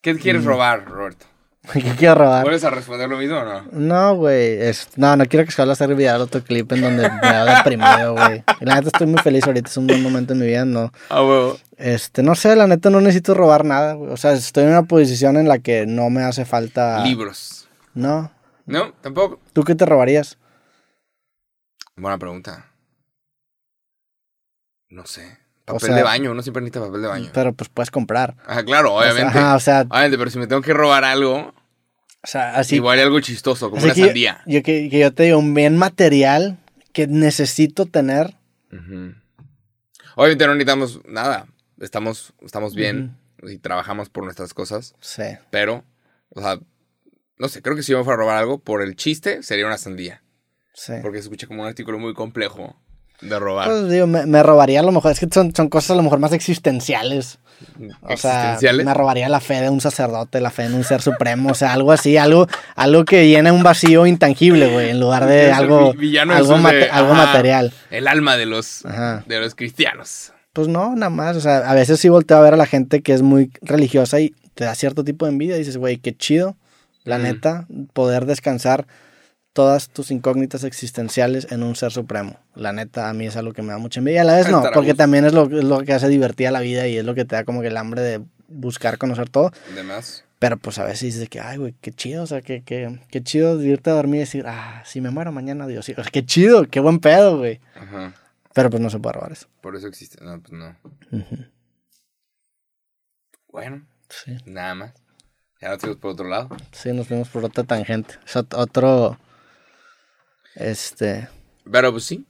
[0.01, 0.47] ¿Qué quieres Mm.
[0.47, 1.26] robar, Roberto?
[1.72, 2.42] ¿Qué quiero robar?
[2.42, 3.62] ¿Vuelves a responder lo mismo o no?
[3.72, 4.58] No, güey.
[4.96, 8.44] No, no quiero que a hacer viral otro clip en donde me veo deprimido, güey.
[8.60, 10.92] La neta estoy muy feliz ahorita, es un buen momento en mi vida, no.
[11.08, 11.58] Ah, huevo.
[11.76, 14.12] Este, no sé, la neta no necesito robar nada, güey.
[14.12, 17.02] O sea, estoy en una posición en la que no me hace falta.
[17.04, 17.68] Libros.
[17.94, 18.30] No.
[18.66, 18.92] ¿No?
[19.00, 19.40] ¿Tampoco?
[19.52, 20.38] ¿Tú qué te robarías?
[21.96, 22.66] Buena pregunta.
[24.88, 25.45] No sé.
[25.68, 27.30] O Papel sea- de baño, uno siempre necesita papel de baño.
[27.34, 28.36] Pero pues puedes comprar.
[28.46, 29.38] Ajá, claro, O sea, obviamente.
[29.38, 31.52] ajá, o sea, Obviamente, pero si me tengo que robar algo,
[32.22, 32.76] o sea, así.
[32.76, 34.42] igual algo chistoso, como una que sandía.
[34.46, 36.58] Yo, que, que yo te digo, un bien material
[36.92, 38.36] que necesito tener.
[38.72, 39.14] Ujú.
[40.14, 41.46] Obviamente no necesitamos nada.
[41.80, 44.94] Estamos, estamos bien y trabajamos por nuestras cosas.
[45.00, 45.24] Sí.
[45.50, 45.84] Pero,
[46.30, 46.58] o sea,
[47.38, 49.66] no sé, creo que si yo me fuera a robar algo, por el chiste, sería
[49.66, 50.22] una sandía.
[50.72, 50.94] Sí.
[51.02, 52.80] Porque se escucha como un artículo muy complejo
[53.20, 53.68] de robar.
[53.68, 56.02] Pues digo, me, me robaría a lo mejor, es que son, son cosas a lo
[56.02, 57.38] mejor más existenciales.
[58.02, 58.84] O sea, Existenciales.
[58.84, 61.72] me robaría la fe de un sacerdote, la fe en un ser supremo, o sea,
[61.72, 66.34] algo así, algo, algo que llene un vacío intangible, güey, en lugar de algo, algo,
[66.34, 67.26] esos mate- de- algo ajá.
[67.26, 67.72] material.
[67.90, 69.24] El alma de los, Ajá.
[69.26, 70.32] de los cristianos.
[70.52, 73.00] Pues no, nada más, o sea, a veces sí volteo a ver a la gente
[73.00, 76.14] que es muy religiosa y te da cierto tipo de envidia y dices, güey, qué
[76.14, 76.56] chido,
[77.04, 77.22] la Mm.
[77.22, 78.86] neta, poder descansar
[79.57, 82.38] todas tus incógnitas existenciales en un ser supremo.
[82.54, 84.20] La neta, a mí es algo que me da mucha envidia.
[84.20, 86.86] A la vez no, porque también es lo, es lo que hace divertida la vida
[86.86, 89.50] y es lo que te da como que el hambre de buscar conocer todo.
[89.72, 92.62] Además, Pero pues a veces dices de que, ay, güey, qué chido, o sea, que,
[92.64, 95.86] que, qué chido de irte a dormir y decir, ah, si me muero mañana, Dios,
[95.86, 95.92] sí.
[95.96, 97.61] O sea, qué chido, qué buen pedo, güey.
[97.74, 98.12] ajá.
[98.52, 99.48] Pero pues no se puede robar eso.
[99.62, 100.22] Por eso existe.
[100.22, 100.76] No, pues no.
[101.12, 101.36] Ujú.
[103.48, 104.36] Bueno, Sí.
[104.44, 104.92] nada más.
[105.61, 106.48] Ya nos fuimos por otro lado.
[106.72, 108.14] Sí, nos fuimos por otra tangente.
[108.26, 109.18] Es ot- otro.
[110.57, 111.28] Este.
[111.70, 112.24] Pero pues sí.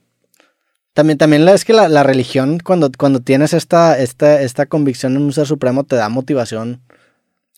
[0.93, 5.15] También, también la, es que la, la religión, cuando, cuando tienes esta, esta, esta convicción
[5.17, 6.81] en un ser supremo, te da motivación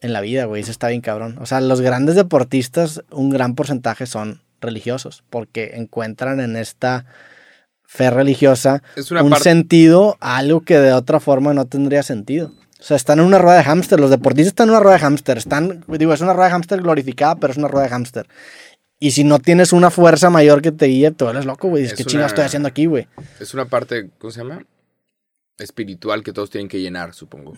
[0.00, 0.62] en la vida, güey.
[0.62, 1.38] Eso está bien cabrón.
[1.40, 7.06] O sea, los grandes deportistas, un gran porcentaje son religiosos, porque encuentran en esta
[7.84, 9.44] fe religiosa Es un parte.
[9.44, 12.52] sentido a algo que de otra forma no tendría sentido.
[12.80, 13.98] O sea, están en una rueda de hámster.
[13.98, 15.38] Los deportistas están en una rueda de hámster.
[15.38, 18.26] Están, digo, es una rueda de hámster glorificada, pero es una rueda de hámster.
[19.00, 21.84] Y si no tienes una fuerza mayor que te guíe, te vuelves loco, güey.
[21.84, 23.06] Es ¿qué chingados una- estoy haciendo aquí, güey?
[23.38, 24.64] Es una parte, ¿cómo se llama?
[25.58, 27.54] Espiritual que todos tienen que llenar, supongo.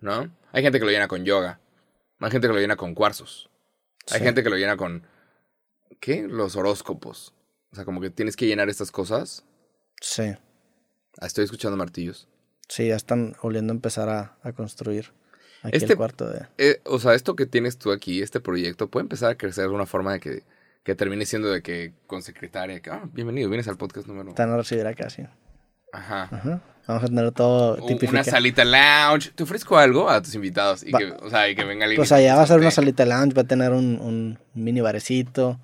[0.00, 0.30] ¿No?
[0.52, 1.60] Hay gente que lo llena con yoga.
[2.20, 3.50] Hay gente que lo llena con cuarzos.
[4.10, 4.24] Hay Sí.
[4.24, 5.06] gente que lo llena con.
[6.00, 6.26] ¿Qué?
[6.28, 7.34] Los horóscopos.
[7.72, 9.44] O sea, como que tienes que llenar estas cosas.
[10.00, 10.34] Sí.
[11.20, 12.28] Ah, Estoy escuchando martillos.
[12.68, 15.12] Sí, ya están oliendo a empezar a, a construir
[15.62, 16.46] aquí Este- el cuarto de...
[16.58, 19.74] Eh, o sea, esto que tienes tú aquí, este proyecto, puede empezar a crecer de
[19.74, 20.42] una forma de que,
[20.84, 24.28] que termine siendo de que con secretaria, que, ah, bienvenido, vienes al podcast número.
[24.30, 25.22] Están a recibir acá, sí.
[25.92, 26.28] Ajá.
[26.30, 26.60] Ajá.
[26.86, 28.12] Vamos a tener todo tipificado.
[28.12, 29.30] Una salita lounge.
[29.34, 31.96] Te ofrezco algo a tus invitados y Va- que, o sea, y que venga alguien.
[31.96, 34.82] Pues allá te va a ser una salita lounge, va a tener un, un mini
[34.82, 35.58] barecito.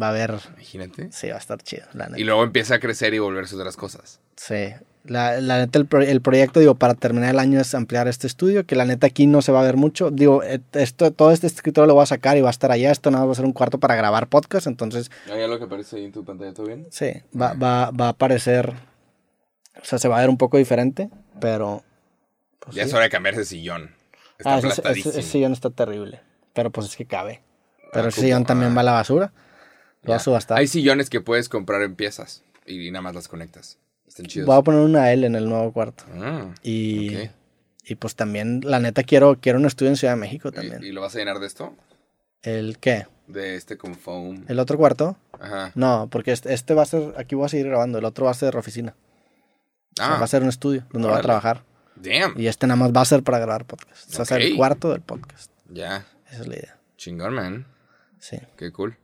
[0.00, 0.34] Va a haber...
[0.54, 1.10] Imagínate.
[1.12, 2.20] Sí, va a estar chido, la neta.
[2.20, 4.20] Y luego empieza a crecer y volverse otras cosas.
[4.36, 4.74] Sí.
[5.08, 8.26] La, la neta, el, pro- el proyecto, digo, para terminar el año es ampliar este
[8.26, 10.10] estudio, que la neta aquí no se va a ver mucho.
[10.10, 10.42] Digo,
[10.72, 12.90] esto, todo este escritorio lo voy a sacar y va a estar allá.
[12.90, 14.66] Esto nada más va a ser un cuarto para grabar podcast.
[14.66, 16.52] Entonces, ¿Hay lo que aparece ahí en tu pantalla?
[16.54, 16.86] ¿Todo bien?
[16.90, 18.72] sí, va, va, va a aparecer.
[19.80, 21.82] O sea, se va a ver un poco diferente, pero.
[22.60, 22.88] pues ya sí.
[22.88, 23.90] es hora de cambiarse de sillón.
[24.38, 25.12] Está Ah, ese, ese- aplastadísimo.
[25.12, 26.20] ese sillón está terrible.
[26.52, 27.42] Pero pues es que cabe.
[27.92, 28.22] Pero Ah, ¿cómo?
[28.22, 28.74] sillón también Ah.
[28.74, 29.32] va a la basura.
[30.02, 30.18] Lo Ya.
[30.18, 30.58] subastar.
[30.58, 33.78] Hay sillones que puedes comprar en piezas y nada más las conectas.
[34.16, 34.46] Están chidos.
[34.46, 36.04] Voy a poner una L en el nuevo cuarto.
[36.14, 37.28] Ah, Y,
[37.84, 40.82] y pues también, la neta, quiero, quiero un estudio en Ciudad de México ¿Y, también.
[40.82, 41.74] y lo vas a llenar de esto?
[42.42, 43.06] ¿El qué?
[43.26, 44.44] De este con foam.
[44.48, 45.16] ¿El otro cuarto?
[45.38, 45.72] Ajá.
[45.74, 48.30] No, porque este, este va a ser, aquí voy a seguir grabando, el otro va
[48.30, 48.94] a ser oficina.
[48.94, 51.22] O sea, Ah, va a ser un estudio donde voy a órale.
[51.24, 51.62] trabajar.
[51.96, 52.34] damn.
[52.40, 54.16] Y este nada más va a ser para grabar podcast.
[54.18, 55.50] Va a ser el cuarto del podcast.
[55.70, 56.06] Ya.
[56.30, 56.78] Esa es la idea.
[56.96, 57.66] Chingón, man.
[58.18, 58.38] Sí.
[58.56, 58.96] Qué cool.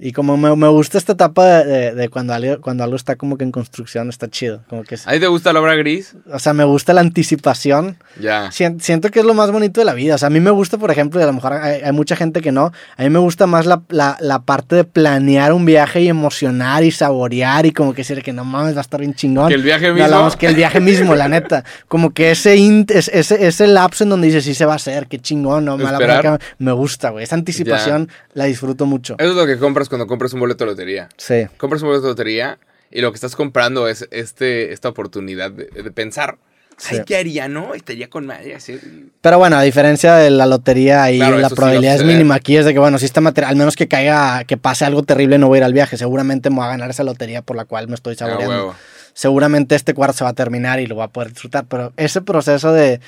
[0.00, 3.36] Y como me, me gusta esta etapa de, de- cuando, algo, cuando algo está como
[3.36, 4.62] que en construcción, está chido.
[4.68, 6.14] Como que, ¿A ti te gusta la obra gris?
[6.32, 7.96] o sea, me gusta la anticipación.
[8.20, 8.50] Ya.
[8.52, 10.14] Sien- Siento que es lo más bonito de la vida.
[10.14, 12.14] O sea, a mí me gusta, por ejemplo, y a lo mejor hay, hay mucha
[12.14, 15.64] gente que no, a mí me gusta más la, la- la parte de planear un
[15.64, 19.00] viaje y emocionar y saborear y como que decir que no mames, va a estar
[19.00, 19.48] bien chingón.
[19.48, 20.04] Que el viaje mismo.
[20.04, 21.64] hablamos que el viaje mismo, la neta.
[21.88, 24.76] Como que ese, int- es- ese, ese lapso en donde dices, sí se va a
[24.76, 27.24] hacer, qué chingón, no, mala me gusta, güey.
[27.24, 29.16] Esa anticipación la disfruto mucho.
[29.18, 31.08] Eso es lo que compras cuando compras un boleto de lotería.
[31.16, 32.58] Sí, Compras un boleto de lotería
[32.90, 36.38] y lo que estás comprando es este, esta oportunidad de, de pensar.
[36.76, 36.94] Sí.
[36.96, 37.74] Ay, ¿qué haría, no?
[37.74, 38.78] Estaría con madre hacer.
[39.20, 42.36] pero bueno, a diferencia de la lotería, ahí Claro, la sí probabilidad es mínima.
[42.36, 45.02] Aquí es de que, bueno, si está material, al menos que caiga, que pase algo
[45.02, 45.96] terrible, no voy a ir al viaje.
[45.96, 48.74] Seguramente me voy a ganar esa lotería por la cual me estoy Ah, saboreando.
[49.12, 52.22] Seguramente este cuarto se va a terminar y lo voy a poder disfrutar, pero ese
[52.22, 53.00] proceso de,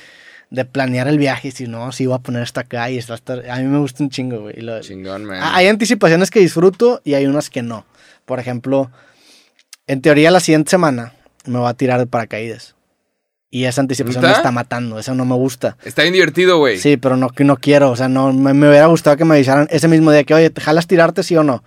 [0.51, 3.55] de planear el viaje, si no, si voy a poner esto acá y esto va
[3.55, 4.61] a mí me gusta un chingo, güey.
[4.61, 5.40] lo- Chingón, man.
[5.42, 7.86] Hay anticipaciones que disfruto y hay unas que no.
[8.24, 8.90] Por ejemplo,
[9.86, 11.12] en teoría la siguiente semana
[11.46, 12.74] me voy a tirar de paracaídas.
[13.53, 15.76] Y esa anticipación me está matando, eso no me gusta.
[15.84, 16.78] Está bien divertido, güey.
[16.78, 19.66] Sí, pero no, no quiero, o sea, no, me, me hubiera gustado que me avisaran
[19.70, 21.64] ese mismo día que, oye, ¿te jalas tirarte sí o no?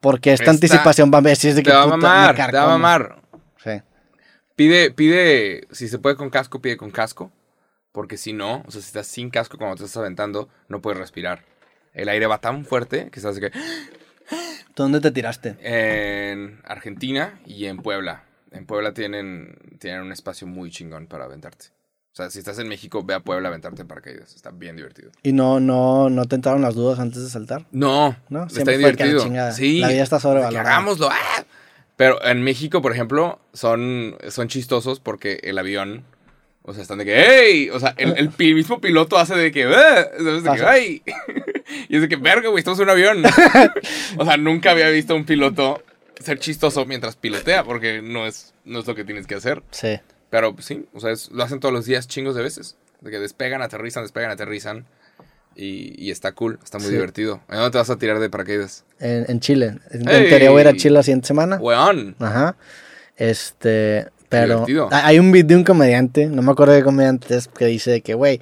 [0.00, 2.56] Porque esta anticipación va a ver si es de que Te va a mamar, te
[2.56, 3.16] va a mamar.
[3.62, 3.70] Sí.
[4.56, 7.30] Pide, pide, si se puede con casco, pide con casco.
[7.94, 10.98] Porque si no, o sea, si estás sin casco cuando te estás aventando, no puedes
[10.98, 11.44] respirar.
[11.92, 13.58] El aire va tan fuerte que estás de que...
[14.74, 15.56] ¿Dónde te tiraste?
[15.60, 18.24] En Argentina y en Puebla.
[18.50, 21.66] En Puebla tienen, tienen un espacio muy chingón para aventarte.
[22.12, 24.34] O sea, si estás en México, ve a Puebla a aventarte en paracaídas.
[24.34, 25.12] Está bien divertido.
[25.22, 27.66] ¿Y no, no, no te entraron las dudas antes de saltar?
[27.70, 28.42] No, ¿No?
[28.44, 29.22] está Siempre bien que la divertido.
[29.24, 29.52] chingada.
[29.52, 30.68] Sí, La vida está sobrevalorada.
[30.70, 31.08] hagámoslo.
[31.12, 31.44] ¡ah!
[31.96, 36.04] Pero en México, por ejemplo, son, son chistosos porque el avión,
[36.66, 37.70] o sea, están de que, ¡hey!
[37.70, 40.24] O sea, el, mismo piloto hace de que, ¿sabes?
[40.24, 40.70] De que, Pasa.
[40.70, 41.02] ¡ay!
[41.88, 43.22] Y es de que, verga, güey, estamos en un avión.
[44.18, 45.82] o sea, nunca había visto a un piloto
[46.20, 49.62] ser chistoso mientras pilotea porque no es, no es lo que tienes que hacer.
[49.70, 49.98] Sí.
[50.30, 52.76] Pero pues, sí, o sea, es- lo hacen todos los días chingos de veces.
[53.00, 54.86] De que despegan, aterrizan, despegan, aterrizan.
[55.56, 56.94] Y, y está cool, está muy Sí.
[56.94, 57.40] divertido.
[57.48, 58.84] ¿A dónde te vas a tirar de paracaídas?
[59.00, 59.78] En, en Chile.
[59.90, 60.28] En ¡Ey!
[60.28, 61.56] teoría voy a ir a Chile la siguiente semana.
[61.58, 62.16] Weón.
[62.18, 62.56] Ajá.
[63.16, 64.06] Este,
[64.40, 64.88] pero Divertido.
[64.92, 68.00] hay un video de un comediante, no me acuerdo de comediante es, que dice de
[68.02, 68.40] que, güey,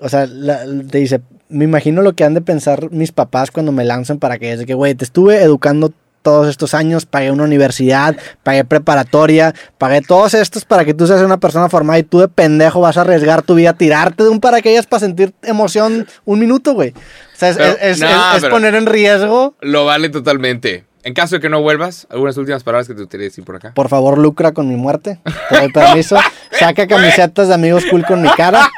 [0.00, 3.72] o sea, la- te dice, me imagino lo que han de pensar mis papás cuando
[3.72, 5.92] me lanzan para que es de que, güey, te estuve educando
[6.22, 11.20] todos estos años, pagué una universidad, pagué preparatoria, pagué todos estos para que tú seas
[11.22, 14.28] una persona formada y tú de pendejo vas a arriesgar tu vida a tirarte de
[14.28, 16.90] un paracaídas para sentir emoción un minuto, güey.
[16.90, 19.56] O sea, es, Pero, es- es- no, es- poner en riesgo.
[19.60, 20.84] Lo vale totalmente.
[21.04, 23.72] En caso de que no vuelvas, algunas últimas palabras que te gustaría decir por acá.
[23.74, 25.18] Por favor, lucra con mi muerte.
[25.48, 26.16] Te doy permiso.
[26.52, 28.70] Saca camisetas de amigos cool con mi cara.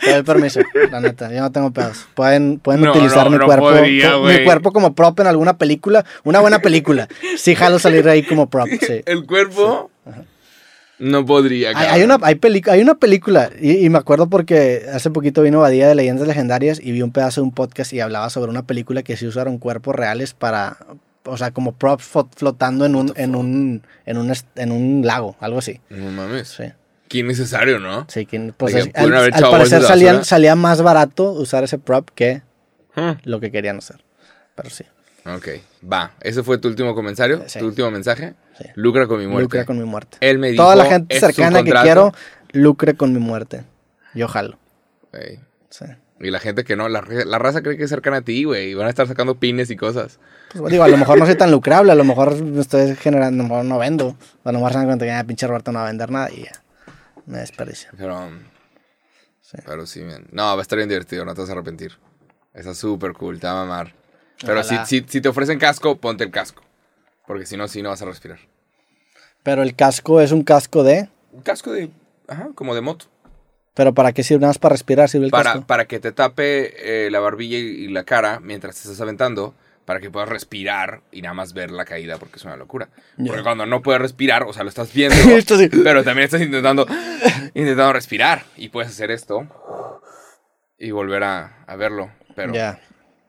[0.00, 0.60] Te doy permiso,
[0.90, 1.32] la neta.
[1.32, 2.06] Yo no tengo pedos.
[2.14, 3.70] Pueden, pueden No, utilizar no, mi no cuerpo.
[3.70, 6.04] podría, mi cuerpo como prop en alguna película.
[6.24, 7.08] Una buena película.
[7.38, 8.68] Sí, jalo salir de ahí como prop.
[8.68, 9.00] Sí.
[9.06, 9.90] El cuerpo.
[10.98, 12.38] No podría, Hay, una, hay,
[12.70, 16.78] hay una película, y, y me acuerdo porque hace poquito vino Badía de Leyendas Legendarias
[16.80, 19.58] y vi un pedazo de un podcast y hablaba sobre una película que sí usaron
[19.58, 20.76] cuerpos reales para,
[21.24, 22.04] o sea, como props
[22.36, 25.80] flotando en un, en un, en un, en un lago, algo así.
[25.90, 26.48] No mames.
[26.48, 26.64] Sí,
[27.08, 28.06] Qué innecesario, ¿no?
[28.08, 29.10] sí, que, pues que es- al,
[29.50, 32.42] parecer salían- salía más barato usar ese prop que
[33.24, 34.04] lo que querían hacer.
[34.54, 34.84] Pero sí,
[35.26, 35.48] Ok,
[35.90, 36.12] va.
[36.20, 37.44] ¿Ese fue tu último comentario?
[37.46, 37.58] Sí.
[37.58, 38.34] ¿Tu último mensaje?
[38.58, 38.66] Sí.
[38.74, 39.42] Lucra con mi muerte.
[39.44, 40.18] lucre con mi muerte.
[40.20, 40.62] Él me dijo...
[40.62, 41.82] Toda la gente "Es un cercana que contrato".
[41.84, 42.12] quiero,
[42.52, 43.64] lucre con mi muerte.
[44.14, 44.58] Yo jalo.
[45.14, 45.40] Ey.
[45.70, 45.86] Sí.
[46.24, 48.70] Y la gente que no, la, la raza cree que es cercana a ti, güey.
[48.70, 50.18] Y van a estar sacando pines y cosas.
[50.56, 53.42] Pues, digo, a lo mejor no soy tan lucrable, a lo mejor me estoy generando,
[53.42, 54.16] a lo mejor no vendo.
[54.44, 56.30] A lo mejor se dan cuenta que ya pinche Roberto no va a vender nada
[56.30, 56.52] y ya.
[57.26, 57.90] Me desperdicia.
[57.96, 58.30] Pero...
[59.40, 59.58] Sí.
[59.66, 60.26] Pero sí, man.
[60.32, 61.92] No, va a estar bien divertido, no te vas a arrepentir.
[62.54, 63.94] Está súper cool, te va a mamar.
[64.44, 66.62] Pero si, si, si te ofrecen casco, ponte el casco.
[67.26, 68.38] Porque si no, sí no vas a respirar.
[69.42, 71.08] Pero el casco es un casco de.
[71.32, 71.90] Un casco de...
[72.28, 73.06] Ajá, como de moto.
[73.74, 74.40] Pero ¿para qué sirve?
[74.40, 75.66] Nada más para respirar, sirve el Para, casco.
[75.66, 79.54] para que te tape eh, la barbilla y, y la cara mientras te estás aventando,
[79.84, 82.88] para que puedas respirar y nada más ver la caída, porque es una locura.
[83.26, 85.68] Porque cuando no puedes respirar, o sea, lo estás viendo, Esto sí.
[85.68, 86.86] pero también estás intentando,
[87.54, 88.44] intentando respirar.
[88.56, 89.46] Y puedes hacer esto
[90.78, 92.10] y volver a, a verlo.
[92.36, 92.80] Pero Ya.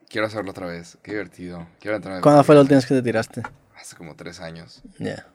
[0.08, 0.96] quiero hacerlo otra vez.
[1.02, 1.66] Qué divertido.
[1.80, 3.42] Quiero de ¿Cuándo fue la última vez que te tiraste?
[3.76, 4.82] Hace como tres años.
[4.98, 5.26] Ya.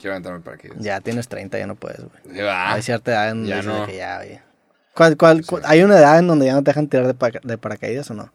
[0.00, 2.40] Quiero aventarme para que Ya tienes 30, ya no puedes, güey.
[2.42, 2.72] Va.
[2.72, 3.86] Hay cierta edad en donde ya dices de no.
[3.86, 4.42] que ya, oye.
[4.94, 7.30] ¿Cuál, cuál, cu- ¿Hay una edad en donde ya no te dejan tirar de, pa-
[7.42, 8.32] de paracaídas o no?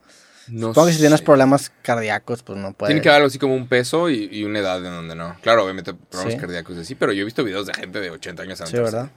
[0.47, 2.89] No Supongo que si tienes problemas cardíacos, pues no puedes.
[2.91, 5.35] Tiene que haber algo así como un peso y, y una edad en donde no.
[5.41, 6.39] Claro, obviamente problemas Sí.
[6.39, 8.95] cardíacos así, pero yo he visto videos de gente de 80 años Sí, aventándose.
[8.95, 9.11] ¿verdad?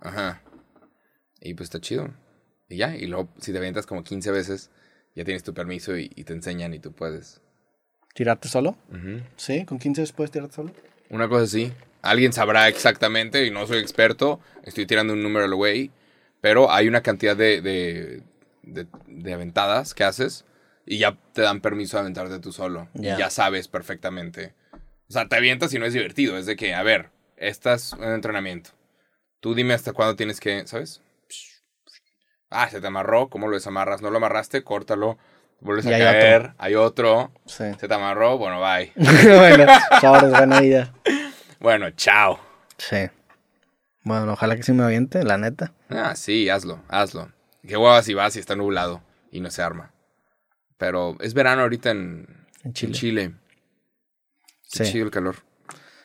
[0.00, 0.42] Ajá.
[1.40, 2.10] Y pues está chido.
[2.68, 4.70] Y ya, y luego si te avientas como 15 veces,
[5.14, 7.40] ya tienes tu permiso y, y te enseñan y tú puedes.
[8.14, 8.76] ¿Tirarte solo?
[9.36, 10.72] Sí, con 15 puedes tirarte solo.
[11.10, 11.72] Una cosa así.
[12.02, 14.40] Alguien sabrá exactamente y no soy experto.
[14.64, 15.90] Estoy tirando un número al güey.
[16.40, 18.22] Pero hay una cantidad de, de,
[18.62, 20.44] de- de aventadas que haces
[20.84, 22.88] y ya te dan permiso de aventarte tú solo.
[22.94, 23.14] Ya.
[23.14, 24.52] Y ya sabes perfectamente.
[25.08, 26.36] O sea, te avientas y no es divertido.
[26.36, 28.70] Es de que, a ver, este es un entrenamiento.
[29.40, 31.00] Tú dime hasta cuándo tienes que, ¿sabes?
[32.50, 33.28] Ah, se te amarró.
[33.28, 34.02] ¿Cómo lo desamarras?
[34.02, 35.18] No lo amarraste, córtalo.
[35.64, 36.52] Vuelves Y a hay caer.
[36.58, 37.32] Hay otro.
[37.46, 37.64] Sí.
[37.80, 38.38] Se te amarró.
[38.38, 38.92] Bueno, bye.
[38.96, 39.66] bueno,
[40.00, 40.92] sobres, buena idea.
[41.58, 42.38] bueno, chao.
[42.78, 43.08] Sí.
[44.02, 45.72] Bueno, ojalá que sí me aviente, la neta.
[45.88, 47.32] Ah, sí, hazlo, hazlo.
[47.66, 49.02] Qué hueva si vas y está nublado
[49.32, 49.90] y no se arma.
[50.76, 52.92] Pero es verano ahorita en, En Chile.
[52.92, 53.32] en Chile.
[54.64, 54.84] Sí.
[54.84, 55.36] chido el calor.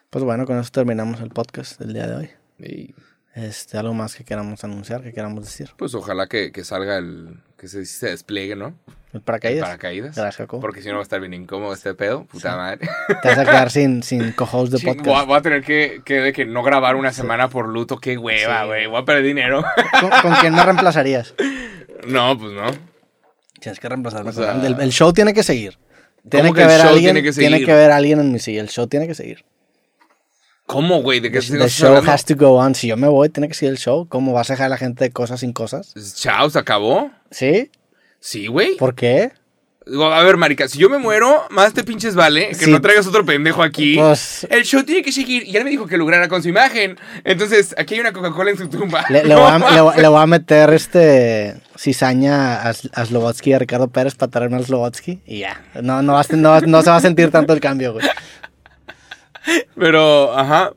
[0.10, 2.30] Pues bueno, con eso terminamos el podcast del día de hoy.
[2.60, 2.96] Y
[3.34, 5.72] Este, algo más que queramos anunciar, que queramos decir.
[5.76, 7.42] pues ojalá que, que salga el.
[7.58, 8.74] que se, se despliegue, ¿no?
[9.12, 9.66] El El paracaídas.
[9.68, 10.16] paracaídas.
[10.16, 10.62] Gracias, Jacobo.
[10.62, 12.26] Porque si no va a estar bien incómodo este pedo.
[12.26, 12.88] Puta madre.
[13.24, 15.06] Te vas a quedar sin, sin co-host de podcast.
[15.08, 17.98] voy, a, voy a tener que, que, de que no grabar una semana por luto.
[17.98, 18.86] Qué hueva, güey.
[18.88, 19.64] Voy a perder dinero.
[20.00, 21.34] ¿Con, con quién me reemplazarías?
[22.08, 22.66] no, pues no.
[23.60, 24.30] Tienes que reemplazarme.
[24.30, 25.78] O sea- con- el, el show tiene que seguir.
[26.30, 27.66] Tiene ¿Cómo que, que el haber alguien, tiene que tiene seguir?
[27.66, 28.62] que haber alguien en mi silla.
[28.62, 29.44] El show tiene que seguir.
[30.68, 31.20] ¿Cómo, güey?
[31.20, 32.12] ¿De qué The, the show hablando?
[32.12, 32.76] has to go on.
[32.76, 34.08] Si yo me voy, tiene que seguir el show.
[34.08, 35.94] ¿Cómo vas a dejar a la gente de cosas sin cosas?
[36.16, 37.10] Chao, se acabó.
[37.32, 37.72] ¿Sí?
[38.20, 38.76] Sí, güey.
[38.78, 39.32] ¿Por qué?
[39.92, 42.70] A ver, marica, si yo me muero, más te pinches vale que Sí.
[42.72, 43.96] no traigas otro pendejo aquí.
[43.98, 45.48] Pues- El show tiene que seguir.
[45.48, 47.00] Y ya me dijo que lograra con su imagen.
[47.24, 49.04] Entonces, aquí hay una Coca-Cola en su tumba.
[49.10, 53.50] Le, le voy, a, le voy- le voy a meter este cizaña a, a Slobotsky
[53.50, 55.60] y a Ricardo Pérez para traerme al Slobotsky y ya.
[55.82, 58.06] No, no, no, no se va a sentir tanto el cambio, güey.
[59.76, 60.74] Pero, ajá.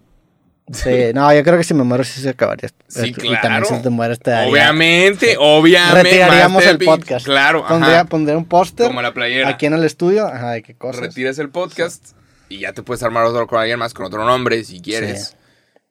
[0.72, 2.68] Sí, no, yo creo que si me muero sí se acabaría.
[2.88, 3.40] Sí, Y claro.
[3.42, 6.02] también si te mueres te daría- Obviamente, obviamente.
[6.02, 7.24] Retiraríamos el podcast.
[7.26, 8.04] Claro, Pondría, ajá.
[8.06, 9.48] pondría un póster Como la playera.
[9.48, 10.26] aquí en el estudio.
[10.26, 11.00] Ajá, de qué cosas.
[11.02, 12.12] Retiras el podcast
[12.48, 15.28] y ya te puedes armar otro con alguien más, con otro nombre, si quieres.
[15.28, 15.36] Sí.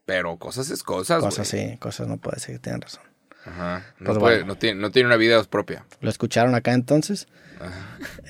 [0.05, 3.03] Pero cosas es cosas, Cosas sí, cosas no puede ser, tienen razón.
[3.45, 3.85] Ajá.
[3.99, 4.47] No, Pues puede- bueno.
[4.47, 5.85] no, tiene, no tiene una vida propia.
[6.01, 7.27] Lo escucharon acá entonces.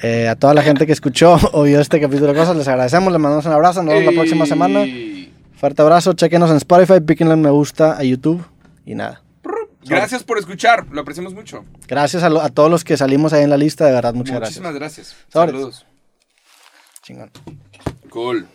[0.03, 3.11] Eh, a toda la gente que escuchó o vio este capítulo de cosas, les agradecemos,
[3.13, 4.83] les mandamos un abrazo, nos vemos la próxima semana.
[5.61, 8.43] Fuerte abrazo, chequenos en Spotify, píquenle en me gusta a YouTube
[8.83, 9.21] y nada.
[9.83, 11.65] Gracias por escuchar, lo apreciamos mucho.
[11.87, 14.39] Gracias a, lo- a todos los que salimos ahí en la lista, de verdad, muchas
[14.39, 15.15] Muchísimas gracias.
[15.29, 15.85] Saludos.
[15.85, 15.85] gracias.
[17.03, 17.31] Chingón.
[18.09, 18.47] Cool.